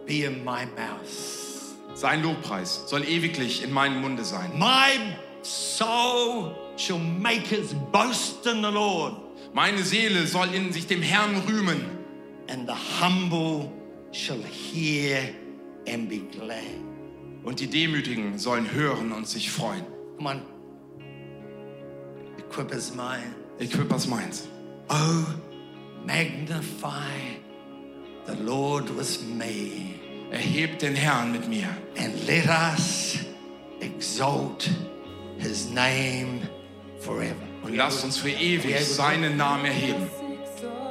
be 0.06 0.24
in 0.24 0.44
my 0.44 0.64
mouth. 0.76 1.74
Sein 1.94 2.22
Lobpreis 2.22 2.88
soll 2.88 3.02
ewiglich 3.02 3.62
in 3.64 3.72
meinem 3.72 4.00
Munde 4.00 4.24
sein. 4.24 4.56
My 4.56 5.16
soul 5.42 6.54
shall 6.76 6.98
make 6.98 7.50
its 7.52 7.74
boast 7.74 8.46
in 8.46 8.62
the 8.62 8.70
Lord, 8.70 9.14
Meine 9.52 9.82
Seele 9.82 10.26
soll 10.26 10.54
in 10.54 10.72
sich 10.72 10.86
dem 10.86 11.02
Herrn 11.02 11.42
rühmen. 11.46 11.80
and 12.48 12.66
the 12.68 12.74
humble 12.74 13.72
shall 14.12 14.40
hear 14.42 15.34
and 15.86 16.08
be 16.08 16.18
glad. 16.18 16.64
Und 17.42 17.58
die 17.58 17.66
Demütigen 17.68 18.38
sollen 18.38 18.70
hören 18.70 19.12
und 19.12 19.26
sich 19.26 19.50
freuen. 19.50 19.84
Come 20.16 20.30
on. 20.30 20.42
Equip 22.38 22.70
his 22.72 22.94
mind. 22.94 23.34
Equippers 23.58 24.06
meins. 24.06 24.48
Oh, 24.88 25.24
magnify 26.06 27.38
the 28.26 28.34
Lord 28.42 28.90
with 28.96 29.22
me, 29.22 29.94
Erhebt 30.30 30.82
den 30.82 30.94
Herrn 30.94 31.32
mit 31.32 31.48
mir. 31.48 31.68
and 31.96 32.14
let 32.26 32.46
us 32.46 33.18
exalt 33.80 34.68
his 35.38 35.68
name 35.70 36.40
forever. 37.00 37.34
Und 37.62 37.74
lasst 37.76 38.04
uns 38.04 38.16
für 38.18 38.30
ewig 38.30 38.78
seinen 38.84 39.36
Namen 39.36 39.66
erheben. 39.66 40.08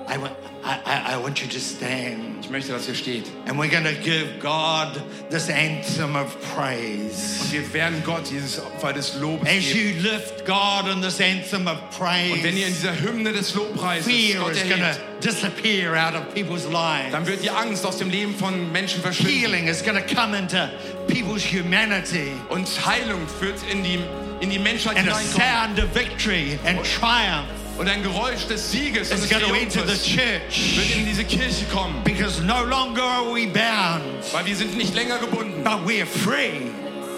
I 0.08 0.18
want, 0.18 0.34
I, 0.64 0.80
I, 0.86 1.14
I 1.14 1.18
want 1.18 1.41
you 1.41 1.47
to 1.47 1.60
stand. 1.60 2.43
Ich 2.43 2.49
möchte, 2.49 2.72
dass 2.72 2.88
ihr 2.88 2.95
steht. 2.95 3.26
And 3.47 3.57
we're 3.57 3.70
going 3.70 3.86
to 3.86 3.93
give 3.93 4.39
God 4.39 5.01
this 5.30 5.49
anthem 5.49 6.16
of 6.16 6.36
praise. 6.55 7.39
Und 7.41 7.51
wir 7.53 7.74
werden 7.74 8.03
Gott 8.05 8.30
dieses 8.30 8.60
Opfer 8.60 8.93
des 8.93 9.16
Lobes 9.16 9.47
As 9.47 9.64
geben. 9.64 9.78
you 9.78 10.01
lift 10.01 10.45
God 10.45 10.88
in 10.91 11.01
this 11.01 11.22
anthem 11.22 11.68
of 11.68 11.78
praise. 11.97 12.34
Und 12.34 12.43
wenn 12.43 12.57
ihr 12.57 12.68
in 12.68 12.74
dieser 12.74 12.93
Hymne 12.99 13.32
des 13.32 13.53
Lobpreises 13.55 14.05
fear 14.05 14.41
Gott 14.41 14.51
is 14.51 14.64
going 14.64 14.82
to 14.82 14.95
disappear 15.22 15.95
out 15.95 16.16
of 16.16 16.34
people's 16.34 16.66
lives. 16.66 17.12
dann 17.12 17.26
wird 17.26 17.43
die 17.43 17.51
Angst 17.51 17.86
aus 17.86 17.97
dem 17.97 18.10
Leben 18.10 18.36
von 18.36 18.72
Menschen 18.72 19.01
verschwinden. 19.01 19.39
Healing 19.39 19.68
is 19.68 19.84
going 19.84 19.97
to 19.97 20.16
come 20.16 20.38
into 20.38 20.70
people's 21.07 21.43
humanity. 21.43 22.34
Und 22.49 22.68
Heilung 22.86 23.22
wird 23.39 23.62
in 23.72 23.84
die, 23.84 23.99
in 24.41 24.49
die 24.49 24.60
Menschheit 24.60 24.97
And 24.97 25.10
a 25.10 25.16
sound 25.16 25.80
of 25.80 25.93
victory 25.93 26.60
and 26.66 26.80
triumph 26.84 27.47
Und 27.80 27.88
ein 27.88 28.04
Geräusch 28.04 28.46
des 28.48 28.72
Sieges 28.72 29.10
und 29.10 29.24
is 29.24 29.30
des 29.30 29.40
Triumphes 29.40 29.76
wird 29.76 30.04
church. 30.04 30.98
in 30.98 31.06
diese 31.06 31.24
Kirche 31.24 31.66
kommen. 31.74 32.04
Because 32.04 32.42
no 32.44 32.64
longer 32.64 33.02
are 33.02 33.26
we 33.34 33.48
bound, 33.48 34.04
Weil 34.34 34.46
wir 34.46 34.56
sind 34.56 34.78
nicht 34.78 34.94
länger 34.94 35.18
gebunden, 35.18 35.64
but 35.64 35.88
we 35.88 36.02
are 36.02 36.06
free 36.06 36.70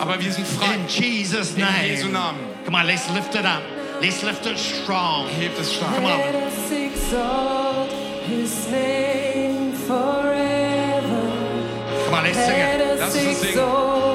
aber 0.02 0.20
wir 0.20 0.32
sind 0.32 0.48
frei. 0.48 0.76
in 0.76 0.88
Jesus' 0.88 1.52
In 1.52 1.66
Jesu 1.84 2.08
name. 2.08 2.14
Namen. 2.14 2.40
Come 2.66 2.76
on, 2.76 2.88
let's 2.88 3.08
lift 3.14 3.36
it 3.36 3.46
up. 3.46 3.62
Let's 4.02 4.24
lift 4.24 4.46
it 4.48 4.58
strong. 4.58 5.28
Hebt 5.28 5.60
es 5.60 5.74
stark. 5.76 5.94
Come 5.96 6.06
on. 6.06 6.20
Let 6.20 6.36
us 6.36 6.72
exalt 6.72 7.92
His 8.28 8.68
name 8.72 9.74
forever. 9.88 11.22
Come 12.06 12.14
on, 12.16 12.24
let's 12.24 12.38
sing 12.38 12.58
it. 12.58 13.00
Lass 13.00 13.16
uns 13.16 13.38
singen. 13.40 14.11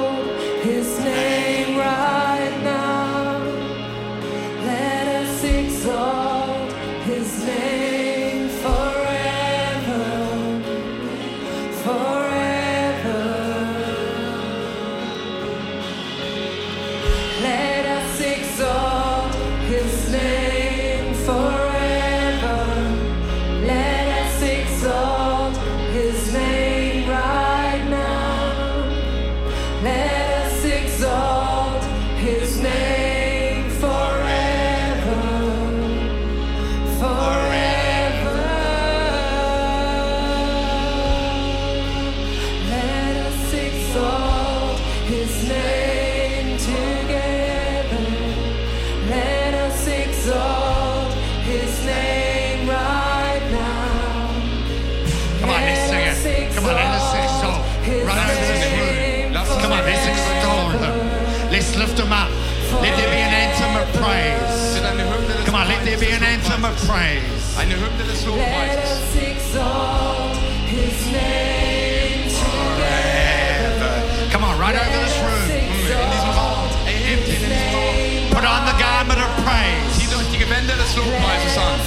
An 66.77 66.85
anthem 66.85 66.85
of 66.85 66.85
Lobpreises. 66.85 66.87
praise. 66.87 67.57
Eine 67.57 67.75
Hymne 67.75 67.97
des 67.97 68.07
Let 68.07 68.25
Lobpreises. 68.25 68.91
us 68.91 69.15
exalt 69.15 70.37
His 70.67 71.05
name 71.11 72.29
together. 72.29 73.93
Come 74.31 74.43
on, 74.43 74.59
right 74.59 74.75
over 74.75 74.97
this 75.05 75.17
room. 75.19 75.47
Mm, 75.49 75.87
in 76.03 76.09
diesem 76.11 76.29
Raum. 76.29 76.69
Erhebt 76.85 77.27
ihn 77.27 77.33
in 77.43 77.49
diesem 77.49 77.73
Raum. 77.73 77.95
Put 78.31 78.45
on 78.45 78.65
the 78.67 78.75
garment 78.77 79.19
of 79.19 79.29
praise. 79.43 79.97
Zieht 79.97 80.13
euch 80.13 80.27
die 80.31 80.37
Gewänder 80.37 80.75
des 80.75 80.95
Lobpreises 80.95 81.57
an. 81.57 81.79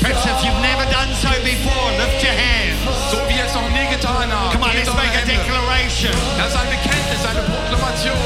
Perhaps 0.00 0.24
if 0.24 0.38
you've 0.44 0.60
never 0.62 0.86
done 0.90 1.10
so 1.20 1.28
before, 1.44 1.90
lift 1.98 2.22
your 2.24 2.32
hands. 2.32 2.78
So 3.10 3.18
wie 3.28 3.36
ihr 3.36 3.44
es 3.44 3.54
noch 3.54 3.68
nie 3.68 3.86
getan 3.90 4.30
habt. 4.32 4.52
Come 4.52 4.64
on, 4.64 4.72
let's 4.74 4.92
make 4.94 5.12
a 5.12 5.24
declaration. 5.26 6.14
Das 6.38 6.54
ist 6.54 6.56
ein 6.56 6.68
Bekenntnis, 6.70 7.20
eine 7.28 7.42
Proklamation. 7.42 8.16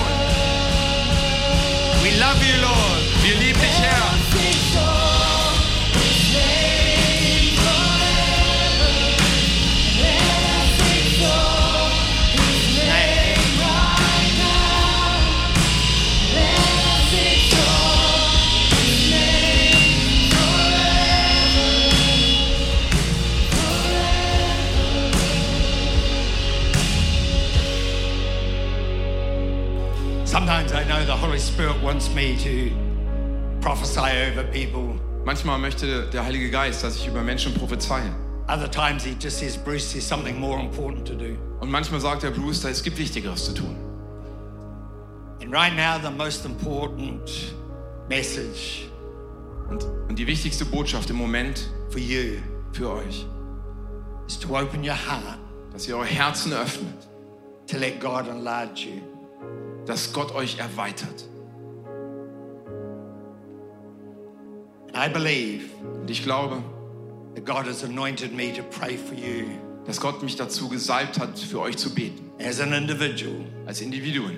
We 2.03 2.11
love 2.19 2.39
you, 2.45 2.61
Lord. 2.61 3.01
Wir 3.23 3.35
lieben 3.37 3.61
dich, 3.61 3.79
Herr. 3.81 4.13
Holy 31.23 31.39
Spirit 31.39 31.81
wants 31.83 32.13
me 32.13 32.37
to 32.37 32.73
prophesy 33.61 34.01
over 34.27 34.43
people 34.51 34.99
Manchmal 35.25 35.57
möchte 35.59 36.11
der 36.11 36.25
Heilige 36.25 36.51
Geist, 36.51 36.83
dass 36.83 36.97
ich 36.97 37.07
über 37.07 37.23
Menschen 37.23 37.55
prophezeie. 37.55 38.13
Other 38.49 38.69
times 38.69 39.05
he 39.05 39.17
just 39.21 39.39
says, 39.39 39.57
Bruce, 39.57 39.93
there's 39.93 40.05
something 40.05 40.37
more 40.39 40.59
important 40.59 41.07
to 41.07 41.15
do. 41.15 41.37
Und 41.61 41.71
manchmal 41.71 42.01
sagt 42.01 42.25
der 42.25 42.33
Bruce, 42.33 42.63
da 42.63 42.71
es 42.71 42.83
gibt 42.83 42.99
Wichtigeres 42.99 43.45
zu 43.45 43.55
tun. 43.55 43.77
And 45.41 45.53
right 45.53 45.73
now, 45.77 45.97
the 45.97 46.11
most 46.11 46.45
important 46.45 47.55
message 48.09 48.89
Und, 49.71 49.85
und 50.09 50.19
die 50.19 50.27
wichtigste 50.27 50.65
Botschaft 50.65 51.09
im 51.11 51.17
Moment 51.17 51.71
for 51.91 52.01
you 52.01 52.41
für 52.73 52.91
euch, 52.91 53.27
is 54.27 54.37
to 54.41 54.59
open 54.59 54.83
your 54.83 54.97
heart 54.97 55.39
dass 55.73 55.87
ihr 55.87 55.97
eure 55.97 56.05
Herzen 56.05 56.53
öffnet, 56.53 57.09
to 57.69 57.79
let 57.79 58.01
God 58.01 58.27
enlarge 58.27 58.87
you. 58.87 59.12
Dass 59.87 60.13
Gott 60.13 60.35
euch 60.35 60.59
erweitert. 60.59 61.29
I 64.95 65.09
believe 65.09 65.65
Und 66.01 66.11
ich 66.11 66.23
glaube, 66.23 66.63
that 67.35 67.45
God 67.47 67.67
has 67.67 67.83
anointed 67.83 68.33
me 68.35 68.53
to 68.53 68.63
pray 68.63 68.97
for 68.97 69.15
you 69.17 69.47
dass 69.85 70.01
Gott 70.01 70.23
mich 70.23 70.37
dazu 70.37 70.69
gesalbt 70.69 71.19
hat, 71.19 71.37
für 71.39 71.59
euch 71.61 71.77
zu 71.77 71.93
beten. 71.93 72.31
as 72.39 72.61
an 72.61 72.73
individual, 72.73 73.35
Als 73.67 73.81
Individuen 73.81 74.37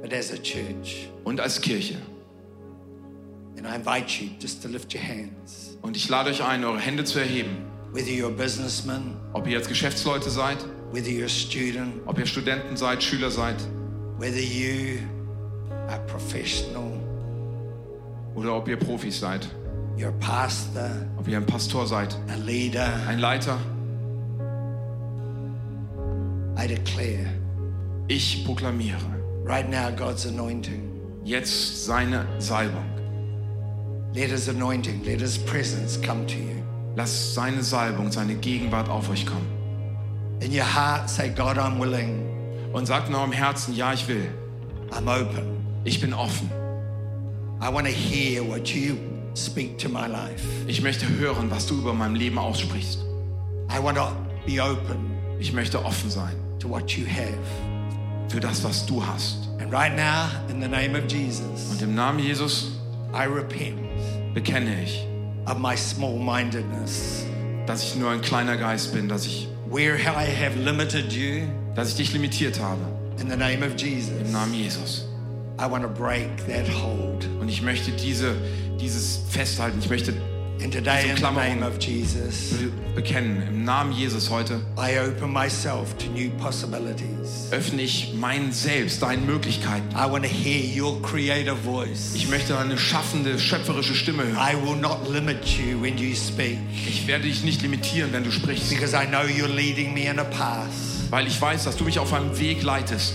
but 0.00 0.12
as 0.12 0.30
a 0.32 0.36
church. 0.36 1.08
und 1.24 1.40
als 1.40 1.60
Kirche. 1.60 1.96
And 3.56 3.66
I 3.66 3.74
invite 3.76 4.22
you 4.22 4.30
just 4.40 4.62
to 4.62 4.68
lift 4.68 4.94
your 4.94 5.02
hands. 5.02 5.76
Und 5.82 5.96
ich 5.96 6.08
lade 6.08 6.30
euch 6.30 6.42
ein, 6.44 6.64
eure 6.64 6.78
Hände 6.78 7.04
zu 7.04 7.18
erheben. 7.18 7.64
Whether 7.92 8.10
you're 8.10 8.26
a 8.26 8.30
businessman, 8.30 9.16
Ob 9.32 9.46
ihr 9.46 9.52
jetzt 9.52 9.68
Geschäftsleute 9.68 10.30
seid, 10.30 10.58
whether 10.92 11.08
you're 11.10 11.24
a 11.24 11.28
student, 11.28 11.94
ob 12.06 12.18
ihr 12.18 12.26
Studenten 12.26 12.76
seid, 12.76 13.02
Schüler 13.02 13.30
seid 13.30 13.56
whether 14.22 14.38
you 14.40 15.00
are 15.88 15.98
professional, 16.06 16.92
oder 18.36 18.54
ob 18.54 18.68
ihr 18.68 18.76
Profis 18.76 19.18
seid. 19.18 19.44
you're 19.96 20.10
a 20.10 20.20
pastor, 20.20 20.90
Ob 21.18 21.26
ihr 21.26 21.36
ein 21.36 21.44
Pastor 21.44 21.86
seid, 21.88 22.14
a 22.30 22.36
leader, 22.36 22.88
ein 23.08 23.18
Leiter. 23.18 23.58
I 26.56 26.66
declare 26.68 27.26
Ich 28.08 28.44
proklamiere 28.44 29.00
right 29.44 29.68
now 29.68 29.90
God's 29.90 30.24
anointing. 30.26 30.88
jetzt 31.24 31.84
seine 31.84 32.24
Salbung. 32.38 32.84
Let 34.14 34.30
his 34.30 34.48
anointing, 34.48 35.02
let 35.04 35.20
his 35.20 35.36
presence 35.38 35.96
come 36.00 36.26
to 36.26 36.36
you. 36.36 36.62
Lasst 36.94 37.34
seine 37.34 37.62
Salbung, 37.62 38.12
seine 38.12 38.34
Gegenwart 38.36 38.88
auf 38.88 39.08
euch 39.10 39.24
kommen. 39.26 39.46
In 40.40 40.52
your 40.52 40.64
heart, 40.64 41.08
say, 41.08 41.30
God, 41.30 41.56
I'm 41.58 41.78
willing, 41.80 42.22
Und 42.72 42.86
sagt 42.86 43.08
in 43.08 43.14
eurem 43.14 43.32
Herzen, 43.32 43.74
ja, 43.74 43.92
ich 43.92 44.06
will. 44.08 44.28
I'm 44.90 45.06
open. 45.08 45.44
Ich 45.84 46.00
bin 46.00 46.14
offen. 46.14 46.50
I 47.60 47.72
want 47.72 47.86
to 47.86 47.92
hear 47.92 48.42
what 48.46 48.68
you 48.68 48.96
speak 49.34 49.78
to 49.78 49.88
my 49.88 50.06
life. 50.06 50.42
Ich 50.66 50.82
möchte 50.82 51.06
hören, 51.08 51.50
was 51.50 51.66
du 51.66 51.74
über 51.78 51.92
mein 51.92 52.14
Leben 52.14 52.38
aussprichst. 52.38 53.00
I 53.70 53.82
want 53.82 53.96
to 53.96 54.08
be 54.46 54.60
open 54.62 55.10
Ich 55.38 55.52
möchte 55.52 55.84
offen 55.84 56.10
sein 56.10 56.34
to 56.58 56.68
what 56.68 56.90
you 56.92 57.04
have. 57.06 57.38
für 58.28 58.40
das, 58.40 58.64
was 58.64 58.86
du 58.86 59.04
hast. 59.04 59.48
And 59.60 59.72
right 59.72 59.94
now, 59.94 60.28
in 60.48 60.60
the 60.60 60.68
name 60.68 60.96
of 60.96 61.10
Jesus, 61.10 61.70
Und 61.70 61.82
im 61.82 61.94
Namen 61.94 62.18
Jesus 62.18 62.72
I 63.14 63.26
repent 63.26 63.78
bekenne 64.34 64.82
ich, 64.82 65.06
of 65.46 65.58
my 65.58 65.76
small 65.76 66.18
mindedness, 66.18 67.24
dass 67.66 67.82
ich 67.82 67.96
nur 67.96 68.10
ein 68.10 68.22
kleiner 68.22 68.56
Geist 68.56 68.92
bin, 68.94 69.08
dass 69.08 69.26
ich, 69.26 69.48
where 69.72 69.96
I 69.96 70.24
have 70.24 70.54
limited 70.56 71.12
you. 71.12 71.48
dass 71.74 71.88
ich 71.88 71.96
dich 71.96 72.12
limitiert 72.12 72.60
habe. 72.60 72.80
In 73.18 73.30
the 73.30 73.36
name 73.36 73.62
of 73.62 73.74
Jesus, 73.76 74.12
Im 74.20 74.30
Namen 74.30 74.54
Jesus. 74.54 75.06
I 75.58 75.66
want 75.66 75.82
to 75.82 75.88
break 75.88 76.28
that 76.46 76.68
hold. 76.68 77.26
Und 77.40 77.48
ich 77.48 77.62
möchte 77.62 77.90
diese, 77.92 78.34
dieses 78.78 79.20
festhalten. 79.30 79.78
Ich 79.78 79.88
möchte 79.88 80.12
And 80.60 80.72
today, 80.72 81.08
in 81.08 81.16
the 81.16 81.20
Klammerung. 81.22 81.34
name 81.58 81.62
of 81.64 81.78
Jesus, 81.80 82.52
be- 82.52 82.70
bekennen. 82.94 83.42
Im 83.48 83.64
Namen 83.64 83.92
Jesus 83.92 84.30
heute 84.30 84.60
I 84.78 84.96
open 85.00 85.32
myself 85.32 85.96
to 85.98 86.06
new 86.10 86.30
possibilities. 86.38 87.48
öffne 87.50 87.82
ich 87.82 88.12
mein 88.14 88.52
Selbst, 88.52 89.02
deinen 89.02 89.26
Möglichkeiten. 89.26 89.88
I 89.96 90.08
want 90.08 90.24
to 90.24 90.30
hear 90.30 90.60
your 90.62 91.00
creative 91.02 91.56
voice. 91.64 92.14
Ich 92.14 92.28
möchte 92.28 92.56
eine 92.56 92.78
schaffende, 92.78 93.40
schöpferische 93.40 93.94
Stimme 93.94 94.22
hören. 94.24 94.36
I 94.36 94.54
will 94.54 94.76
not 94.76 95.08
limit 95.10 95.44
you 95.46 95.80
when 95.82 95.98
you 95.98 96.14
speak 96.14 96.58
Ich 96.86 97.08
werde 97.08 97.24
dich 97.24 97.42
nicht 97.42 97.60
limitieren, 97.62 98.12
wenn 98.12 98.22
du 98.22 98.30
sprichst, 98.30 98.70
because 98.70 98.94
I 98.94 99.04
know 99.06 99.22
you're 99.22 99.48
leading 99.52 99.92
me 99.92 100.06
in 100.08 100.20
a 100.20 100.24
path 100.24 100.68
weil 101.12 101.26
ich 101.26 101.38
weiß, 101.38 101.64
dass 101.64 101.76
du 101.76 101.84
mich 101.84 101.98
auf 101.98 102.14
einem 102.14 102.38
Weg 102.38 102.62
leitest, 102.62 103.12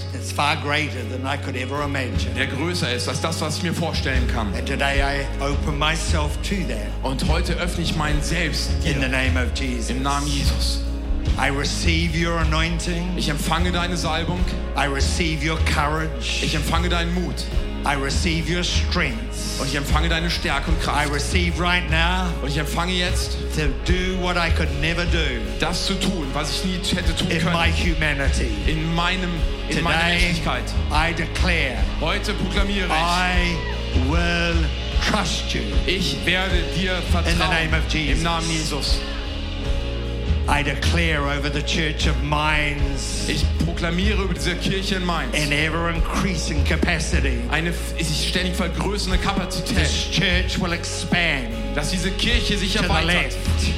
der 2.35 2.45
größer 2.45 2.93
ist 2.93 3.09
als 3.09 3.21
das, 3.21 3.41
was 3.41 3.57
ich 3.57 3.63
mir 3.63 3.73
vorstellen 3.73 4.27
kann. 4.27 4.53
Und 7.01 7.27
heute 7.27 7.53
öffne 7.53 7.83
ich 7.83 7.95
mein 7.95 8.21
Selbst 8.21 8.69
dir 8.83 8.97
im 9.89 10.03
Namen 10.03 10.27
Jesus. 10.27 10.83
I 11.39 11.49
receive 11.49 12.15
your 12.15 12.39
anointing. 12.39 13.13
Ich 13.17 13.29
empfange 13.29 13.71
deine 13.71 13.97
Salbung, 13.97 14.41
I 14.77 14.85
receive 14.85 15.43
your 15.43 15.57
courage. 15.65 16.43
ich 16.43 16.53
empfange 16.53 16.89
deinen 16.89 17.15
Mut 17.15 17.45
I 17.89 17.93
receive 17.95 18.49
your 18.53 18.63
strength. 18.63 19.17
und 19.59 19.67
ich 19.69 19.75
empfange 19.75 20.09
deine 20.09 20.29
Stärke 20.29 20.69
und 20.71 20.77
I 20.81 20.83
Kraft. 20.83 21.13
receive 21.13 21.57
right 21.59 21.89
now 21.89 22.27
Und 22.41 22.49
ich 22.49 22.57
empfange 22.57 22.91
jetzt, 22.91 23.37
to 23.55 23.67
do 23.85 24.21
what 24.21 24.35
I 24.35 24.49
could 24.55 24.69
never 24.81 25.05
do 25.05 25.39
das 25.59 25.85
zu 25.87 25.93
tun, 25.95 26.27
was 26.33 26.51
ich 26.51 26.65
nie 26.65 26.79
hätte 26.95 27.15
tun 27.15 27.29
in 27.31 27.43
my 27.45 27.71
können. 27.71 27.95
humanity. 27.95 28.49
In 28.67 28.93
meinem, 28.93 29.29
in 29.69 29.81
meiner 29.83 29.99
Today, 30.01 30.21
Menschlichkeit. 30.21 30.63
I 30.91 31.13
declare 31.13 31.77
Heute 32.01 32.33
proklamiere 32.33 32.87
ich, 32.87 32.91
I 32.91 34.11
will 34.11 34.55
trust 35.09 35.53
you. 35.53 35.61
ich 35.85 36.17
werde 36.25 36.61
dir 36.77 36.97
In 36.97 37.01
the 37.23 37.37
name 37.39 37.69
vertrauen. 37.69 37.73
of 37.73 37.93
Jesus. 37.93 38.17
Im 38.17 38.23
Namen 38.23 38.51
Jesus. 38.51 38.99
I 40.59 40.63
declare 40.63 41.21
over 41.21 41.49
the 41.51 41.61
church 41.61 42.07
of 42.07 42.15
minds 42.23 43.29
Ich 43.29 43.45
proklamiere 43.63 44.23
über 44.23 44.33
diese 44.33 44.55
Kirche 44.55 44.95
in 44.95 45.05
Mainz 45.05 45.35
in 45.37 45.51
ever 45.51 45.89
increasing 45.91 46.63
capacity. 46.63 47.41
eine 47.51 47.71
sich 47.99 48.29
ständig 48.29 48.55
vergrößernde 48.55 49.19
Kapazität, 49.19 49.77
This 49.77 50.09
church 50.11 50.59
will 50.59 50.73
expand 50.73 51.49
dass 51.75 51.91
diese 51.91 52.09
Kirche 52.11 52.57
sich 52.57 52.73
to 52.73 52.79
the 52.79 52.85
erweitert. 52.85 53.13
left, 53.25 53.37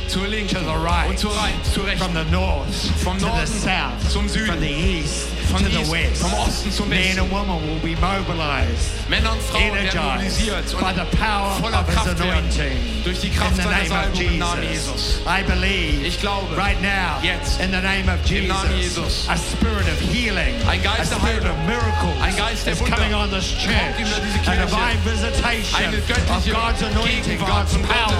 Zur 0.10 0.28
Linken 0.28 0.56
to 0.56 0.60
the 0.62 0.86
right, 0.86 1.10
und 1.10 1.20
zur, 1.20 1.32
Rein, 1.36 1.52
zur 1.74 1.86
Rechten. 1.86 2.00
from 2.02 2.14
the 2.14 2.32
north 2.32 2.74
Vom 3.04 3.18
to 3.18 3.26
the 3.26 3.32
Norden 3.32 3.48
south, 3.48 4.10
zum 4.12 4.30
Süden, 4.30 4.46
from 4.48 4.60
the 4.62 4.70
east 4.70 5.28
von 5.52 5.64
to 5.64 5.70
the 5.70 5.80
East, 5.82 5.92
west. 5.92 6.22
vom 6.22 6.34
Osten 6.34 6.72
zum 6.72 6.90
Men 6.90 7.00
Westen. 7.00 7.20
and 7.20 7.32
women 7.32 7.58
will 7.68 7.80
be 7.82 7.96
mobilized, 8.00 9.10
Männer 9.10 9.32
und 9.34 9.42
Frauen 9.42 9.74
werden 9.74 9.88
energized 9.90 10.40
mobilisiert 10.48 10.80
by 10.80 10.94
the 10.94 11.18
power 11.18 11.56
und 11.56 11.62
voller 11.64 11.80
of 11.82 11.88
His 11.88 11.96
Kraft 11.96 12.20
werden 12.20 12.32
anointing. 12.50 13.04
durch 13.04 13.20
die 13.20 13.28
In 13.28 13.36
Kraft 13.36 13.56
the 13.56 13.62
seiner 13.64 13.72
name 13.72 13.84
of 13.84 13.90
Salbung 13.90 14.22
im 14.22 14.38
Namen 14.40 14.64
Jesus, 14.64 14.86
Jesus. 14.86 15.22
I 15.26 15.44
believe 15.44 16.06
Ich 16.08 16.20
glaube, 16.20 16.56
right 16.58 16.80
now, 16.82 17.18
jetzt, 17.24 17.60
in 17.60 17.72
the 17.72 17.82
name 17.82 18.08
of 18.12 18.20
im 18.32 18.48
Namen 18.48 18.72
Jesus, 18.78 19.26
Jesus, 19.26 19.30
a 19.30 19.36
spirit 19.38 19.88
of 19.88 20.00
healing, 20.00 20.56
Ein 20.68 20.82
Geist 20.84 21.12
a 21.12 21.16
der 21.16 21.20
spirit 21.28 21.44
Heilung, 21.44 21.58
of 21.60 21.66
miracles 21.68 22.22
ein 22.22 22.36
Geist 22.36 22.66
der 22.66 22.74
is 22.74 22.80
Wunder 22.82 22.96
coming 22.98 23.14
on 23.14 23.30
this 23.32 23.48
church, 23.58 23.74
kommt 23.74 24.00
über 24.00 24.20
diese 24.22 24.52
a 24.52 24.66
divine 24.66 25.00
visitation 25.06 25.84
Eine 25.84 25.98
of 25.98 26.44
God's 26.46 26.84
anointing, 26.84 27.40
God's 27.40 27.74
power. 27.88 28.14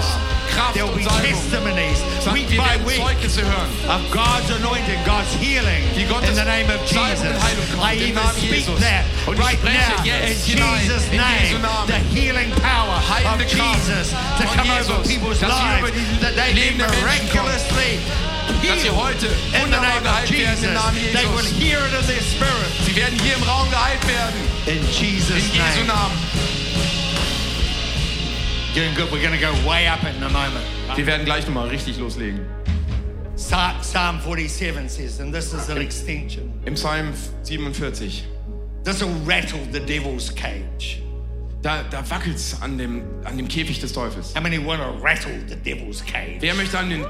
Gottes 0.50 0.56
Kraft 0.56 0.74
There 0.74 0.86
will 0.86 0.94
be 0.96 1.02
und 1.04 1.10
Salbung. 1.10 1.30
testimonies 1.30 1.98
Sagt, 2.24 2.34
week 2.36 2.50
wir 2.50 2.58
by 2.60 2.68
werden 2.70 2.86
week 2.86 3.00
Zeugnisse 3.00 3.42
hören. 3.42 3.70
of 3.88 4.00
God's 4.10 4.48
anointing, 4.50 5.00
God's 5.04 5.32
healing 5.40 5.82
Wie 5.94 6.04
Gottes 6.04 6.28
in 6.30 6.36
the 6.36 6.44
name 6.44 6.68
of 6.70 6.80
Salbung 6.88 7.08
Jesus. 7.10 7.26
und 7.30 7.42
Heilung 7.42 7.66
kommt 7.70 7.84
I 7.86 7.94
im 7.94 8.02
even 8.02 8.14
Namen 8.14 8.36
speak 8.36 8.54
Jesus. 8.66 8.80
that 8.80 9.04
Und 9.26 9.34
ich 9.38 9.44
right 9.44 9.58
spreche 9.58 9.78
now 9.78 9.98
in 9.98 10.04
jetzt 10.04 10.44
hinein, 10.46 10.80
Jesus' 10.82 11.04
in 11.10 11.16
name. 11.16 11.40
Jesu 11.46 11.58
Namen. 11.58 11.86
The 11.86 12.00
healing 12.14 12.50
power 12.60 12.96
of 12.98 13.04
Heilende 13.08 13.46
Kraft 13.46 13.86
Jesus 13.86 14.10
to 14.10 14.42
von 14.46 14.56
come 14.56 14.70
over 14.70 14.98
Jesus, 15.00 15.08
people's 15.08 15.38
dass 15.40 15.52
sie 15.54 15.70
über 15.78 15.88
lives, 15.88 15.96
die 15.96 16.20
that 16.24 16.34
they 16.36 16.50
be 16.52 16.60
Leben 16.60 16.78
der 16.78 16.88
Menschen 16.90 17.28
kommt. 17.30 17.46
miraculously 17.46 17.92
Dass 18.50 18.82
sie 18.82 18.90
healed 18.90 18.96
heute 18.98 19.26
in 19.26 19.32
the 19.54 19.60
wunderbar 19.62 19.86
name 19.86 19.96
of 19.96 20.02
geheilt 20.04 20.30
werden 20.30 20.58
Jesus. 20.58 20.64
im 20.66 20.74
Namen 20.74 20.96
They 21.14 21.26
will 21.30 21.44
Jesus. 21.46 21.58
hear 21.62 21.78
it 21.86 21.94
in 21.94 22.06
their 22.10 22.24
spirit 22.26 22.70
Sie 22.84 22.94
werden 22.96 23.16
hier 23.22 23.34
im 23.36 23.42
Raum 23.44 23.70
geheilt 23.70 24.02
werden. 24.06 24.40
in 24.66 24.82
Jesus' 24.90 25.30
In 25.38 25.54
Jesu 25.54 25.82
name. 25.86 25.94
Namen. 25.94 26.16
Doing 28.74 28.94
good. 28.94 29.10
We're 29.10 29.20
going 29.22 29.34
to 29.34 29.40
go 29.40 29.52
way 29.68 29.86
up 29.88 30.02
in 30.04 30.22
a 30.22 30.28
moment. 30.28 30.64
Wir 30.96 31.04
werden 31.06 31.24
gleich 31.26 31.44
nochmal 31.46 31.68
richtig 31.70 31.98
loslegen. 31.98 32.46
Sa- 33.34 33.74
Psalm 33.80 34.20
47 34.20 34.88
says, 34.88 35.18
and 35.20 35.32
this 35.34 35.52
is 35.52 35.68
an 35.70 35.78
extension. 35.78 36.52
Im 36.66 36.76
Psalm 36.76 37.12
47. 37.42 38.22
This 38.84 39.02
will 39.02 39.12
rattle 39.24 39.58
the 39.72 39.80
devil's 39.80 40.30
cage. 40.30 41.02
Da, 41.62 41.82
da 41.90 42.02
wackelt 42.02 42.36
es 42.36 42.54
an 42.62 42.78
dem, 42.78 43.02
an 43.24 43.36
dem 43.36 43.48
Käfig 43.48 43.80
des 43.80 43.92
Teufels. 43.92 44.32
How 44.34 44.40
many 44.40 44.58
want 44.58 44.80
to 44.80 45.02
rattle 45.02 45.32
the 45.48 45.56
devil's 45.56 46.00
cage? 46.02 46.40
Wer 46.40 46.54
möchte 46.54 46.78
an 46.78 46.88
den 46.90 47.04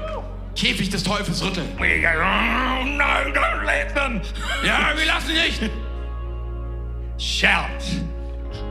Käfig 0.55 0.89
des 0.89 1.03
Teufels 1.03 1.41
rütteln? 1.43 1.67
We 1.79 2.01
go, 2.01 2.09
oh 2.09 2.83
no, 2.85 3.31
don't 3.33 3.65
let 3.65 3.93
them. 3.93 4.21
Ja, 4.65 4.93
wir 4.97 5.05
lassen 5.05 5.33
nicht. 5.33 5.69
Shout 7.17 7.83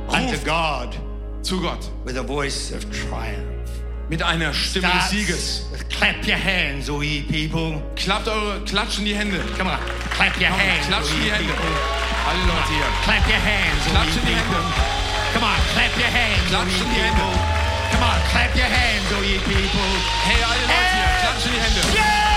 unto 0.09 0.37
God 0.45 0.95
Zu 1.43 1.61
Gott. 1.61 1.89
with 2.05 2.17
a 2.19 2.23
voice 2.23 2.73
of 2.73 2.85
triumph. 2.91 3.47
Mit 4.09 4.23
einer 4.23 4.53
Stimme 4.53 4.87
des 4.89 4.91
Starts 4.93 5.11
Sieges. 5.11 5.63
with 5.73 5.89
clap 5.89 6.27
your 6.27 6.37
hands, 6.37 6.91
all 6.91 7.03
ye 7.03 7.23
people. 7.23 7.81
Klappt 7.97 8.29
eure, 8.29 8.61
klatschen 8.65 9.05
die 9.05 9.15
Hände. 9.15 9.39
Come 9.57 9.71
on, 9.71 9.79
clap 10.17 10.37
your 10.41 10.51
Komm, 10.51 10.59
hands, 10.59 10.87
klatschen 10.89 11.17
die 11.21 11.27
ye 11.27 11.33
Hände. 11.33 11.53
people. 11.53 11.75
Alle 12.29 12.43
Leute 12.47 12.73
hier. 12.75 12.89
Clap 13.05 13.27
your 13.27 13.39
hands, 13.41 13.83
ye 13.87 13.91
Klatschen 13.93 14.25
die. 14.27 14.35
Hände. 14.35 14.61
Come 15.33 15.47
on, 15.47 15.59
clap 15.73 15.93
your 15.97 16.11
hands, 16.11 16.43
ye 16.43 16.49
Klatschen 16.51 16.89
die 16.91 17.01
Hände. 17.07 17.27
Come 17.93 18.05
on, 18.05 18.19
clap 18.31 18.53
your 18.57 18.71
hands, 18.71 19.07
all 19.15 19.25
you 19.25 19.39
people. 19.47 19.91
Hey, 20.27 20.43
alle 20.43 20.65
Leute 20.67 20.91
hier, 20.95 21.11
klatscht 21.23 21.47
in 21.47 21.53
die 21.55 21.61
Hände. 21.63 21.81
Und 21.87 22.30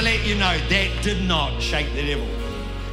to 0.00 0.04
let 0.04 0.26
you 0.26 0.34
know, 0.36 0.52
that 0.68 0.88
did 1.02 1.26
not 1.28 1.60
shake 1.60 1.86
the 1.94 2.02
devil. 2.02 2.26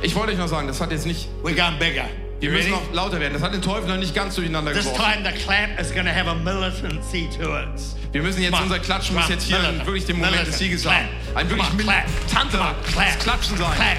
Ich 0.01 0.13
wollte 0.15 0.33
euch 0.33 0.37
noch 0.37 0.47
sagen, 0.47 0.67
das 0.67 0.79
hat 0.79 0.91
jetzt 0.91 1.05
nicht, 1.05 1.27
We're 1.43 1.55
going 1.55 1.79
bigger. 1.79 2.05
wir 2.39 2.51
müssen 2.51 2.71
noch 2.71 2.93
lauter 2.93 3.19
werden. 3.19 3.33
Das 3.33 3.41
hat 3.41 3.53
den 3.53 3.61
Teufel 3.61 3.87
noch 3.89 3.97
nicht 3.97 4.13
ganz 4.13 4.35
durcheinander 4.35 4.73
This 4.73 4.91
time 4.93 5.23
the 5.23 5.31
clap 5.43 5.79
is 5.79 5.91
going 5.91 6.05
to 6.05 6.11
have 6.13 6.27
a 6.29 6.35
militancy 6.35 7.27
to 7.37 7.57
it. 7.57 7.67
Wir 8.11 8.21
müssen 8.21 8.41
jetzt, 8.41 8.59
unser 8.59 8.79
Klatschen 8.79 9.15
muss 9.15 9.27
jetzt 9.29 9.45
hier 9.45 9.59
wirklich 9.85 10.05
den 10.05 10.17
Moment 10.17 10.47
des. 10.47 10.57
Sieges 10.57 10.85
haben. 10.85 11.07
Ein 11.35 11.49
wirklich 11.49 11.67
clap. 11.77 12.05
militanter 12.05 12.57
Come 12.57 12.69
on, 12.69 12.93
clap. 12.93 13.19
Klatschen 13.19 13.57
sein. 13.57 13.75
Clap. 13.75 13.97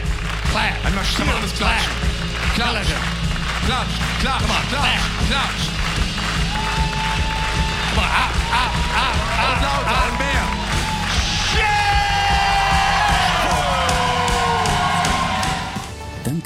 Clap. 0.53 0.85
Ein 0.87 0.95
marschierendes 0.95 1.53
Come 1.59 1.71
on, 1.71 1.77
Klatschen. 1.77 1.93
clap. 2.55 2.55
Klatsch, 2.55 2.75
Militant. 2.75 3.05
klatsch, 3.67 3.95
klatsch, 4.21 4.43
Come 4.43 4.53
on, 4.53 4.69
klatsch, 4.69 5.29
klatsch. 5.29 5.65
Come 7.95 8.01
on, 8.01 8.11
up, 8.11 8.33
up, 8.53 8.73
up, 8.97 9.15
Und 9.39 9.57
up, 9.57 9.63
lauter 9.63 9.91
up. 9.91 10.13
und 10.13 10.19
mehr. 10.19 10.28